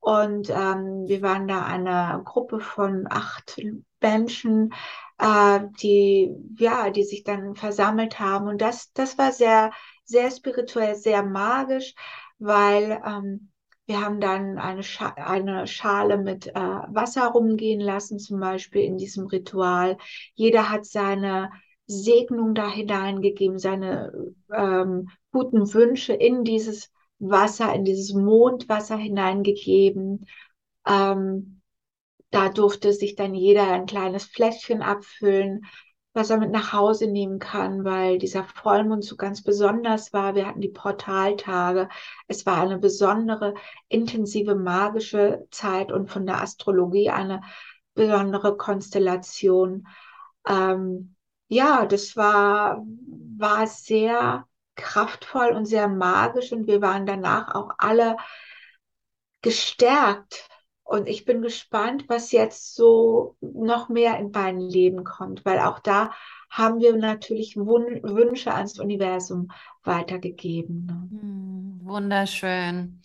Und 0.00 0.50
ähm, 0.50 1.04
wir 1.06 1.22
waren 1.22 1.48
da 1.48 1.64
eine 1.64 2.22
Gruppe 2.24 2.60
von 2.60 3.06
acht 3.10 3.60
Menschen, 4.00 4.72
äh, 5.18 5.60
die, 5.80 6.34
ja, 6.58 6.90
die 6.90 7.04
sich 7.04 7.24
dann 7.24 7.56
versammelt 7.56 8.20
haben. 8.20 8.48
Und 8.48 8.60
das, 8.62 8.92
das 8.92 9.18
war 9.18 9.32
sehr, 9.32 9.72
sehr 10.04 10.30
spirituell, 10.30 10.94
sehr 10.94 11.22
magisch 11.22 11.94
weil 12.38 13.02
ähm, 13.04 13.50
wir 13.86 14.00
haben 14.00 14.20
dann 14.20 14.58
eine, 14.58 14.82
Scha 14.82 15.14
eine 15.16 15.66
Schale 15.66 16.18
mit 16.18 16.48
äh, 16.48 16.54
Wasser 16.54 17.28
rumgehen 17.28 17.80
lassen, 17.80 18.18
zum 18.18 18.38
Beispiel 18.40 18.82
in 18.82 18.98
diesem 18.98 19.26
Ritual. 19.26 19.96
Jeder 20.34 20.70
hat 20.70 20.84
seine 20.84 21.50
Segnung 21.86 22.54
da 22.54 22.68
hineingegeben, 22.68 23.58
seine 23.58 24.12
ähm, 24.52 25.08
guten 25.32 25.72
Wünsche 25.72 26.12
in 26.12 26.44
dieses 26.44 26.90
Wasser, 27.18 27.74
in 27.74 27.84
dieses 27.84 28.12
Mondwasser 28.14 28.96
hineingegeben. 28.96 30.26
Ähm, 30.86 31.60
da 32.30 32.48
durfte 32.50 32.92
sich 32.92 33.14
dann 33.14 33.34
jeder 33.34 33.72
ein 33.72 33.86
kleines 33.86 34.24
Fläschchen 34.24 34.82
abfüllen 34.82 35.66
was 36.18 36.30
er 36.30 36.38
mit 36.38 36.50
nach 36.50 36.72
Hause 36.72 37.06
nehmen 37.06 37.38
kann, 37.38 37.84
weil 37.84 38.18
dieser 38.18 38.42
Vollmond 38.42 39.04
so 39.04 39.16
ganz 39.16 39.42
besonders 39.42 40.12
war. 40.12 40.34
Wir 40.34 40.46
hatten 40.46 40.60
die 40.60 40.68
Portaltage. 40.68 41.88
Es 42.26 42.44
war 42.44 42.60
eine 42.60 42.78
besondere, 42.78 43.54
intensive, 43.88 44.56
magische 44.56 45.46
Zeit 45.52 45.92
und 45.92 46.10
von 46.10 46.26
der 46.26 46.42
Astrologie 46.42 47.10
eine 47.10 47.42
besondere 47.94 48.56
Konstellation. 48.56 49.86
Ähm, 50.46 51.14
ja, 51.48 51.86
das 51.86 52.16
war, 52.16 52.84
war 53.36 53.66
sehr 53.68 54.44
kraftvoll 54.78 55.50
und 55.50 55.66
sehr 55.66 55.88
magisch 55.88 56.52
und 56.52 56.66
wir 56.66 56.80
waren 56.80 57.04
danach 57.04 57.54
auch 57.54 57.72
alle 57.78 58.16
gestärkt 59.42 60.48
und 60.88 61.06
ich 61.06 61.26
bin 61.26 61.42
gespannt, 61.42 62.04
was 62.08 62.32
jetzt 62.32 62.74
so 62.74 63.36
noch 63.42 63.90
mehr 63.90 64.18
in 64.18 64.30
mein 64.30 64.58
Leben 64.58 65.04
kommt, 65.04 65.44
weil 65.44 65.58
auch 65.58 65.80
da 65.80 66.12
haben 66.48 66.80
wir 66.80 66.96
natürlich 66.96 67.58
Wun 67.58 68.00
Wünsche 68.02 68.54
ans 68.54 68.78
Universum 68.78 69.48
weitergegeben. 69.82 70.86
Ne? 70.86 71.08
Hm, 71.20 71.80
wunderschön. 71.82 73.02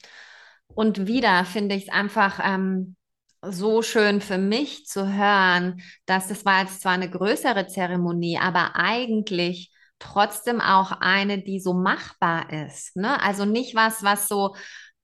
Und 0.67 1.07
wieder 1.07 1.43
finde 1.43 1.75
ich 1.75 1.83
es 1.83 1.93
einfach 1.93 2.39
ähm, 2.41 2.95
so 3.41 3.81
schön 3.81 4.21
für 4.21 4.37
mich 4.37 4.85
zu 4.85 5.13
hören, 5.13 5.81
dass 6.05 6.29
das 6.29 6.45
war 6.45 6.61
jetzt 6.61 6.81
zwar 6.81 6.93
eine 6.93 7.09
größere 7.09 7.67
Zeremonie, 7.67 8.39
aber 8.39 8.77
eigentlich 8.77 9.72
trotzdem 10.03 10.61
auch 10.61 10.91
eine, 10.99 11.41
die 11.41 11.59
so 11.59 11.73
machbar 11.73 12.51
ist. 12.51 12.95
Ne? 12.95 13.21
Also 13.21 13.45
nicht 13.45 13.75
was, 13.75 14.03
was 14.03 14.27
so 14.27 14.55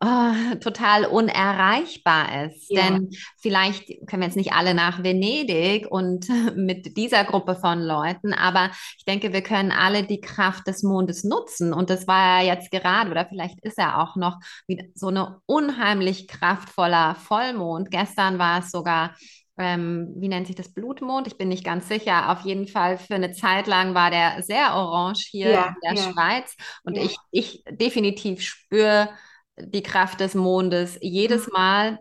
oh, 0.02 0.56
total 0.60 1.06
unerreichbar 1.06 2.46
ist. 2.46 2.70
Ja. 2.70 2.84
Denn 2.84 3.10
vielleicht 3.38 3.88
können 4.08 4.22
wir 4.22 4.28
jetzt 4.28 4.38
nicht 4.38 4.54
alle 4.54 4.74
nach 4.74 5.04
Venedig 5.04 5.88
und 5.90 6.28
mit 6.56 6.98
dieser 6.98 7.24
Gruppe 7.24 7.56
von 7.56 7.82
Leuten, 7.82 8.34
aber 8.34 8.72
ich 8.98 9.06
denke, 9.06 9.34
wir 9.34 9.42
können 9.42 9.72
alle 9.72 10.04
die 10.04 10.22
Kraft 10.22 10.68
des 10.68 10.84
Mondes 10.84 11.24
nutzen. 11.24 11.74
Und 11.74 11.90
das 11.90 12.08
war 12.08 12.42
ja 12.42 12.54
jetzt 12.54 12.72
gerade, 12.72 13.12
oder 13.12 13.26
vielleicht 13.26 13.60
ist 13.62 13.78
er 13.78 14.02
auch 14.02 14.16
noch 14.16 14.40
wie 14.68 14.92
so 14.96 15.08
eine 15.08 15.42
unheimlich 15.46 16.28
kraftvoller 16.28 17.16
Vollmond. 17.16 17.92
Gestern 17.92 18.40
war 18.40 18.60
es 18.60 18.72
sogar 18.72 19.16
ähm, 19.60 20.14
wie 20.16 20.30
nennt 20.30 20.48
sich 20.48 20.56
das, 20.56 20.74
Blutmond? 20.74 21.28
Ich 21.28 21.38
bin 21.38 21.50
nicht 21.50 21.66
ganz 21.66 21.90
sicher. 21.90 22.32
Auf 22.32 22.42
jeden 22.42 22.66
Fall 22.66 22.98
für 22.98 23.16
eine 23.16 23.34
Zeit 23.34 23.68
lang 23.68 23.94
war 23.94 24.10
der 24.10 24.42
sehr 24.42 24.74
orange 24.74 25.28
hier 25.30 25.52
ja, 25.52 25.68
in 25.68 25.76
der 25.84 26.04
ja. 26.04 26.12
Schweiz. 26.12 26.56
Und 26.84 26.96
ja. 26.96 27.04
ich, 27.04 27.18
ich 27.32 27.64
definitiv 27.70 28.42
spüre 28.42 29.10
die 29.58 29.84
Kraft 29.84 30.22
des 30.22 30.34
Mondes 30.34 30.98
jedes 31.02 31.48
mhm. 31.48 31.54
Mal, 31.54 32.00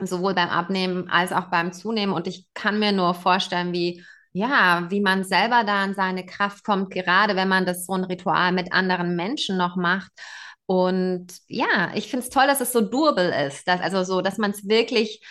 sowohl 0.00 0.34
beim 0.34 0.48
Abnehmen 0.48 1.10
als 1.10 1.32
auch 1.32 1.50
beim 1.50 1.72
Zunehmen. 1.74 2.14
Und 2.14 2.26
ich 2.26 2.46
kann 2.54 2.78
mir 2.78 2.92
nur 2.92 3.14
vorstellen, 3.14 3.72
wie 3.74 4.02
ja, 4.32 4.90
wie 4.90 5.00
man 5.00 5.24
selber 5.24 5.64
da 5.64 5.82
in 5.84 5.94
seine 5.94 6.26
Kraft 6.26 6.62
kommt, 6.62 6.90
gerade 6.90 7.36
wenn 7.36 7.48
man 7.48 7.64
das 7.64 7.86
so 7.86 7.94
ein 7.94 8.04
Ritual 8.04 8.52
mit 8.52 8.70
anderen 8.70 9.16
Menschen 9.16 9.56
noch 9.56 9.76
macht. 9.76 10.12
Und 10.66 11.28
ja, 11.48 11.92
ich 11.94 12.10
finde 12.10 12.24
es 12.24 12.30
toll, 12.30 12.46
dass 12.46 12.60
es 12.60 12.72
so 12.72 12.82
durable 12.82 13.46
ist, 13.46 13.66
dass, 13.66 13.80
also 13.80 14.04
so, 14.04 14.20
dass 14.20 14.36
man 14.36 14.50
es 14.50 14.68
wirklich 14.68 15.24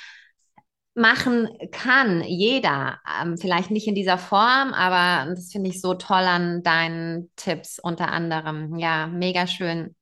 machen 0.96 1.50
kann, 1.72 2.24
jeder. 2.24 3.00
Ähm, 3.22 3.38
vielleicht 3.38 3.70
nicht 3.70 3.88
in 3.88 3.96
dieser 3.96 4.18
Form, 4.18 4.74
aber 4.74 5.30
das 5.30 5.52
finde 5.52 5.70
ich 5.70 5.82
so 5.82 5.94
toll 5.94 6.24
an 6.24 6.64
deinen 6.64 7.30
Tipps 7.36 7.80
unter 7.80 8.10
anderem. 8.10 8.78
Ja, 8.78 9.08
mega 9.08 9.46
schön. 9.46 9.96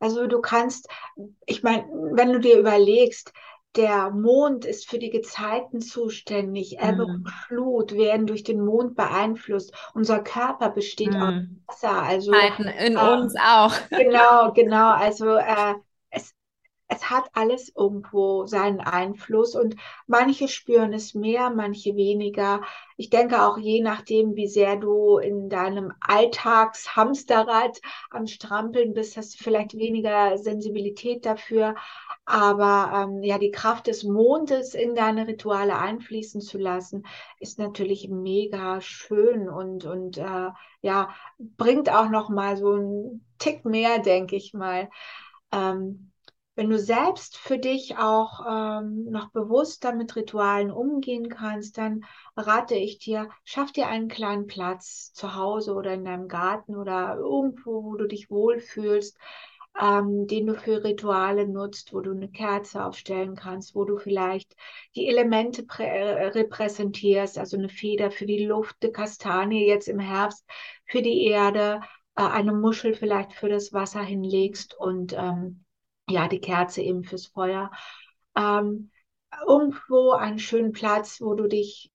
Also 0.00 0.26
du 0.26 0.40
kannst, 0.40 0.88
ich 1.44 1.62
meine, 1.62 1.84
wenn 2.12 2.32
du 2.32 2.40
dir 2.40 2.58
überlegst, 2.58 3.32
der 3.76 4.10
Mond 4.10 4.64
ist 4.64 4.88
für 4.88 4.98
die 4.98 5.10
Gezeiten 5.10 5.80
zuständig. 5.80 6.78
Ebbe 6.80 7.06
mm. 7.06 7.10
und 7.10 7.30
Flut 7.46 7.92
werden 7.92 8.26
durch 8.26 8.42
den 8.42 8.64
Mond 8.64 8.96
beeinflusst. 8.96 9.72
Unser 9.94 10.20
Körper 10.20 10.70
besteht 10.70 11.12
mm. 11.12 11.22
aus 11.68 11.82
Wasser. 11.82 12.02
Also 12.02 12.32
in 12.32 12.96
äh, 12.96 13.12
uns 13.12 13.36
auch. 13.36 13.72
Genau, 13.90 14.52
genau. 14.52 14.90
Also 14.90 15.36
äh, 15.36 15.74
es 16.90 17.08
hat 17.08 17.30
alles 17.34 17.72
irgendwo 17.76 18.46
seinen 18.46 18.80
Einfluss 18.80 19.54
und 19.54 19.76
manche 20.08 20.48
spüren 20.48 20.92
es 20.92 21.14
mehr, 21.14 21.50
manche 21.50 21.94
weniger. 21.94 22.62
Ich 22.96 23.10
denke 23.10 23.42
auch 23.42 23.58
je 23.58 23.80
nachdem, 23.80 24.34
wie 24.34 24.48
sehr 24.48 24.76
du 24.76 25.18
in 25.18 25.48
deinem 25.48 25.92
Alltagshamsterrad 26.00 27.80
am 28.10 28.26
Strampeln 28.26 28.92
bist, 28.92 29.16
hast 29.16 29.38
du 29.38 29.44
vielleicht 29.44 29.78
weniger 29.78 30.36
Sensibilität 30.36 31.24
dafür. 31.24 31.76
Aber 32.24 32.92
ähm, 33.08 33.22
ja, 33.22 33.38
die 33.38 33.52
Kraft 33.52 33.86
des 33.86 34.02
Mondes 34.02 34.74
in 34.74 34.96
deine 34.96 35.28
Rituale 35.28 35.78
einfließen 35.78 36.40
zu 36.40 36.58
lassen, 36.58 37.04
ist 37.38 37.58
natürlich 37.60 38.08
mega 38.08 38.80
schön 38.80 39.48
und, 39.48 39.84
und 39.84 40.18
äh, 40.18 40.48
ja, 40.82 41.14
bringt 41.38 41.88
auch 41.92 42.08
noch 42.08 42.28
mal 42.30 42.56
so 42.56 42.72
einen 42.72 43.24
Tick 43.38 43.64
mehr, 43.64 44.00
denke 44.00 44.34
ich 44.34 44.54
mal. 44.54 44.90
Ähm, 45.52 46.09
wenn 46.60 46.68
du 46.68 46.78
selbst 46.78 47.38
für 47.38 47.58
dich 47.58 47.96
auch 47.96 48.44
ähm, 48.46 49.04
noch 49.10 49.30
bewusster 49.30 49.94
mit 49.94 50.14
Ritualen 50.14 50.70
umgehen 50.70 51.30
kannst, 51.30 51.78
dann 51.78 52.04
rate 52.36 52.74
ich 52.74 52.98
dir, 52.98 53.30
schaff 53.44 53.72
dir 53.72 53.88
einen 53.88 54.08
kleinen 54.08 54.46
Platz 54.46 55.10
zu 55.14 55.34
Hause 55.36 55.72
oder 55.72 55.94
in 55.94 56.04
deinem 56.04 56.28
Garten 56.28 56.76
oder 56.76 57.16
irgendwo, 57.16 57.82
wo 57.84 57.96
du 57.96 58.06
dich 58.06 58.30
wohlfühlst. 58.30 59.16
ähm, 59.80 60.26
den 60.26 60.48
du 60.48 60.54
für 60.54 60.84
Rituale 60.84 61.48
nutzt, 61.48 61.94
wo 61.94 62.00
du 62.02 62.10
eine 62.10 62.30
Kerze 62.30 62.84
aufstellen 62.84 63.36
kannst, 63.36 63.74
wo 63.74 63.84
du 63.86 63.96
vielleicht 63.96 64.54
die 64.96 65.06
Elemente 65.08 65.64
äh, 65.78 66.26
repräsentierst, 66.26 67.38
also 67.38 67.56
eine 67.56 67.70
Feder 67.70 68.10
für 68.10 68.26
die 68.26 68.44
Luft, 68.44 68.76
eine 68.82 68.92
Kastanie 68.92 69.66
jetzt 69.66 69.88
im 69.88 70.00
Herbst 70.00 70.44
für 70.84 71.00
die 71.02 71.24
Erde, 71.24 71.80
äh, 72.16 72.22
eine 72.22 72.52
Muschel 72.52 72.92
vielleicht 72.94 73.32
für 73.32 73.48
das 73.48 73.72
Wasser 73.72 74.02
hinlegst 74.02 74.74
und 74.78 75.14
ähm, 75.16 75.64
ja, 76.10 76.28
die 76.28 76.40
Kerze 76.40 76.82
eben 76.82 77.04
fürs 77.04 77.26
Feuer. 77.26 77.70
Ähm, 78.36 78.90
irgendwo 79.46 80.12
einen 80.12 80.38
schönen 80.38 80.72
Platz, 80.72 81.20
wo 81.20 81.34
du 81.34 81.46
dich, 81.46 81.90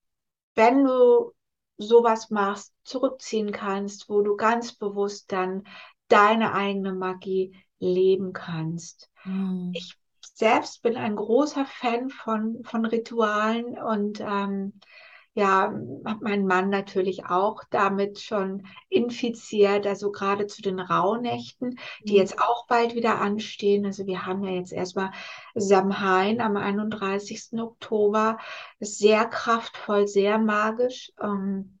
wenn 0.54 0.84
du 0.84 1.32
sowas 1.78 2.30
machst, 2.30 2.72
zurückziehen 2.84 3.52
kannst, 3.52 4.08
wo 4.08 4.22
du 4.22 4.36
ganz 4.36 4.72
bewusst 4.72 5.30
dann 5.32 5.64
deine 6.08 6.54
eigene 6.54 6.94
Magie 6.94 7.54
leben 7.78 8.32
kannst. 8.32 9.10
Mhm. 9.24 9.72
Ich 9.74 9.96
selbst 10.34 10.82
bin 10.82 10.96
ein 10.96 11.16
großer 11.16 11.66
Fan 11.66 12.10
von, 12.10 12.62
von 12.64 12.84
Ritualen 12.84 13.78
und 13.78 14.20
ähm, 14.20 14.80
ja, 15.36 15.70
habe 16.06 16.24
meinen 16.24 16.46
Mann 16.46 16.70
natürlich 16.70 17.26
auch 17.26 17.62
damit 17.70 18.20
schon 18.20 18.66
infiziert, 18.88 19.86
also 19.86 20.10
gerade 20.10 20.46
zu 20.46 20.62
den 20.62 20.80
Rauhnächten, 20.80 21.78
die 22.04 22.12
mhm. 22.12 22.18
jetzt 22.18 22.40
auch 22.40 22.66
bald 22.66 22.94
wieder 22.94 23.20
anstehen. 23.20 23.84
Also 23.84 24.06
wir 24.06 24.24
haben 24.24 24.42
ja 24.44 24.52
jetzt 24.52 24.72
erstmal 24.72 25.10
Samhain 25.54 26.40
am 26.40 26.56
31. 26.56 27.60
Oktober, 27.60 28.38
sehr 28.80 29.26
kraftvoll, 29.26 30.08
sehr 30.08 30.38
magisch. 30.38 31.12
Ähm, 31.20 31.78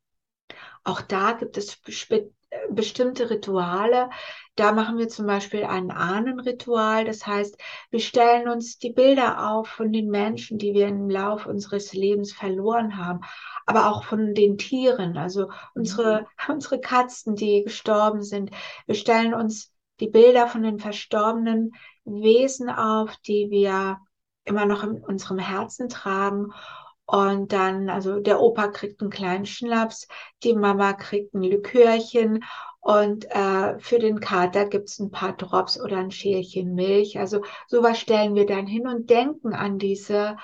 auch 0.84 1.00
da 1.00 1.32
gibt 1.32 1.56
es 1.56 1.80
bestimmte 2.70 3.30
Rituale. 3.30 4.10
Da 4.54 4.72
machen 4.72 4.98
wir 4.98 5.08
zum 5.08 5.26
Beispiel 5.26 5.64
ein 5.64 5.90
Ahnenritual. 5.90 7.04
Das 7.04 7.26
heißt, 7.26 7.58
wir 7.90 8.00
stellen 8.00 8.48
uns 8.48 8.78
die 8.78 8.92
Bilder 8.92 9.50
auf 9.50 9.68
von 9.68 9.92
den 9.92 10.08
Menschen, 10.08 10.58
die 10.58 10.74
wir 10.74 10.88
im 10.88 11.10
Laufe 11.10 11.48
unseres 11.48 11.92
Lebens 11.92 12.32
verloren 12.32 12.96
haben, 12.96 13.20
aber 13.66 13.90
auch 13.90 14.04
von 14.04 14.34
den 14.34 14.58
Tieren, 14.58 15.16
also 15.16 15.50
unsere, 15.74 16.20
mhm. 16.20 16.26
unsere 16.54 16.80
Katzen, 16.80 17.36
die 17.36 17.62
gestorben 17.62 18.22
sind. 18.22 18.50
Wir 18.86 18.94
stellen 18.94 19.34
uns 19.34 19.72
die 20.00 20.08
Bilder 20.08 20.46
von 20.46 20.62
den 20.62 20.78
verstorbenen 20.78 21.72
Wesen 22.04 22.70
auf, 22.70 23.16
die 23.26 23.50
wir 23.50 23.98
immer 24.44 24.66
noch 24.66 24.84
in 24.84 25.02
unserem 25.02 25.38
Herzen 25.38 25.88
tragen 25.88 26.52
und 27.06 27.52
dann, 27.52 27.88
also 27.88 28.20
der 28.20 28.40
Opa 28.40 28.68
kriegt 28.68 29.00
einen 29.00 29.10
kleinen 29.10 29.46
Schnaps, 29.46 30.08
die 30.42 30.54
Mama 30.54 30.92
kriegt 30.92 31.34
ein 31.34 31.42
Likörchen 31.42 32.44
und 32.80 33.26
äh, 33.30 33.78
für 33.78 33.98
den 33.98 34.20
Kater 34.20 34.66
gibt's 34.66 34.98
ein 34.98 35.10
paar 35.10 35.36
Drops 35.36 35.80
oder 35.80 35.98
ein 35.98 36.10
Schälchen 36.10 36.74
Milch. 36.74 37.18
Also 37.18 37.42
sowas 37.68 37.98
stellen 37.98 38.34
wir 38.34 38.46
dann 38.46 38.66
hin 38.66 38.88
und 38.88 39.08
denken 39.08 39.54
an 39.54 39.78
diese 39.78 40.36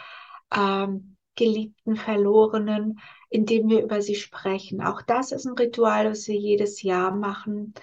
ähm, 0.55 1.17
geliebten 1.35 1.97
Verlorenen, 1.97 3.01
indem 3.31 3.69
wir 3.69 3.83
über 3.83 4.03
sie 4.03 4.15
sprechen. 4.15 4.83
Auch 4.83 5.03
das 5.03 5.33
ist 5.33 5.47
ein 5.47 5.57
Ritual, 5.57 6.05
das 6.05 6.29
wir 6.29 6.37
jedes 6.37 6.83
Jahr 6.83 7.15
machen. 7.15 7.75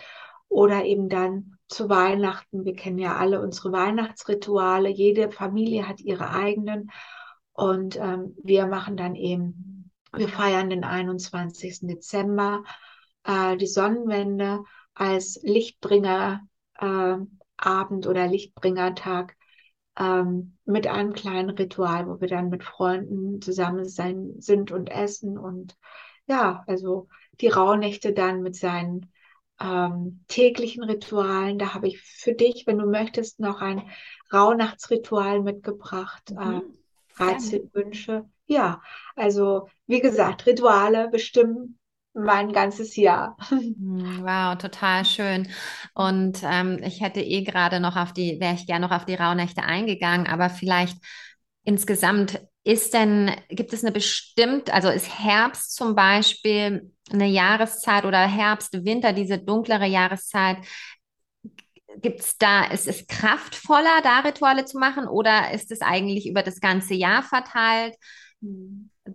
Oder 0.47 0.85
eben 0.85 1.09
dann 1.09 1.57
zu 1.67 1.89
Weihnachten. 1.89 2.65
Wir 2.65 2.73
kennen 2.73 2.97
ja 2.97 3.17
alle 3.17 3.41
unsere 3.41 3.71
Weihnachtsrituale. 3.71 4.89
Jede 4.89 5.31
Familie 5.31 5.87
hat 5.87 6.01
ihre 6.01 6.31
eigenen. 6.31 6.89
Und 7.59 7.97
ähm, 7.97 8.37
wir 8.41 8.67
machen 8.67 8.95
dann 8.95 9.15
eben, 9.15 9.91
wir 10.13 10.29
feiern 10.29 10.69
den 10.69 10.85
21. 10.85 11.79
Dezember, 11.81 12.63
äh, 13.25 13.57
die 13.57 13.67
Sonnenwende 13.67 14.63
als 14.93 15.41
Lichtbringer 15.43 16.39
äh, 16.79 17.17
Abend 17.57 18.07
oder 18.07 18.27
Lichtbringertag 18.27 19.35
ähm, 19.97 20.57
mit 20.63 20.87
einem 20.87 21.11
kleinen 21.11 21.49
Ritual, 21.49 22.07
wo 22.07 22.21
wir 22.21 22.29
dann 22.29 22.47
mit 22.47 22.63
Freunden 22.63 23.41
zusammen 23.41 23.83
sein, 23.89 24.35
sind 24.37 24.71
und 24.71 24.89
essen 24.89 25.37
und 25.37 25.75
ja, 26.27 26.63
also 26.65 27.09
die 27.41 27.49
Rauhnächte 27.49 28.13
dann 28.13 28.41
mit 28.41 28.55
seinen 28.55 29.11
ähm, 29.59 30.23
täglichen 30.29 30.83
Ritualen. 30.83 31.59
Da 31.59 31.73
habe 31.73 31.89
ich 31.89 32.01
für 32.01 32.33
dich, 32.33 32.65
wenn 32.67 32.77
du 32.77 32.85
möchtest, 32.85 33.41
noch 33.41 33.59
ein 33.59 33.81
Rauhnachtsritual 34.31 35.41
mitgebracht. 35.41 36.31
Mhm. 36.31 36.39
Äh, 36.39 36.78
Reize, 37.19 37.69
Wünsche. 37.73 38.25
Ja, 38.45 38.81
also 39.15 39.67
wie 39.87 39.99
gesagt, 40.01 40.45
Rituale 40.45 41.09
bestimmen 41.09 41.77
mein 42.13 42.51
ganzes 42.51 42.95
Jahr. 42.95 43.37
Hm, 43.49 44.23
wow, 44.23 44.57
total 44.57 45.05
schön. 45.05 45.47
Und 45.93 46.39
ähm, 46.43 46.79
ich 46.83 47.01
hätte 47.01 47.21
eh 47.21 47.43
gerade 47.43 47.79
noch 47.79 47.95
auf 47.95 48.13
die, 48.13 48.39
wäre 48.39 48.55
ich 48.55 48.67
gerne 48.67 48.87
noch 48.87 48.95
auf 48.95 49.05
die 49.05 49.15
Rauhnächte 49.15 49.63
eingegangen, 49.63 50.27
aber 50.27 50.49
vielleicht 50.49 50.97
insgesamt 51.63 52.41
ist 52.63 52.93
denn, 52.93 53.31
gibt 53.49 53.73
es 53.73 53.83
eine 53.83 53.91
bestimmte, 53.91 54.73
also 54.73 54.89
ist 54.89 55.19
Herbst 55.19 55.75
zum 55.75 55.95
Beispiel 55.95 56.91
eine 57.11 57.27
Jahreszeit 57.27 58.05
oder 58.05 58.19
Herbst, 58.19 58.73
Winter, 58.85 59.13
diese 59.13 59.39
dunklere 59.39 59.87
Jahreszeit, 59.87 60.57
gibt 61.97 62.21
es 62.21 62.37
da, 62.37 62.65
ist 62.65 62.87
es 62.87 63.07
kraftvoller, 63.07 64.01
da 64.03 64.19
Rituale 64.19 64.65
zu 64.65 64.77
machen 64.77 65.07
oder 65.07 65.51
ist 65.51 65.71
es 65.71 65.81
eigentlich 65.81 66.27
über 66.27 66.43
das 66.43 66.59
ganze 66.59 66.93
Jahr 66.93 67.23
verteilt? 67.23 67.95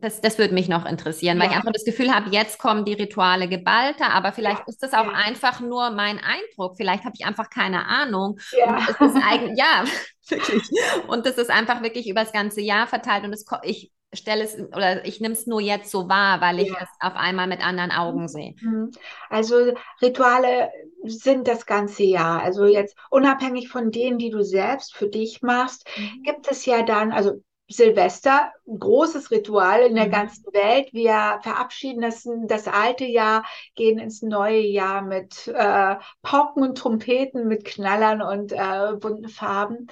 Das, 0.01 0.21
das 0.21 0.39
würde 0.39 0.55
mich 0.55 0.69
noch 0.69 0.85
interessieren, 0.85 1.39
weil 1.39 1.47
ja. 1.47 1.53
ich 1.53 1.57
einfach 1.59 1.73
das 1.73 1.85
Gefühl 1.85 2.13
habe, 2.13 2.31
jetzt 2.31 2.59
kommen 2.59 2.85
die 2.85 2.95
Rituale 2.95 3.49
geballter, 3.49 4.11
aber 4.11 4.33
vielleicht 4.33 4.61
ja. 4.61 4.65
ist 4.67 4.83
das 4.83 4.93
auch 4.93 5.07
ja. 5.07 5.13
einfach 5.13 5.61
nur 5.61 5.91
mein 5.91 6.19
Eindruck. 6.19 6.77
Vielleicht 6.77 7.05
habe 7.05 7.15
ich 7.19 7.25
einfach 7.25 7.49
keine 7.49 7.87
Ahnung. 7.87 8.39
Ja, 8.59 8.77
und 8.77 8.89
es 8.89 9.01
ist 9.01 9.23
eigentlich, 9.25 9.57
ja, 9.59 9.85
wirklich. 10.29 10.69
Und 11.07 11.27
das 11.27 11.39
ist 11.39 11.51
einfach 11.51 11.83
wirklich 11.83 12.09
über 12.09 12.23
das 12.23 12.33
ganze 12.33 12.61
Jahr 12.61 12.87
verteilt 12.87 13.25
und 13.25 13.33
es, 13.33 13.45
ich 13.63 13.93
stelle 14.17 14.45
es 14.45 14.59
oder 14.59 15.05
ich 15.05 15.21
nehme 15.21 15.35
es 15.35 15.47
nur 15.47 15.61
jetzt 15.61 15.91
so 15.91 16.09
wahr, 16.09 16.41
weil 16.41 16.61
ich 16.61 16.71
es 16.71 16.89
auf 17.01 17.15
einmal 17.15 17.47
mit 17.47 17.65
anderen 17.65 17.91
Augen 17.91 18.29
sehe. 18.29 18.55
Mhm. 18.61 18.91
Also 19.31 19.75
Rituale 20.03 20.71
sind 21.05 21.49
das 21.49 21.67
ganze 21.67 22.05
Jahr. 22.05 22.43
Also 22.43 22.65
jetzt 22.65 22.97
unabhängig 23.11 23.69
von 23.69 23.91
denen, 23.91 24.19
die 24.19 24.31
du 24.31 24.43
selbst 24.43 24.95
für 24.95 25.09
dich 25.09 25.43
machst, 25.43 25.87
mhm. 25.97 26.23
gibt 26.23 26.51
es 26.51 26.67
ja 26.67 26.83
dann, 26.83 27.13
also 27.13 27.41
Silvester, 27.69 28.53
ein 28.69 28.79
großes 28.79 29.31
Ritual 29.31 29.81
in 29.83 29.95
der 29.95 30.07
mhm. 30.07 30.11
ganzen 30.11 30.45
Welt. 30.53 30.93
Wir 30.93 31.41
verabschieden 31.43 32.03
das, 32.03 32.29
das 32.47 32.69
alte 32.69 33.07
Jahr, 33.07 33.45
gehen 33.75 33.99
ins 33.99 34.23
neue 34.23 34.61
Jahr 34.61 35.03
mit 35.03 35.49
äh, 35.49 35.97
Pauken 36.23 36.63
und 36.63 36.77
Trompeten, 36.77 37.49
mit 37.49 37.65
Knallern 37.65 38.21
und 38.21 38.53
äh, 38.53 38.97
bunten 38.99 39.29
Farben. 39.29 39.89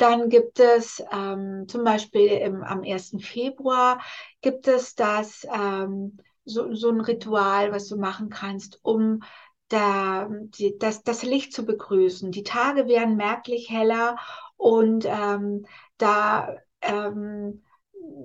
Dann 0.00 0.30
gibt 0.30 0.58
es 0.60 1.02
ähm, 1.12 1.66
zum 1.68 1.84
Beispiel 1.84 2.28
im, 2.28 2.62
am 2.62 2.82
1. 2.82 3.20
Februar 3.20 4.00
gibt 4.40 4.66
es 4.66 4.94
das 4.94 5.46
ähm, 5.52 6.16
so, 6.46 6.74
so 6.74 6.88
ein 6.88 7.02
Ritual, 7.02 7.70
was 7.70 7.86
du 7.86 7.96
machen 7.98 8.30
kannst, 8.30 8.80
um 8.82 9.22
da, 9.68 10.26
die, 10.30 10.78
das, 10.78 11.02
das 11.02 11.22
Licht 11.22 11.52
zu 11.52 11.66
begrüßen. 11.66 12.32
Die 12.32 12.44
Tage 12.44 12.88
werden 12.88 13.16
merklich 13.16 13.68
heller 13.68 14.16
und 14.56 15.04
ähm, 15.06 15.66
da 15.98 16.56
ähm, 16.80 17.62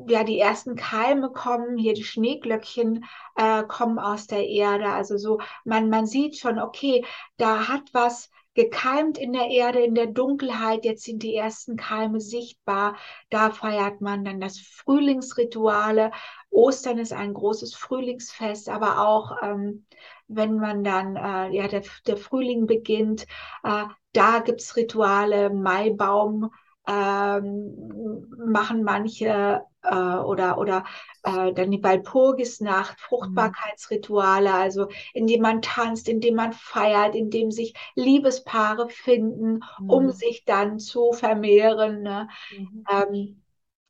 ja, 0.08 0.24
die 0.24 0.40
ersten 0.40 0.78
Keime 0.78 1.30
kommen, 1.32 1.78
hier 1.78 1.94
die 1.94 2.06
Schneeglöckchen 2.06 3.04
äh, 3.36 3.64
kommen 3.64 4.00
aus 4.00 4.28
der 4.28 4.48
Erde. 4.48 4.88
Also 4.88 5.18
so, 5.18 5.40
man, 5.66 5.90
man 5.90 6.06
sieht 6.06 6.38
schon, 6.38 6.58
okay, 6.58 7.06
da 7.36 7.68
hat 7.68 7.84
was 7.92 8.30
gekeimt 8.56 9.18
in 9.20 9.34
der 9.34 9.50
Erde, 9.50 9.82
in 9.82 9.94
der 9.96 10.08
Dunkelheit. 10.08 10.86
Jetzt 10.86 11.04
sind 11.04 11.22
die 11.22 11.36
ersten 11.36 11.76
Keime 11.76 12.20
sichtbar. 12.20 12.96
Da 13.30 13.52
feiert 13.52 14.02
man 14.02 14.26
dann 14.26 14.40
das 14.42 14.60
Frühlingsrituale. 14.60 16.12
Ostern 16.50 16.98
ist 16.98 17.14
ein 17.14 17.34
großes 17.34 17.76
Frühlingsfest, 17.76 18.70
aber 18.70 19.06
auch 19.08 19.38
ähm, 19.44 19.86
wenn 20.28 20.56
man 20.56 20.84
dann, 20.84 21.16
äh, 21.16 21.56
ja, 21.56 21.68
der, 21.68 21.84
der 22.08 22.18
Frühling 22.18 22.66
beginnt, 22.66 23.28
äh, 23.64 23.84
da 24.14 24.40
gibt's 24.40 24.76
Rituale, 24.76 25.50
Maibaum 25.50 26.50
ähm, 26.88 28.28
machen 28.38 28.84
manche 28.84 29.64
äh, 29.82 29.96
oder, 29.96 30.58
oder 30.58 30.84
äh, 31.24 31.54
dann 31.54 31.72
die 31.72 31.84
Walpurgisnacht, 31.84 33.00
Fruchtbarkeitsrituale, 33.00 34.54
also 34.54 34.88
indem 35.14 35.42
man 35.42 35.62
tanzt, 35.62 36.10
indem 36.10 36.36
man 36.36 36.54
feiert, 36.54 37.16
indem 37.16 37.52
sich 37.52 37.74
Liebespaare 37.96 38.90
finden, 38.90 39.64
mhm. 39.80 39.90
um 39.90 40.12
sich 40.12 40.46
dann 40.46 40.80
zu 40.80 41.14
vermehren. 41.14 42.02
Ne? 42.02 42.28
Mhm. 42.58 42.84
Ähm, 42.90 43.42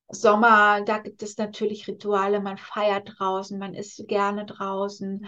Sommer, 0.08 0.82
da 0.82 1.00
gibt 1.00 1.24
es 1.24 1.38
natürlich 1.38 1.88
Rituale, 1.88 2.40
man 2.40 2.58
feiert 2.58 3.14
draußen, 3.18 3.58
man 3.58 3.74
ist 3.74 4.08
gerne 4.08 4.46
draußen. 4.46 5.26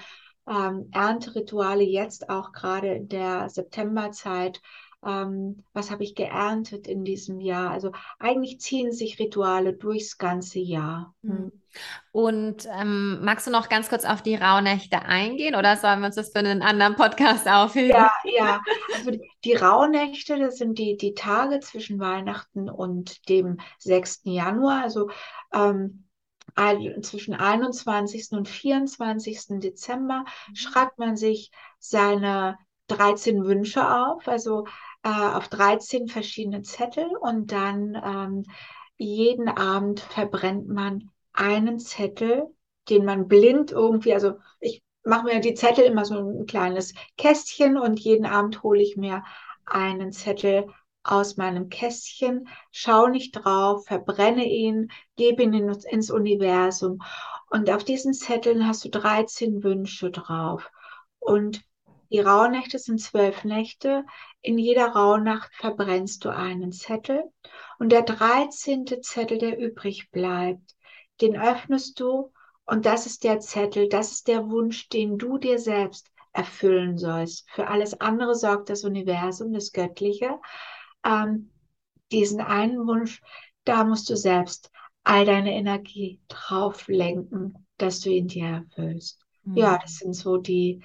Ähm, 0.47 0.89
Ernterituale 0.91 1.83
jetzt 1.83 2.29
auch 2.29 2.51
gerade 2.51 2.93
in 2.93 3.09
der 3.09 3.49
Septemberzeit 3.49 4.61
ähm, 5.05 5.63
was 5.73 5.91
habe 5.91 6.03
ich 6.03 6.15
geerntet 6.15 6.87
in 6.87 7.03
diesem 7.03 7.39
Jahr. 7.39 7.71
Also 7.71 7.91
eigentlich 8.19 8.59
ziehen 8.59 8.91
sich 8.91 9.19
Rituale 9.19 9.73
durchs 9.73 10.17
ganze 10.17 10.59
Jahr. 10.59 11.13
Hm. 11.23 11.51
Und 12.11 12.67
ähm, 12.71 13.23
magst 13.23 13.45
du 13.45 13.51
noch 13.51 13.69
ganz 13.69 13.89
kurz 13.89 14.05
auf 14.05 14.23
die 14.23 14.35
Rauhnächte 14.35 15.03
eingehen 15.03 15.55
oder 15.55 15.77
sollen 15.77 15.99
wir 15.99 16.07
uns 16.07 16.15
das 16.15 16.31
für 16.31 16.39
einen 16.39 16.61
anderen 16.61 16.95
Podcast 16.95 17.47
aufheben? 17.47 17.91
Ja, 17.91 18.11
ja. 18.23 18.61
Also 18.95 19.11
die, 19.11 19.29
die 19.43 19.53
Rauhnächte, 19.53 20.39
das 20.39 20.57
sind 20.57 20.79
die, 20.79 20.97
die 20.97 21.13
Tage 21.13 21.59
zwischen 21.59 21.99
Weihnachten 21.99 22.69
und 22.69 23.29
dem 23.29 23.57
6. 23.79 24.21
Januar. 24.23 24.81
Also 24.81 25.09
ähm, 25.53 26.05
zwischen 27.01 27.35
21. 27.35 28.31
und 28.31 28.49
24. 28.49 29.59
Dezember 29.59 30.25
mhm. 30.49 30.55
schreibt 30.55 30.97
man 30.97 31.15
sich 31.15 31.51
seine 31.77 32.57
13 32.87 33.43
Wünsche 33.43 33.89
auf, 33.89 34.27
also 34.27 34.65
äh, 35.07 35.35
auf 35.35 35.47
13 35.47 36.09
verschiedene 36.09 36.63
Zettel 36.63 37.07
und 37.21 37.53
dann 37.53 37.95
ähm, 38.03 38.43
jeden 38.97 39.47
Abend 39.47 40.01
verbrennt 40.01 40.67
man 40.67 41.11
einen 41.31 41.79
Zettel, 41.79 42.47
den 42.89 43.05
man 43.05 43.29
blind 43.29 43.71
irgendwie, 43.71 44.13
also 44.13 44.33
ich 44.59 44.83
mache 45.05 45.25
mir 45.25 45.39
die 45.39 45.53
Zettel 45.53 45.85
immer 45.85 46.03
so 46.03 46.15
ein 46.17 46.45
kleines 46.45 46.93
Kästchen 47.15 47.77
und 47.77 48.01
jeden 48.01 48.25
Abend 48.25 48.63
hole 48.63 48.81
ich 48.81 48.97
mir 48.97 49.23
einen 49.65 50.11
Zettel 50.11 50.67
aus 51.03 51.37
meinem 51.37 51.69
Kästchen, 51.69 52.49
schaue 52.71 53.09
nicht 53.09 53.31
drauf, 53.31 53.85
verbrenne 53.85 54.45
ihn, 54.45 54.91
gebe 55.15 55.43
ihn 55.43 55.53
ins 55.53 56.11
Universum. 56.11 56.99
Und 57.49 57.69
auf 57.69 57.85
diesen 57.85 58.13
Zetteln 58.13 58.67
hast 58.67 58.83
du 58.83 58.89
13 58.89 59.63
Wünsche 59.63 60.11
drauf. 60.11 60.69
Und 61.19 61.63
die 62.11 62.19
Rauhnächte 62.19 62.79
sind 62.79 62.99
zwölf 62.99 63.43
Nächte. 63.43 64.05
In 64.41 64.57
jeder 64.57 64.87
Rauhnacht 64.87 65.53
verbrennst 65.55 66.23
du 66.25 66.29
einen 66.29 66.71
Zettel. 66.71 67.23
Und 67.79 67.91
der 67.91 68.03
13. 68.03 68.85
Zettel, 69.01 69.37
der 69.37 69.57
übrig 69.59 70.09
bleibt, 70.11 70.75
den 71.21 71.39
öffnest 71.39 71.99
du. 71.99 72.31
Und 72.65 72.85
das 72.85 73.05
ist 73.05 73.23
der 73.23 73.39
Zettel, 73.39 73.87
das 73.89 74.11
ist 74.11 74.27
der 74.27 74.49
Wunsch, 74.49 74.89
den 74.89 75.17
du 75.17 75.37
dir 75.37 75.59
selbst 75.59 76.11
erfüllen 76.33 76.97
sollst. 76.97 77.49
Für 77.51 77.67
alles 77.67 77.99
andere 77.99 78.35
sorgt 78.35 78.69
das 78.69 78.83
Universum, 78.83 79.53
das 79.53 79.71
Göttliche 79.71 80.39
ähm, 81.07 81.51
diesen 82.11 82.41
einen 82.41 82.87
Wunsch, 82.87 83.21
da 83.63 83.83
musst 83.83 84.09
du 84.09 84.15
selbst 84.15 84.71
all 85.03 85.25
deine 85.25 85.53
Energie 85.53 86.19
drauf 86.27 86.87
lenken, 86.87 87.65
dass 87.77 88.01
du 88.01 88.09
ihn 88.09 88.27
dir 88.27 88.45
erfüllst. 88.45 89.19
Mhm. 89.43 89.57
Ja, 89.57 89.77
das 89.81 89.97
sind 89.97 90.13
so 90.13 90.37
die 90.37 90.83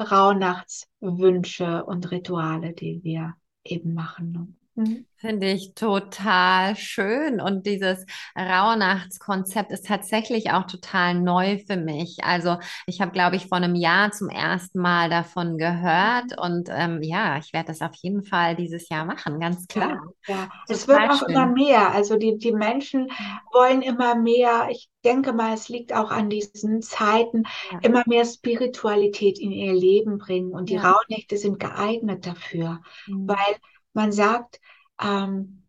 Rauhnachtswünsche 0.00 1.84
und 1.84 2.10
Rituale, 2.10 2.72
die 2.72 3.02
wir 3.04 3.34
eben 3.64 3.94
machen. 3.94 4.59
Mhm. 4.80 5.06
Finde 5.16 5.48
ich 5.48 5.74
total 5.74 6.76
schön. 6.76 7.42
Und 7.42 7.66
dieses 7.66 8.06
Rauhnachtskonzept 8.34 9.70
ist 9.70 9.84
tatsächlich 9.84 10.50
auch 10.50 10.66
total 10.66 11.14
neu 11.14 11.58
für 11.58 11.76
mich. 11.76 12.24
Also 12.24 12.56
ich 12.86 13.02
habe, 13.02 13.12
glaube 13.12 13.36
ich, 13.36 13.48
vor 13.48 13.58
einem 13.58 13.74
Jahr 13.74 14.12
zum 14.12 14.30
ersten 14.30 14.80
Mal 14.80 15.10
davon 15.10 15.58
gehört. 15.58 16.30
Mhm. 16.30 16.38
Und 16.38 16.68
ähm, 16.72 17.02
ja, 17.02 17.36
ich 17.36 17.52
werde 17.52 17.66
das 17.66 17.82
auf 17.82 17.94
jeden 17.96 18.22
Fall 18.22 18.56
dieses 18.56 18.88
Jahr 18.88 19.04
machen, 19.04 19.40
ganz 19.40 19.66
klar. 19.66 20.00
Ja, 20.26 20.34
ja. 20.34 20.48
es 20.68 20.88
wird 20.88 20.98
auch 21.10 21.18
schön. 21.18 21.30
immer 21.30 21.46
mehr. 21.46 21.92
Also 21.92 22.16
die, 22.16 22.38
die 22.38 22.52
Menschen 22.52 23.02
mhm. 23.02 23.38
wollen 23.52 23.82
immer 23.82 24.14
mehr. 24.14 24.68
Ich 24.70 24.88
denke 25.04 25.34
mal, 25.34 25.52
es 25.52 25.68
liegt 25.68 25.92
auch 25.92 26.10
an 26.10 26.30
diesen 26.30 26.80
Zeiten, 26.80 27.42
ja. 27.70 27.78
immer 27.82 28.02
mehr 28.06 28.24
Spiritualität 28.24 29.38
in 29.38 29.52
ihr 29.52 29.74
Leben 29.74 30.16
bringen. 30.16 30.52
Und 30.52 30.70
die 30.70 30.74
ja. 30.74 30.92
Rauhnächte 30.92 31.36
sind 31.36 31.60
geeignet 31.60 32.26
dafür, 32.26 32.80
mhm. 33.06 33.28
weil 33.28 33.56
man 33.92 34.12
sagt, 34.12 34.60
ähm, 35.00 35.64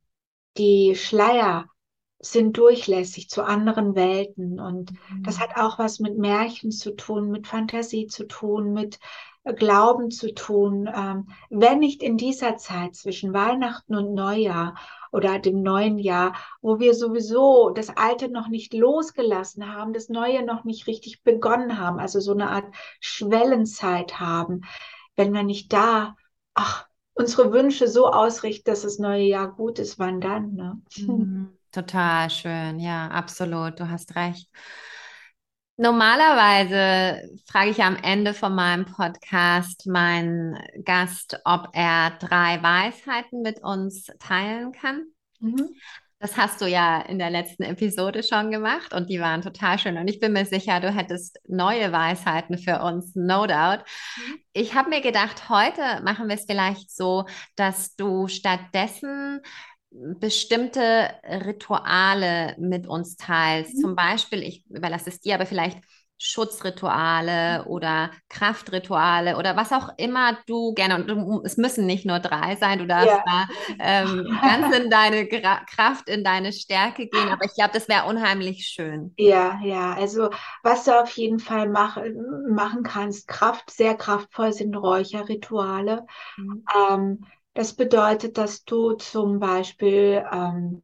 die 0.57 0.95
Schleier 0.95 1.71
sind 2.19 2.57
durchlässig 2.57 3.29
zu 3.29 3.43
anderen 3.43 3.95
Welten 3.95 4.59
und 4.59 4.91
mhm. 4.91 5.23
das 5.23 5.39
hat 5.39 5.57
auch 5.57 5.79
was 5.79 5.99
mit 5.99 6.17
Märchen 6.17 6.71
zu 6.71 6.95
tun, 6.95 7.31
mit 7.31 7.47
Fantasie 7.47 8.05
zu 8.07 8.27
tun, 8.27 8.73
mit 8.73 8.99
äh, 9.43 9.53
Glauben 9.53 10.11
zu 10.11 10.33
tun. 10.33 10.87
Ähm, 10.93 11.29
wenn 11.49 11.79
nicht 11.79 12.03
in 12.03 12.17
dieser 12.17 12.57
Zeit 12.57 12.95
zwischen 12.95 13.33
Weihnachten 13.33 13.95
und 13.95 14.13
Neujahr 14.13 14.75
oder 15.11 15.39
dem 15.39 15.63
neuen 15.63 15.97
Jahr, 15.97 16.35
wo 16.61 16.79
wir 16.79 16.93
sowieso 16.93 17.71
das 17.71 17.89
Alte 17.89 18.29
noch 18.29 18.47
nicht 18.47 18.73
losgelassen 18.73 19.73
haben, 19.73 19.93
das 19.93 20.09
Neue 20.09 20.45
noch 20.45 20.63
nicht 20.63 20.85
richtig 20.87 21.23
begonnen 21.23 21.79
haben, 21.79 21.99
also 21.99 22.19
so 22.19 22.33
eine 22.33 22.49
Art 22.49 22.73
Schwellenzeit 22.99 24.19
haben, 24.19 24.61
wenn 25.15 25.33
wir 25.33 25.43
nicht 25.43 25.73
da, 25.73 26.15
ach, 26.53 26.87
unsere 27.21 27.53
Wünsche 27.53 27.87
so 27.87 28.07
ausrichten, 28.07 28.69
dass 28.69 28.81
das 28.81 28.99
neue 28.99 29.23
Jahr 29.23 29.51
gut 29.51 29.79
ist, 29.79 29.99
wann 29.99 30.19
dann? 30.19 30.53
Ne? 30.55 30.81
Mhm. 30.97 31.57
Total 31.71 32.29
schön, 32.29 32.79
ja, 32.79 33.07
absolut, 33.07 33.79
du 33.79 33.89
hast 33.89 34.15
recht. 34.15 34.49
Normalerweise 35.77 37.29
frage 37.47 37.71
ich 37.71 37.81
am 37.81 37.95
Ende 37.95 38.33
von 38.33 38.53
meinem 38.53 38.85
Podcast 38.85 39.87
meinen 39.87 40.59
Gast, 40.83 41.39
ob 41.45 41.69
er 41.73 42.11
drei 42.19 42.61
Weisheiten 42.61 43.41
mit 43.41 43.63
uns 43.63 44.07
teilen 44.19 44.73
kann. 44.73 45.05
Mhm. 45.39 45.69
Das 46.21 46.37
hast 46.37 46.61
du 46.61 46.67
ja 46.67 47.01
in 47.01 47.17
der 47.17 47.31
letzten 47.31 47.63
Episode 47.63 48.21
schon 48.21 48.51
gemacht 48.51 48.93
und 48.93 49.09
die 49.09 49.19
waren 49.19 49.41
total 49.41 49.79
schön. 49.79 49.97
Und 49.97 50.07
ich 50.07 50.19
bin 50.19 50.33
mir 50.33 50.45
sicher, 50.45 50.79
du 50.79 50.93
hättest 50.93 51.39
neue 51.47 51.91
Weisheiten 51.91 52.59
für 52.59 52.83
uns, 52.83 53.15
no 53.15 53.47
doubt. 53.47 53.83
Mhm. 54.17 54.39
Ich 54.53 54.75
habe 54.75 54.91
mir 54.91 55.01
gedacht, 55.01 55.49
heute 55.49 55.81
machen 56.03 56.27
wir 56.27 56.35
es 56.35 56.45
vielleicht 56.45 56.95
so, 56.95 57.25
dass 57.55 57.95
du 57.95 58.27
stattdessen 58.27 59.41
bestimmte 59.89 61.09
Rituale 61.23 62.55
mit 62.59 62.85
uns 62.85 63.15
teilst. 63.15 63.75
Mhm. 63.77 63.81
Zum 63.81 63.95
Beispiel, 63.95 64.43
ich 64.43 64.63
überlasse 64.69 65.09
es 65.09 65.21
dir, 65.21 65.33
aber 65.33 65.47
vielleicht 65.47 65.79
Schutzrituale 66.23 67.61
mhm. 67.61 67.67
oder 67.67 68.11
Kraftrituale 68.29 69.37
oder 69.37 69.55
was 69.55 69.71
auch 69.71 69.89
immer 69.97 70.37
du 70.45 70.73
gerne, 70.73 70.95
und 70.95 71.07
du, 71.09 71.41
es 71.43 71.57
müssen 71.57 71.87
nicht 71.87 72.05
nur 72.05 72.19
drei 72.19 72.55
sein, 72.57 72.77
du 72.77 72.85
darfst 72.85 73.07
ja. 73.07 73.23
da 73.25 73.47
ähm, 73.79 74.37
ganz 74.41 74.75
in 74.75 74.91
deine 74.91 75.25
Gra 75.25 75.61
Kraft, 75.65 76.07
in 76.07 76.23
deine 76.23 76.53
Stärke 76.53 77.07
gehen, 77.07 77.29
aber 77.29 77.45
ich 77.45 77.55
glaube, 77.55 77.71
das 77.73 77.89
wäre 77.89 78.05
unheimlich 78.05 78.67
schön. 78.67 79.15
Ja, 79.17 79.59
ja, 79.63 79.93
also 79.93 80.29
was 80.61 80.83
du 80.83 80.91
auf 80.91 81.09
jeden 81.17 81.39
Fall 81.39 81.67
mach, 81.67 81.97
machen 82.47 82.83
kannst, 82.83 83.27
Kraft, 83.27 83.71
sehr 83.71 83.95
kraftvoll 83.95 84.53
sind 84.53 84.75
Räucherrituale. 84.75 86.05
Mhm. 86.37 86.65
Ähm, 86.91 87.25
das 87.55 87.73
bedeutet, 87.73 88.37
dass 88.37 88.63
du 88.63 88.93
zum 88.93 89.39
Beispiel 89.39 90.23
ähm, 90.31 90.83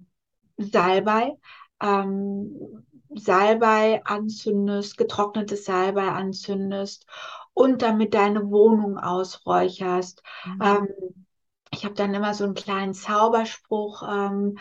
Salbei, 0.58 1.34
ähm, 1.80 2.87
Salbei 3.16 4.02
anzündest, 4.06 4.98
getrocknetes 4.98 5.66
Salbei 5.66 6.10
anzündest 6.10 7.06
und 7.54 7.82
damit 7.82 8.14
deine 8.14 8.50
Wohnung 8.50 8.98
ausräucherst. 8.98 10.22
Mhm. 10.46 10.62
Ähm, 10.62 10.88
ich 11.72 11.86
habe 11.86 11.96
dann 11.96 12.14
immer 12.14 12.34
so 12.34 12.44
einen 12.44 12.54
kleinen 12.54 12.94
Zauberspruch. 12.94 14.04
Ähm, 14.04 14.58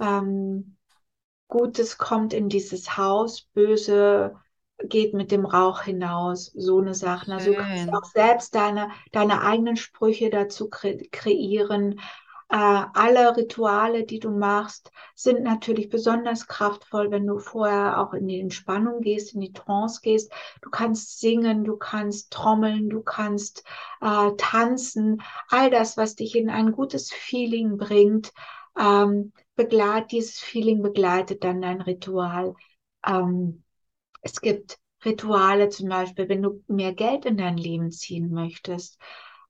ähm, 0.00 0.76
Gutes 1.48 1.96
kommt 1.96 2.32
in 2.32 2.48
dieses 2.48 2.96
Haus, 2.96 3.42
Böse 3.54 4.36
geht 4.82 5.14
mit 5.14 5.30
dem 5.30 5.46
Rauch 5.46 5.82
hinaus, 5.82 6.46
so 6.54 6.80
eine 6.80 6.94
Sache. 6.94 7.32
Also 7.32 7.50
du 7.50 7.56
kannst 7.56 7.88
auch 7.94 8.04
selbst 8.04 8.54
deine, 8.54 8.90
deine 9.12 9.42
eigenen 9.42 9.76
Sprüche 9.76 10.28
dazu 10.28 10.68
kre 10.68 10.98
kreieren. 11.10 12.00
Äh, 12.48 12.56
alle 12.56 13.36
Rituale, 13.36 14.04
die 14.04 14.20
du 14.20 14.30
machst, 14.30 14.90
sind 15.16 15.42
natürlich 15.42 15.88
besonders 15.88 16.46
kraftvoll, 16.46 17.10
wenn 17.10 17.26
du 17.26 17.38
vorher 17.38 18.00
auch 18.00 18.14
in 18.14 18.28
die 18.28 18.38
Entspannung 18.40 19.00
gehst, 19.00 19.34
in 19.34 19.40
die 19.40 19.52
Trance 19.52 20.00
gehst. 20.00 20.32
Du 20.62 20.70
kannst 20.70 21.18
singen, 21.20 21.64
du 21.64 21.76
kannst 21.76 22.32
trommeln, 22.32 22.88
du 22.88 23.02
kannst 23.02 23.64
äh, 24.00 24.30
tanzen. 24.38 25.22
All 25.48 25.70
das, 25.70 25.96
was 25.96 26.14
dich 26.14 26.36
in 26.36 26.48
ein 26.48 26.70
gutes 26.72 27.10
Feeling 27.12 27.78
bringt, 27.78 28.32
ähm, 28.78 29.32
begleitet, 29.56 30.12
dieses 30.12 30.38
Feeling 30.38 30.82
begleitet 30.82 31.42
dann 31.42 31.60
dein 31.62 31.80
Ritual. 31.80 32.54
Ähm, 33.04 33.64
es 34.22 34.40
gibt 34.40 34.78
Rituale 35.04 35.68
zum 35.68 35.88
Beispiel, 35.88 36.28
wenn 36.28 36.42
du 36.42 36.62
mehr 36.68 36.92
Geld 36.94 37.26
in 37.26 37.36
dein 37.38 37.56
Leben 37.56 37.90
ziehen 37.90 38.30
möchtest. 38.32 38.98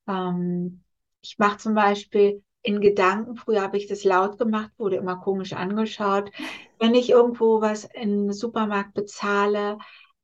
Ähm, 0.08 0.82
ich 1.22 1.38
mache 1.38 1.58
zum 1.58 1.74
Beispiel 1.74 2.42
in 2.66 2.80
Gedanken, 2.80 3.36
früher 3.36 3.62
habe 3.62 3.76
ich 3.76 3.86
das 3.86 4.02
laut 4.02 4.38
gemacht, 4.38 4.72
wurde 4.76 4.96
immer 4.96 5.16
komisch 5.16 5.52
angeschaut. 5.52 6.32
Wenn 6.80 6.94
ich 6.94 7.10
irgendwo 7.10 7.60
was 7.60 7.84
im 7.84 8.32
Supermarkt 8.32 8.94
bezahle, 8.94 9.78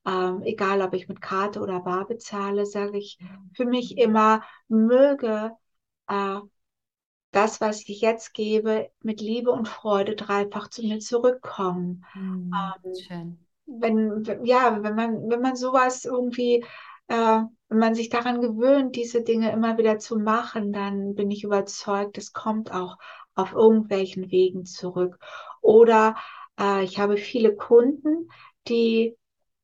ähm, 0.04 0.42
egal 0.42 0.82
ob 0.82 0.92
ich 0.94 1.08
mit 1.08 1.20
Karte 1.20 1.60
oder 1.60 1.80
Bar 1.80 2.06
bezahle, 2.06 2.66
sage 2.66 2.98
ich 2.98 3.18
für 3.54 3.64
mich 3.64 3.96
immer, 3.96 4.42
möge 4.66 5.52
äh, 6.08 6.40
das, 7.30 7.60
was 7.60 7.88
ich 7.88 8.00
jetzt 8.00 8.34
gebe, 8.34 8.90
mit 9.02 9.20
Liebe 9.20 9.52
und 9.52 9.68
Freude 9.68 10.16
dreifach 10.16 10.68
zu 10.68 10.82
mir 10.82 10.98
zurückkommen. 10.98 12.04
Mhm, 12.14 12.52
ähm, 12.84 12.94
schön. 13.06 13.38
Wenn, 13.66 14.44
ja, 14.44 14.82
wenn 14.82 14.96
man, 14.96 15.30
wenn 15.30 15.40
man 15.40 15.54
sowas 15.54 16.04
irgendwie 16.04 16.64
äh, 17.06 17.42
wenn 17.72 17.78
man 17.78 17.94
sich 17.94 18.10
daran 18.10 18.42
gewöhnt, 18.42 18.96
diese 18.96 19.22
Dinge 19.22 19.50
immer 19.50 19.78
wieder 19.78 19.98
zu 19.98 20.18
machen, 20.18 20.74
dann 20.74 21.14
bin 21.14 21.30
ich 21.30 21.42
überzeugt, 21.42 22.18
es 22.18 22.34
kommt 22.34 22.70
auch 22.70 22.98
auf 23.34 23.54
irgendwelchen 23.54 24.30
Wegen 24.30 24.66
zurück. 24.66 25.18
Oder 25.62 26.16
äh, 26.60 26.84
ich 26.84 26.98
habe 26.98 27.16
viele 27.16 27.56
Kunden, 27.56 28.28
die 28.68 29.16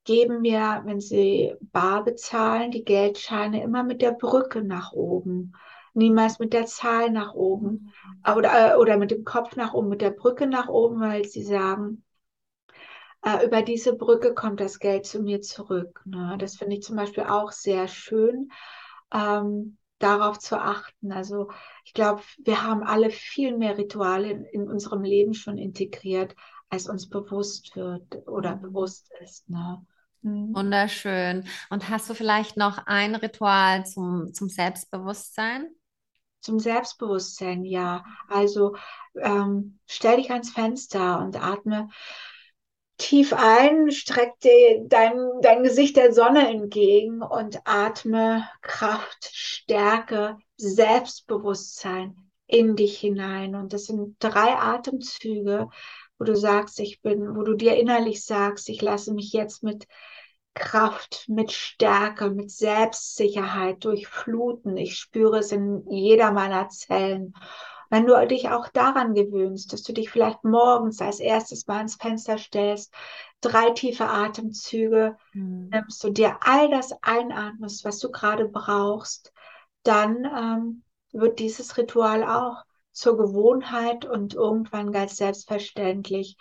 geben 0.05 0.41
mir, 0.41 0.81
wenn 0.87 1.01
sie 1.01 1.55
bar 1.61 2.03
bezahlen, 2.03 2.71
die 2.71 2.83
Geldscheine 2.83 3.63
immer 3.63 3.83
mit 3.83 4.01
der 4.01 4.13
Brücke 4.13 4.65
nach 4.65 4.93
oben. 4.93 5.53
Niemals 5.93 6.39
mit 6.39 6.55
der 6.55 6.65
Zahl 6.65 7.11
nach 7.11 7.35
oben 7.35 7.93
mhm. 8.25 8.33
oder, 8.37 8.73
äh, 8.73 8.77
oder 8.79 8.97
mit 8.97 9.11
dem 9.11 9.25
Kopf 9.25 9.55
nach 9.55 9.75
oben, 9.75 9.91
mit 9.91 10.01
der 10.01 10.13
Brücke 10.13 10.47
nach 10.47 10.69
oben, 10.69 11.01
weil 11.01 11.27
sie 11.27 11.43
sagen, 11.43 12.05
äh, 13.23 13.45
über 13.45 13.63
diese 13.63 13.95
Brücke 13.95 14.35
kommt 14.35 14.61
das 14.61 14.79
Geld 14.79 15.07
zu 15.07 15.21
mir 15.21 15.41
zurück. 15.41 16.03
Ne? 16.05 16.37
Das 16.39 16.57
finde 16.57 16.77
ich 16.77 16.83
zum 16.83 16.97
Beispiel 16.97 17.25
auch 17.25 17.53
sehr 17.53 17.89
schön, 17.89 18.51
ähm, 19.13 19.79
darauf 19.99 20.39
zu 20.39 20.61
achten. 20.61 21.13
Also 21.13 21.51
ich 21.85 21.93
glaube, 21.93 22.23
wir 22.45 22.63
haben 22.63 22.83
alle 22.83 23.11
viel 23.11 23.57
mehr 23.57 23.77
Rituale 23.77 24.31
in, 24.31 24.45
in, 24.45 24.69
unserem 24.69 25.03
Leben 25.03 25.35
schon 25.35 25.59
integriert, 25.59 26.35
als 26.69 26.89
uns 26.89 27.09
bewusst 27.09 27.75
wird 27.75 28.27
oder 28.29 28.57
mhm. 28.57 28.63
bewusst 28.63 29.11
ist. 29.21 29.49
Ne? 29.51 29.85
Mhm. 30.23 30.55
Wunderschön. 30.55 31.49
Und 31.71 31.89
hast 31.89 32.09
du 32.09 32.15
vielleicht 32.15 32.57
noch 32.57 32.87
ein 32.87 33.15
Ritual 33.15 33.85
zum, 33.87 34.33
zum 34.33 34.49
Selbstbewusstsein? 34.49 35.69
Zum 36.41 36.61
Selbstbewusstsein, 36.61 37.65
ja. 37.65 38.05
Also 38.29 38.77
ähm, 39.17 39.81
stell 39.87 40.19
dich 40.19 40.31
ans 40.31 40.51
Fenster 40.51 41.19
und 41.19 41.43
atme 41.43 41.89
tief 42.99 43.33
ein, 43.33 43.91
streck 43.91 44.35
dein, 44.41 45.31
dein 45.41 45.63
Gesicht 45.63 45.97
der 45.97 46.13
Sonne 46.13 46.49
entgegen 46.49 47.23
und 47.23 47.61
atme 47.65 48.49
Kraft, 48.61 49.31
Stärke, 49.33 50.37
Selbstbewusstsein 50.57 52.17
in 52.47 52.77
dich 52.77 52.99
hinein. 52.99 53.55
Und 53.55 53.73
das 53.73 53.87
sind 53.87 54.17
drei 54.19 54.57
Atemzüge, 54.57 55.69
wo 56.19 56.25
du 56.25 56.37
sagst, 56.37 56.81
ich 56.81 57.01
bin, 57.01 57.37
wo 57.37 57.43
du 57.43 57.55
dir 57.55 57.77
innerlich 57.77 58.25
sagst, 58.25 58.69
ich 58.69 58.83
lasse 58.83 59.15
mich 59.15 59.33
jetzt 59.33 59.63
mit 59.63 59.87
Kraft, 60.55 61.27
mit 61.29 61.53
Stärke, 61.53 62.31
mit 62.31 62.51
Selbstsicherheit 62.51 63.85
durchfluten. 63.85 64.77
Ich 64.77 64.97
spüre 64.97 65.39
es 65.39 65.53
in 65.53 65.89
jeder 65.89 66.33
meiner 66.33 66.69
Zellen. 66.69 67.33
Wenn 67.91 68.07
du 68.07 68.27
dich 68.27 68.49
auch 68.51 68.69
daran 68.69 69.15
gewöhnst, 69.15 69.73
dass 69.73 69.83
du 69.83 69.93
dich 69.93 70.11
vielleicht 70.11 70.45
morgens 70.45 71.01
als 71.01 71.21
erstes 71.21 71.67
mal 71.67 71.81
ins 71.81 71.97
Fenster 71.97 72.39
stellst, 72.39 72.93
drei 73.41 73.71
tiefe 73.71 74.07
Atemzüge 74.07 75.17
mhm. 75.33 75.69
nimmst 75.71 76.05
und 76.05 76.19
dir 76.19 76.39
all 76.41 76.71
das 76.71 76.93
einatmest, 77.03 77.85
was 77.85 77.99
du 77.99 78.11
gerade 78.11 78.49
brauchst, 78.49 79.33
dann 79.83 80.25
ähm, 80.25 80.83
wird 81.13 81.39
dieses 81.39 81.77
Ritual 81.77 82.25
auch 82.25 82.65
zur 82.93 83.17
Gewohnheit 83.17 84.05
und 84.05 84.35
irgendwann 84.35 84.93
ganz 84.93 85.17
selbstverständlich. 85.17 86.37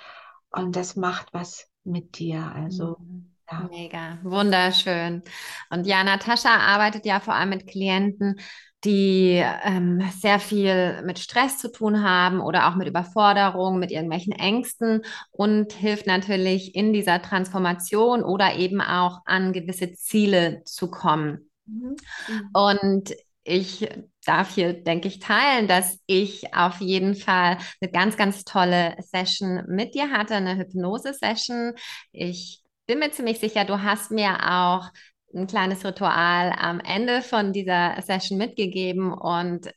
Und 0.50 0.76
das 0.76 0.96
macht 0.96 1.34
was 1.34 1.70
mit 1.84 2.18
dir. 2.18 2.52
Also. 2.54 2.98
Mhm. 3.00 3.34
Ja. 3.50 3.70
Mega, 3.70 4.18
wunderschön. 4.24 5.24
Und 5.70 5.88
ja, 5.88 6.04
Natascha 6.04 6.50
arbeitet 6.50 7.06
ja 7.06 7.22
vor 7.22 7.34
allem 7.34 7.50
mit 7.50 7.66
Klienten, 7.66 8.42
die 8.84 9.44
ähm, 9.64 10.02
sehr 10.20 10.40
viel 10.40 11.02
mit 11.04 11.20
Stress 11.20 11.58
zu 11.58 11.72
tun 11.72 12.04
haben 12.04 12.40
oder 12.42 12.68
auch 12.68 12.76
mit 12.76 12.88
Überforderung, 12.88 13.80
mit 13.80 13.92
irgendwelchen 13.92 14.34
Ängsten 14.34 15.02
und 15.32 15.74
hilft 15.74 16.06
natürlich 16.06 16.76
in 16.76 16.94
dieser 16.94 17.22
Transformation 17.22 18.24
oder 18.24 18.56
eben 18.56 18.82
auch 18.82 19.22
an 19.26 19.52
gewisse 19.52 19.94
Ziele 19.94 20.62
zu 20.66 20.92
kommen. 20.92 21.50
Mhm. 21.66 21.96
mhm. 22.28 22.50
Und 22.54 23.16
ich 23.44 23.88
darf 24.26 24.54
hier, 24.54 24.74
denke 24.74 25.08
ich, 25.08 25.20
teilen, 25.20 25.68
dass 25.68 26.00
ich 26.06 26.54
auf 26.54 26.82
jeden 26.82 27.16
Fall 27.16 27.58
eine 27.80 27.92
ganz, 27.92 28.18
ganz 28.18 28.44
tolle 28.44 28.96
Session 29.00 29.64
mit 29.68 29.96
dir 29.96 30.12
hatte, 30.12 30.36
eine 30.36 30.58
Hypnose-Session. 30.58 31.74
Ich 32.12 32.62
bin 32.88 33.00
mir 33.00 33.12
ziemlich 33.12 33.40
sicher, 33.40 33.64
du 33.64 33.82
hast 33.84 34.12
mir 34.12 34.52
auch 34.52 34.90
ein 35.34 35.48
kleines 35.48 35.86
Ritual 35.86 36.54
am 36.58 36.80
Ende 36.80 37.22
von 37.22 37.54
dieser 37.54 38.02
Session 38.02 38.38
mitgegeben 38.38 39.14
und 39.14 39.70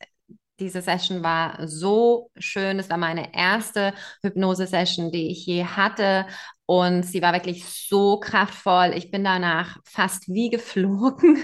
diese 0.61 0.83
Session 0.83 1.23
war 1.23 1.67
so 1.67 2.31
schön. 2.39 2.79
Es 2.79 2.91
war 2.91 2.99
meine 2.99 3.35
erste 3.35 3.95
Hypnose-Session, 4.23 5.11
die 5.11 5.31
ich 5.31 5.47
je 5.47 5.65
hatte. 5.65 6.27
Und 6.67 7.03
sie 7.03 7.21
war 7.23 7.33
wirklich 7.33 7.65
so 7.65 8.21
kraftvoll. 8.21 8.93
Ich 8.95 9.11
bin 9.11 9.25
danach 9.25 9.79
fast 9.85 10.29
wie 10.29 10.51
geflogen, 10.51 11.39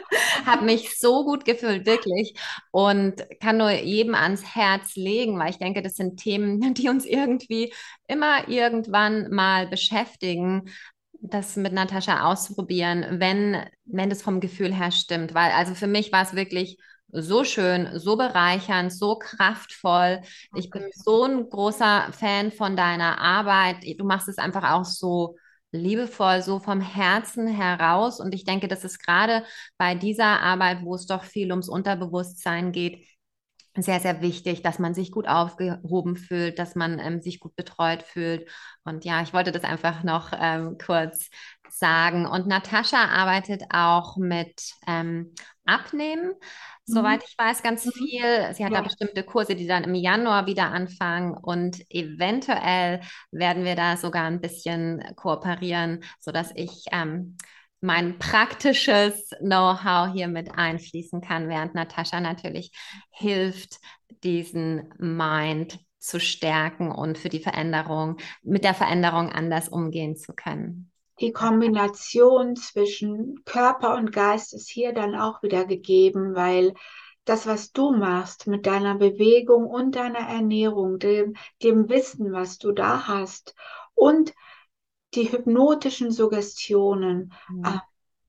habe 0.46 0.64
mich 0.64 0.98
so 0.98 1.24
gut 1.24 1.44
gefühlt, 1.44 1.86
wirklich. 1.86 2.34
Und 2.72 3.22
kann 3.40 3.58
nur 3.58 3.70
jedem 3.70 4.14
ans 4.14 4.42
Herz 4.56 4.96
legen, 4.96 5.38
weil 5.38 5.50
ich 5.50 5.58
denke, 5.58 5.82
das 5.82 5.94
sind 5.94 6.16
Themen, 6.16 6.60
die 6.74 6.88
uns 6.88 7.04
irgendwie 7.04 7.72
immer 8.08 8.48
irgendwann 8.48 9.30
mal 9.30 9.68
beschäftigen 9.68 10.64
das 11.22 11.56
mit 11.56 11.72
Natascha 11.72 12.24
auszuprobieren, 12.24 13.20
wenn, 13.20 13.64
wenn 13.84 14.10
das 14.10 14.22
vom 14.22 14.40
Gefühl 14.40 14.74
her 14.74 14.90
stimmt. 14.90 15.34
Weil 15.34 15.52
also 15.52 15.74
für 15.74 15.86
mich 15.86 16.12
war 16.12 16.22
es 16.22 16.34
wirklich 16.34 16.78
so 17.12 17.44
schön, 17.44 17.88
so 17.98 18.16
bereichernd, 18.16 18.92
so 18.92 19.16
kraftvoll. 19.16 20.22
Ich 20.56 20.70
bin 20.70 20.84
so 20.94 21.24
ein 21.24 21.48
großer 21.48 22.08
Fan 22.12 22.50
von 22.50 22.76
deiner 22.76 23.18
Arbeit. 23.20 23.84
Du 23.98 24.04
machst 24.04 24.28
es 24.28 24.38
einfach 24.38 24.72
auch 24.72 24.84
so 24.84 25.36
liebevoll, 25.70 26.42
so 26.42 26.58
vom 26.58 26.80
Herzen 26.80 27.46
heraus. 27.46 28.18
Und 28.18 28.34
ich 28.34 28.44
denke, 28.44 28.66
das 28.68 28.84
ist 28.84 28.98
gerade 28.98 29.44
bei 29.78 29.94
dieser 29.94 30.40
Arbeit, 30.40 30.78
wo 30.82 30.94
es 30.94 31.06
doch 31.06 31.24
viel 31.24 31.50
ums 31.50 31.68
Unterbewusstsein 31.68 32.72
geht, 32.72 33.06
sehr, 33.76 34.00
sehr 34.00 34.20
wichtig, 34.20 34.62
dass 34.62 34.78
man 34.78 34.94
sich 34.94 35.10
gut 35.10 35.26
aufgehoben 35.26 36.16
fühlt, 36.16 36.58
dass 36.58 36.74
man 36.74 36.98
ähm, 36.98 37.22
sich 37.22 37.40
gut 37.40 37.56
betreut 37.56 38.02
fühlt. 38.02 38.48
Und 38.84 39.04
ja, 39.04 39.22
ich 39.22 39.32
wollte 39.32 39.52
das 39.52 39.64
einfach 39.64 40.02
noch 40.02 40.32
ähm, 40.38 40.76
kurz 40.78 41.30
sagen. 41.70 42.26
Und 42.26 42.46
Natascha 42.46 43.06
arbeitet 43.06 43.62
auch 43.70 44.16
mit 44.18 44.74
ähm, 44.86 45.34
Abnehmen, 45.64 46.28
mhm. 46.28 46.34
soweit 46.84 47.22
ich 47.26 47.34
weiß, 47.38 47.62
ganz 47.62 47.86
mhm. 47.86 47.92
viel. 47.92 48.54
Sie 48.54 48.64
hat 48.64 48.72
ja. 48.72 48.78
da 48.78 48.82
bestimmte 48.82 49.22
Kurse, 49.22 49.54
die 49.54 49.66
dann 49.66 49.84
im 49.84 49.94
Januar 49.94 50.46
wieder 50.46 50.70
anfangen. 50.70 51.32
Und 51.34 51.80
eventuell 51.90 53.00
werden 53.30 53.64
wir 53.64 53.74
da 53.74 53.96
sogar 53.96 54.24
ein 54.24 54.40
bisschen 54.42 55.02
kooperieren, 55.16 56.04
sodass 56.20 56.52
ich 56.54 56.84
ähm, 56.92 57.38
mein 57.82 58.18
praktisches 58.18 59.30
Know-how 59.40 60.12
hier 60.12 60.28
mit 60.28 60.56
einfließen 60.56 61.20
kann, 61.20 61.48
während 61.48 61.74
Natascha 61.74 62.20
natürlich 62.20 62.72
hilft, 63.10 63.80
diesen 64.22 64.94
Mind 64.98 65.80
zu 65.98 66.20
stärken 66.20 66.92
und 66.92 67.18
für 67.18 67.28
die 67.28 67.40
Veränderung, 67.40 68.18
mit 68.42 68.64
der 68.64 68.74
Veränderung 68.74 69.30
anders 69.30 69.68
umgehen 69.68 70.16
zu 70.16 70.32
können. 70.32 70.90
Die 71.20 71.32
Kombination 71.32 72.56
zwischen 72.56 73.44
Körper 73.44 73.96
und 73.96 74.12
Geist 74.12 74.54
ist 74.54 74.70
hier 74.70 74.92
dann 74.92 75.14
auch 75.14 75.42
wieder 75.42 75.64
gegeben, 75.64 76.34
weil 76.34 76.74
das, 77.24 77.46
was 77.46 77.72
du 77.72 77.92
machst 77.92 78.46
mit 78.46 78.66
deiner 78.66 78.96
Bewegung 78.96 79.66
und 79.66 79.96
deiner 79.96 80.28
Ernährung, 80.28 80.98
dem, 80.98 81.34
dem 81.62 81.88
Wissen, 81.88 82.32
was 82.32 82.58
du 82.58 82.72
da 82.72 83.06
hast 83.06 83.54
und 83.94 84.32
die 85.14 85.30
hypnotischen 85.30 86.10
Suggestionen, 86.10 87.32
mhm. 87.48 87.64
äh, 87.64 87.78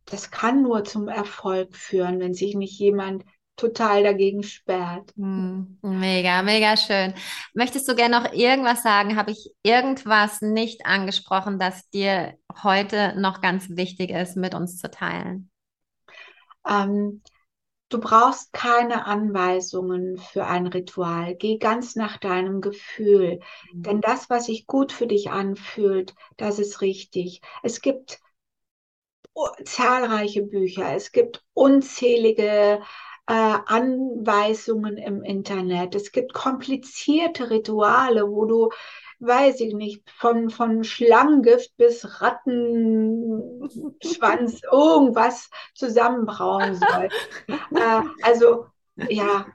das 0.05 0.31
kann 0.31 0.61
nur 0.61 0.83
zum 0.83 1.07
Erfolg 1.07 1.75
führen, 1.75 2.19
wenn 2.19 2.33
sich 2.33 2.55
nicht 2.55 2.77
jemand 2.77 3.23
total 3.55 4.03
dagegen 4.03 4.43
sperrt. 4.43 5.11
Mhm. 5.15 5.77
Mega, 5.81 6.41
mega 6.41 6.75
schön. 6.75 7.13
Möchtest 7.53 7.87
du 7.87 7.95
gerne 7.95 8.19
noch 8.19 8.33
irgendwas 8.33 8.83
sagen? 8.83 9.15
Habe 9.15 9.31
ich 9.31 9.53
irgendwas 9.61 10.41
nicht 10.41 10.85
angesprochen, 10.85 11.59
das 11.59 11.89
dir 11.89 12.33
heute 12.63 13.13
noch 13.17 13.41
ganz 13.41 13.69
wichtig 13.69 14.09
ist, 14.09 14.35
mit 14.35 14.55
uns 14.55 14.77
zu 14.79 14.89
teilen? 14.89 15.51
Ähm, 16.67 17.21
Du 17.93 17.99
brauchst 17.99 18.53
keine 18.53 19.05
Anweisungen 19.05 20.17
für 20.17 20.47
ein 20.47 20.65
Ritual. 20.65 21.35
Geh 21.35 21.59
ganz 21.59 21.95
nach 21.95 22.17
deinem 22.17 22.59
Gefühl. 22.59 23.39
Mhm. 23.71 23.83
Denn 23.83 24.01
das, 24.01 24.31
was 24.31 24.47
sich 24.47 24.65
gut 24.65 24.91
für 24.91 25.05
dich 25.05 25.29
anfühlt, 25.29 26.15
das 26.37 26.57
ist 26.57 26.81
richtig. 26.81 27.41
Es 27.61 27.81
gibt 27.81 28.19
zahlreiche 29.63 30.41
Bücher. 30.41 30.95
Es 30.95 31.11
gibt 31.11 31.43
unzählige 31.53 32.81
äh, 33.27 33.33
Anweisungen 33.67 34.97
im 34.97 35.21
Internet. 35.21 35.93
Es 35.93 36.11
gibt 36.11 36.33
komplizierte 36.33 37.51
Rituale, 37.51 38.27
wo 38.27 38.45
du 38.45 38.69
weiß 39.19 39.59
ich 39.61 39.73
nicht, 39.73 40.09
von, 40.09 40.49
von 40.49 40.83
Schlangengift 40.83 41.77
bis 41.77 42.21
Rattenschwanz 42.21 44.61
irgendwas 44.71 45.49
zusammenbrauen 45.73 46.75
soll. 46.75 47.09
äh, 47.47 48.01
also 48.21 48.67
ja, 49.09 49.45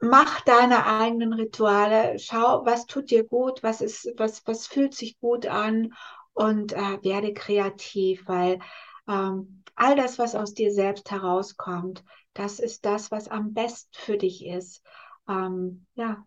mach 0.00 0.40
deine 0.42 0.86
eigenen 0.86 1.32
Rituale, 1.32 2.18
schau, 2.18 2.64
was 2.64 2.86
tut 2.86 3.10
dir 3.10 3.24
gut, 3.24 3.62
was 3.62 3.80
ist, 3.80 4.12
was, 4.16 4.46
was 4.46 4.66
fühlt 4.66 4.94
sich 4.94 5.18
gut 5.20 5.46
an 5.46 5.94
und 6.32 6.72
äh, 6.72 7.02
werde 7.02 7.32
kreativ, 7.32 8.22
weil 8.26 8.60
ähm, 9.08 9.64
all 9.74 9.96
das, 9.96 10.18
was 10.18 10.34
aus 10.34 10.54
dir 10.54 10.72
selbst 10.72 11.10
herauskommt, 11.10 12.04
das 12.34 12.60
ist 12.60 12.84
das, 12.84 13.10
was 13.10 13.28
am 13.28 13.54
besten 13.54 13.90
für 13.92 14.16
dich 14.16 14.46
ist. 14.46 14.82
Ähm, 15.28 15.86
ja, 15.94 16.24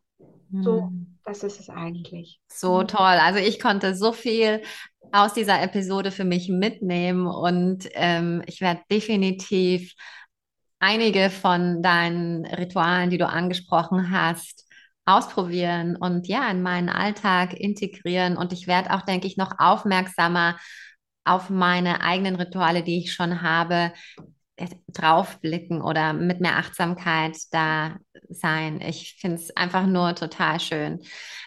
so, 0.52 0.84
hm. 0.84 1.18
das 1.24 1.44
ist 1.44 1.60
es 1.60 1.70
eigentlich. 1.70 2.40
So 2.48 2.82
hm. 2.82 2.88
toll. 2.88 3.00
Also 3.00 3.40
ich 3.40 3.60
konnte 3.60 3.96
so 3.96 4.12
viel 4.12 4.62
aus 5.12 5.34
dieser 5.34 5.62
Episode 5.62 6.12
für 6.12 6.24
mich 6.24 6.50
mitnehmen 6.50 7.28
und 7.28 7.88
ähm, 7.94 8.44
ich 8.46 8.62
werde 8.62 8.82
definitiv 8.92 9.94
einige 10.80 11.30
von 11.30 11.82
deinen 11.82 12.46
Ritualen, 12.46 13.10
die 13.10 13.18
du 13.18 13.28
angesprochen 13.28 14.12
hast, 14.12 14.68
ausprobieren 15.06 15.96
und 15.96 16.28
ja, 16.28 16.50
in 16.50 16.62
meinen 16.62 16.90
Alltag 16.90 17.54
integrieren. 17.54 18.38
Und 18.38 18.54
ich 18.54 18.68
werde 18.68 18.94
auch, 18.94 19.02
denke 19.02 19.28
ich, 19.28 19.38
noch 19.38 19.54
aufmerksamer 19.58 20.58
auf 21.24 21.50
meine 21.50 22.02
eigenen 22.02 22.36
Rituale, 22.36 22.84
die 22.84 23.00
ich 23.00 23.14
schon 23.14 23.42
habe, 23.42 23.94
draufblicken 24.88 25.82
oder 25.82 26.14
mit 26.14 26.42
mehr 26.42 26.58
Achtsamkeit 26.58 27.38
da 27.52 27.98
sein. 28.30 28.82
Ich 28.82 29.18
finde 29.20 29.38
es 29.38 29.56
einfach 29.56 29.86
nur 29.86 30.16
total 30.16 30.60
schön. 30.60 31.00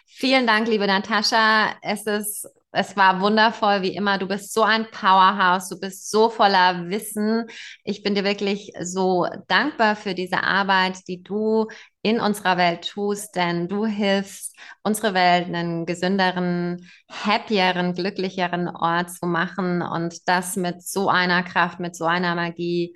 Vielen 0.07 0.47
Dank, 0.47 0.69
liebe 0.69 0.87
Natascha. 0.87 1.75
Es 1.83 2.07
ist 2.07 2.47
es 2.75 2.97
war 2.97 3.21
wundervoll, 3.21 3.83
wie 3.83 3.95
immer. 3.95 4.19
Du 4.19 4.27
bist 4.27 4.53
so 4.53 4.63
ein 4.63 4.91
Powerhouse, 4.91 5.69
du 5.69 5.79
bist 5.79 6.11
so 6.11 6.29
voller 6.29 6.89
Wissen. 6.89 7.47
Ich 7.85 8.03
bin 8.03 8.15
dir 8.15 8.25
wirklich 8.25 8.73
so 8.83 9.27
dankbar 9.47 9.95
für 9.97 10.15
diese 10.15 10.43
Arbeit, 10.43 11.07
die 11.07 11.23
du 11.23 11.69
in 12.05 12.21
unserer 12.21 12.59
Welt 12.59 12.87
tust, 12.87 13.35
denn 13.35 13.67
du 13.67 13.87
hilfst, 13.87 14.55
unsere 14.83 15.15
Welt 15.15 15.47
einen 15.47 15.87
gesünderen, 15.87 16.87
happieren, 17.11 17.95
glücklicheren 17.95 18.69
Ort 18.69 19.11
zu 19.11 19.27
machen 19.27 19.81
und 19.81 20.29
das 20.29 20.57
mit 20.57 20.83
so 20.83 21.09
einer 21.09 21.43
Kraft, 21.43 21.81
mit 21.81 21.97
so 21.97 22.05
einer 22.05 22.35
Magie. 22.35 22.95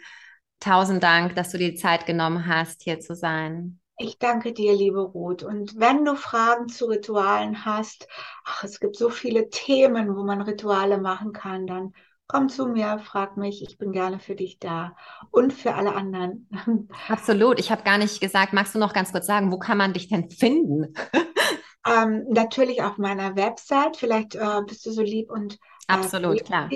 Tausend 0.61 1.02
Dank, 1.02 1.34
dass 1.36 1.50
du 1.50 1.59
dir 1.59 1.70
die 1.70 1.78
Zeit 1.78 2.04
genommen 2.04 2.46
hast, 2.46 2.82
hier 2.82 3.00
zu 3.00 3.14
sein. 3.14 3.80
Ich 3.96 4.18
danke 4.18 4.52
dir, 4.52 4.74
liebe 4.74 5.00
Ruth. 5.00 5.42
Und 5.42 5.80
wenn 5.80 6.04
du 6.04 6.14
Fragen 6.14 6.68
zu 6.68 6.84
Ritualen 6.84 7.64
hast, 7.64 8.06
ach, 8.44 8.62
es 8.62 8.78
gibt 8.78 8.96
so 8.96 9.09
viele 9.09 9.48
Themen, 9.48 10.16
wo 10.16 10.22
man 10.22 10.42
Rituale 10.42 10.98
machen 10.98 11.32
kann, 11.32 11.66
dann 11.66 11.94
komm 12.28 12.48
zu 12.48 12.66
mir, 12.66 12.98
frag 13.00 13.36
mich, 13.36 13.62
ich 13.62 13.78
bin 13.78 13.90
gerne 13.90 14.20
für 14.20 14.36
dich 14.36 14.58
da 14.58 14.94
und 15.30 15.52
für 15.52 15.74
alle 15.74 15.94
anderen. 15.94 16.48
Absolut. 17.08 17.58
Ich 17.58 17.72
habe 17.72 17.82
gar 17.82 17.98
nicht 17.98 18.20
gesagt, 18.20 18.52
magst 18.52 18.74
du 18.74 18.78
noch 18.78 18.92
ganz 18.92 19.12
kurz 19.12 19.26
sagen, 19.26 19.50
wo 19.50 19.58
kann 19.58 19.78
man 19.78 19.94
dich 19.94 20.08
denn 20.08 20.30
finden? 20.30 20.94
ähm, 21.86 22.26
natürlich 22.28 22.82
auf 22.82 22.98
meiner 22.98 23.34
Website. 23.34 23.96
Vielleicht 23.96 24.34
äh, 24.34 24.62
bist 24.66 24.86
du 24.86 24.92
so 24.92 25.02
lieb 25.02 25.30
und 25.30 25.54
äh, 25.54 25.94
Absolut, 25.94 26.44
klar 26.44 26.68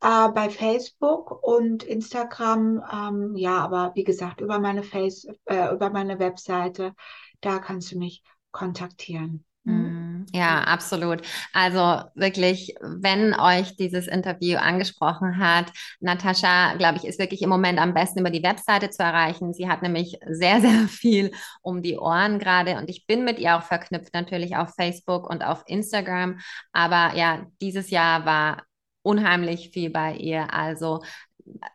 äh, 0.00 0.28
bei 0.28 0.48
Facebook 0.50 1.42
und 1.42 1.82
Instagram, 1.82 2.82
ähm, 2.92 3.36
ja, 3.36 3.58
aber 3.58 3.92
wie 3.94 4.04
gesagt, 4.04 4.40
über 4.40 4.58
meine 4.58 4.82
Face, 4.82 5.26
äh, 5.46 5.72
über 5.72 5.90
meine 5.90 6.18
Webseite, 6.18 6.94
da 7.40 7.58
kannst 7.58 7.92
du 7.92 7.98
mich 7.98 8.22
kontaktieren. 8.50 9.44
Mhm. 9.64 9.97
Ja, 10.34 10.64
absolut. 10.64 11.22
Also 11.54 12.02
wirklich, 12.14 12.74
wenn 12.82 13.32
euch 13.34 13.76
dieses 13.76 14.06
Interview 14.06 14.58
angesprochen 14.58 15.38
hat, 15.38 15.72
Natascha, 16.00 16.74
glaube 16.74 16.98
ich, 16.98 17.04
ist 17.04 17.18
wirklich 17.18 17.40
im 17.40 17.48
Moment 17.48 17.78
am 17.78 17.94
besten 17.94 18.18
über 18.20 18.28
die 18.30 18.42
Webseite 18.42 18.90
zu 18.90 19.02
erreichen. 19.02 19.54
Sie 19.54 19.70
hat 19.70 19.80
nämlich 19.80 20.18
sehr, 20.28 20.60
sehr 20.60 20.70
viel 20.88 21.30
um 21.62 21.82
die 21.82 21.96
Ohren 21.96 22.38
gerade 22.38 22.76
und 22.76 22.90
ich 22.90 23.06
bin 23.06 23.24
mit 23.24 23.38
ihr 23.38 23.56
auch 23.56 23.62
verknüpft 23.62 24.12
natürlich 24.12 24.54
auf 24.56 24.74
Facebook 24.74 25.28
und 25.30 25.42
auf 25.42 25.62
Instagram. 25.66 26.38
Aber 26.72 27.16
ja, 27.16 27.46
dieses 27.62 27.88
Jahr 27.90 28.26
war 28.26 28.64
unheimlich 29.02 29.70
viel 29.70 29.88
bei 29.90 30.14
ihr. 30.14 30.52
Also 30.52 31.00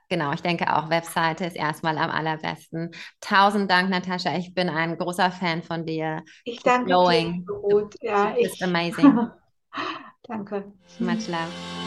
genau, 0.10 0.34
ich 0.34 0.42
denke 0.42 0.76
auch 0.76 0.90
Webseite 0.90 1.46
ist 1.46 1.56
erstmal 1.56 1.98
am 1.98 2.10
allerbesten. 2.10 2.92
Tausend 3.22 3.70
Dank, 3.70 3.90
Natascha. 3.90 4.36
Ich 4.38 4.54
bin 4.54 4.70
ein 4.70 4.98
großer 4.98 5.32
Fan 5.32 5.64
von 5.64 5.86
dir. 5.86 6.24
Ich 6.44 6.62
danke 6.62 6.88
Glowing. 6.88 7.46
dir. 7.46 7.54
Gut. 7.62 7.96
Ja, 8.02 8.32
du 8.32 8.42
bist 8.42 8.56
ich. 8.56 8.64
amazing. 8.64 9.30
danke. 10.28 10.72
Much 11.00 11.28
love. 11.28 11.83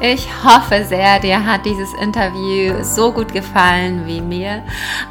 Ich 0.00 0.28
hoffe 0.44 0.84
sehr, 0.84 1.18
dir 1.18 1.44
hat 1.44 1.66
dieses 1.66 1.92
Interview 1.94 2.84
so 2.84 3.10
gut 3.10 3.32
gefallen 3.32 4.06
wie 4.06 4.20
mir. 4.20 4.62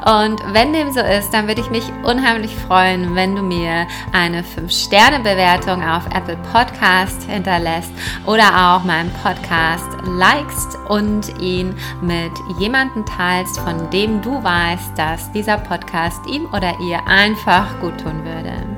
Und 0.06 0.42
wenn 0.54 0.72
dem 0.72 0.94
so 0.94 1.02
ist, 1.02 1.32
dann 1.32 1.46
würde 1.48 1.60
ich 1.60 1.70
mich 1.70 1.84
unheimlich 2.04 2.56
freuen, 2.56 3.14
wenn 3.14 3.36
du 3.36 3.42
mir 3.42 3.86
eine 4.14 4.44
5-Sterne-Bewertung 4.44 5.84
auf 5.84 6.06
Apple 6.16 6.38
Podcast 6.54 7.24
hinterlässt 7.24 7.92
oder 8.26 8.78
auch 8.78 8.86
meinen 8.86 9.12
Podcast 9.24 9.90
likest 10.06 10.78
und 10.88 11.38
ihn 11.42 11.76
mit 12.02 12.32
jemandem 12.58 13.06
teilst, 13.06 13.60
von 13.60 13.90
dem 13.90 14.22
du 14.22 14.42
weißt, 14.42 14.98
dass 14.98 15.30
dieser 15.34 15.58
Podcast 15.58 16.26
ihm 16.28 16.46
oder 16.54 16.80
ihr 16.80 17.06
einfach 17.06 17.78
gut 17.82 18.00
tun 18.00 18.24
würde. 18.24 18.77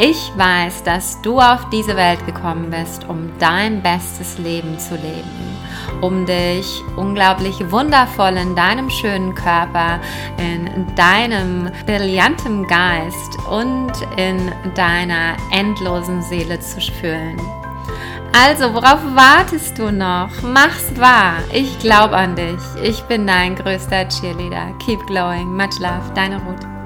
Ich 0.00 0.30
weiß, 0.36 0.84
dass 0.84 1.20
du 1.22 1.40
auf 1.40 1.68
diese 1.70 1.96
Welt 1.96 2.24
gekommen 2.24 2.70
bist, 2.70 3.04
um 3.08 3.32
dein 3.40 3.82
bestes 3.82 4.38
Leben 4.38 4.78
zu 4.78 4.94
leben, 4.94 5.58
um 6.00 6.24
dich 6.24 6.84
unglaublich 6.94 7.68
wundervoll 7.72 8.36
in 8.36 8.54
deinem 8.54 8.90
schönen 8.90 9.34
Körper, 9.34 9.98
in 10.36 10.86
deinem 10.94 11.68
brillanten 11.84 12.64
Geist 12.68 13.38
und 13.50 13.90
in 14.16 14.52
deiner 14.76 15.36
endlosen 15.50 16.22
Seele 16.22 16.60
zu 16.60 16.80
fühlen. 16.80 17.40
Also, 18.32 18.72
worauf 18.72 19.00
wartest 19.16 19.78
du 19.78 19.90
noch? 19.90 20.30
Mach's 20.42 20.96
wahr. 20.96 21.38
Ich 21.52 21.76
glaube 21.80 22.16
an 22.16 22.36
dich. 22.36 22.60
Ich 22.84 23.02
bin 23.02 23.26
dein 23.26 23.56
größter 23.56 24.08
Cheerleader. 24.08 24.74
Keep 24.78 25.08
glowing. 25.08 25.56
Much 25.56 25.80
love. 25.80 26.12
Deine 26.14 26.36
Ruth. 26.36 26.77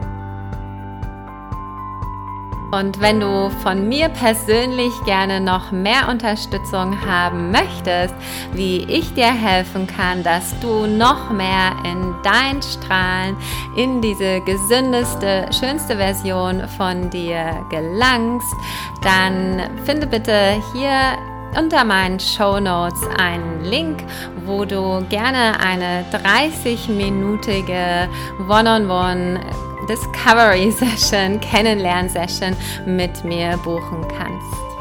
Und 2.73 3.01
wenn 3.03 3.21
du 3.21 3.51
von 3.63 3.87
mir 3.87 4.09
persönlich 4.09 4.93
gerne 5.05 5.43
noch 5.43 5.73
mehr 5.73 6.09
Unterstützung 6.09 6.99
haben 7.07 7.51
möchtest, 7.51 8.15
wie 8.55 8.79
ich 8.85 9.13
dir 9.13 9.31
helfen 9.31 9.87
kann, 9.87 10.23
dass 10.23 10.59
du 10.61 10.87
noch 10.87 11.31
mehr 11.31 11.73
in 11.85 12.15
dein 12.23 12.63
Strahlen, 12.63 13.37
in 13.77 14.01
diese 14.01 14.41
gesündeste, 14.41 15.51
schönste 15.53 15.97
Version 15.97 16.67
von 16.79 17.11
dir 17.11 17.63
gelangst, 17.69 18.55
dann 19.03 19.61
finde 19.85 20.07
bitte 20.07 20.63
hier 20.73 21.19
unter 21.59 21.85
meinen 21.85 22.19
Show 22.19 22.59
Notes 22.59 23.03
einen 23.19 23.65
Link, 23.65 24.03
wo 24.47 24.65
du 24.65 25.05
gerne 25.11 25.61
eine 25.61 26.07
30-minütige 26.11 28.09
One-on-One 28.49 29.41
Discovery 29.89 30.71
Session, 30.71 31.41
Kennenlern 31.41 32.09
Session 32.09 32.57
mit 32.87 33.25
mir 33.25 33.57
buchen 33.59 34.07
kannst. 34.17 34.72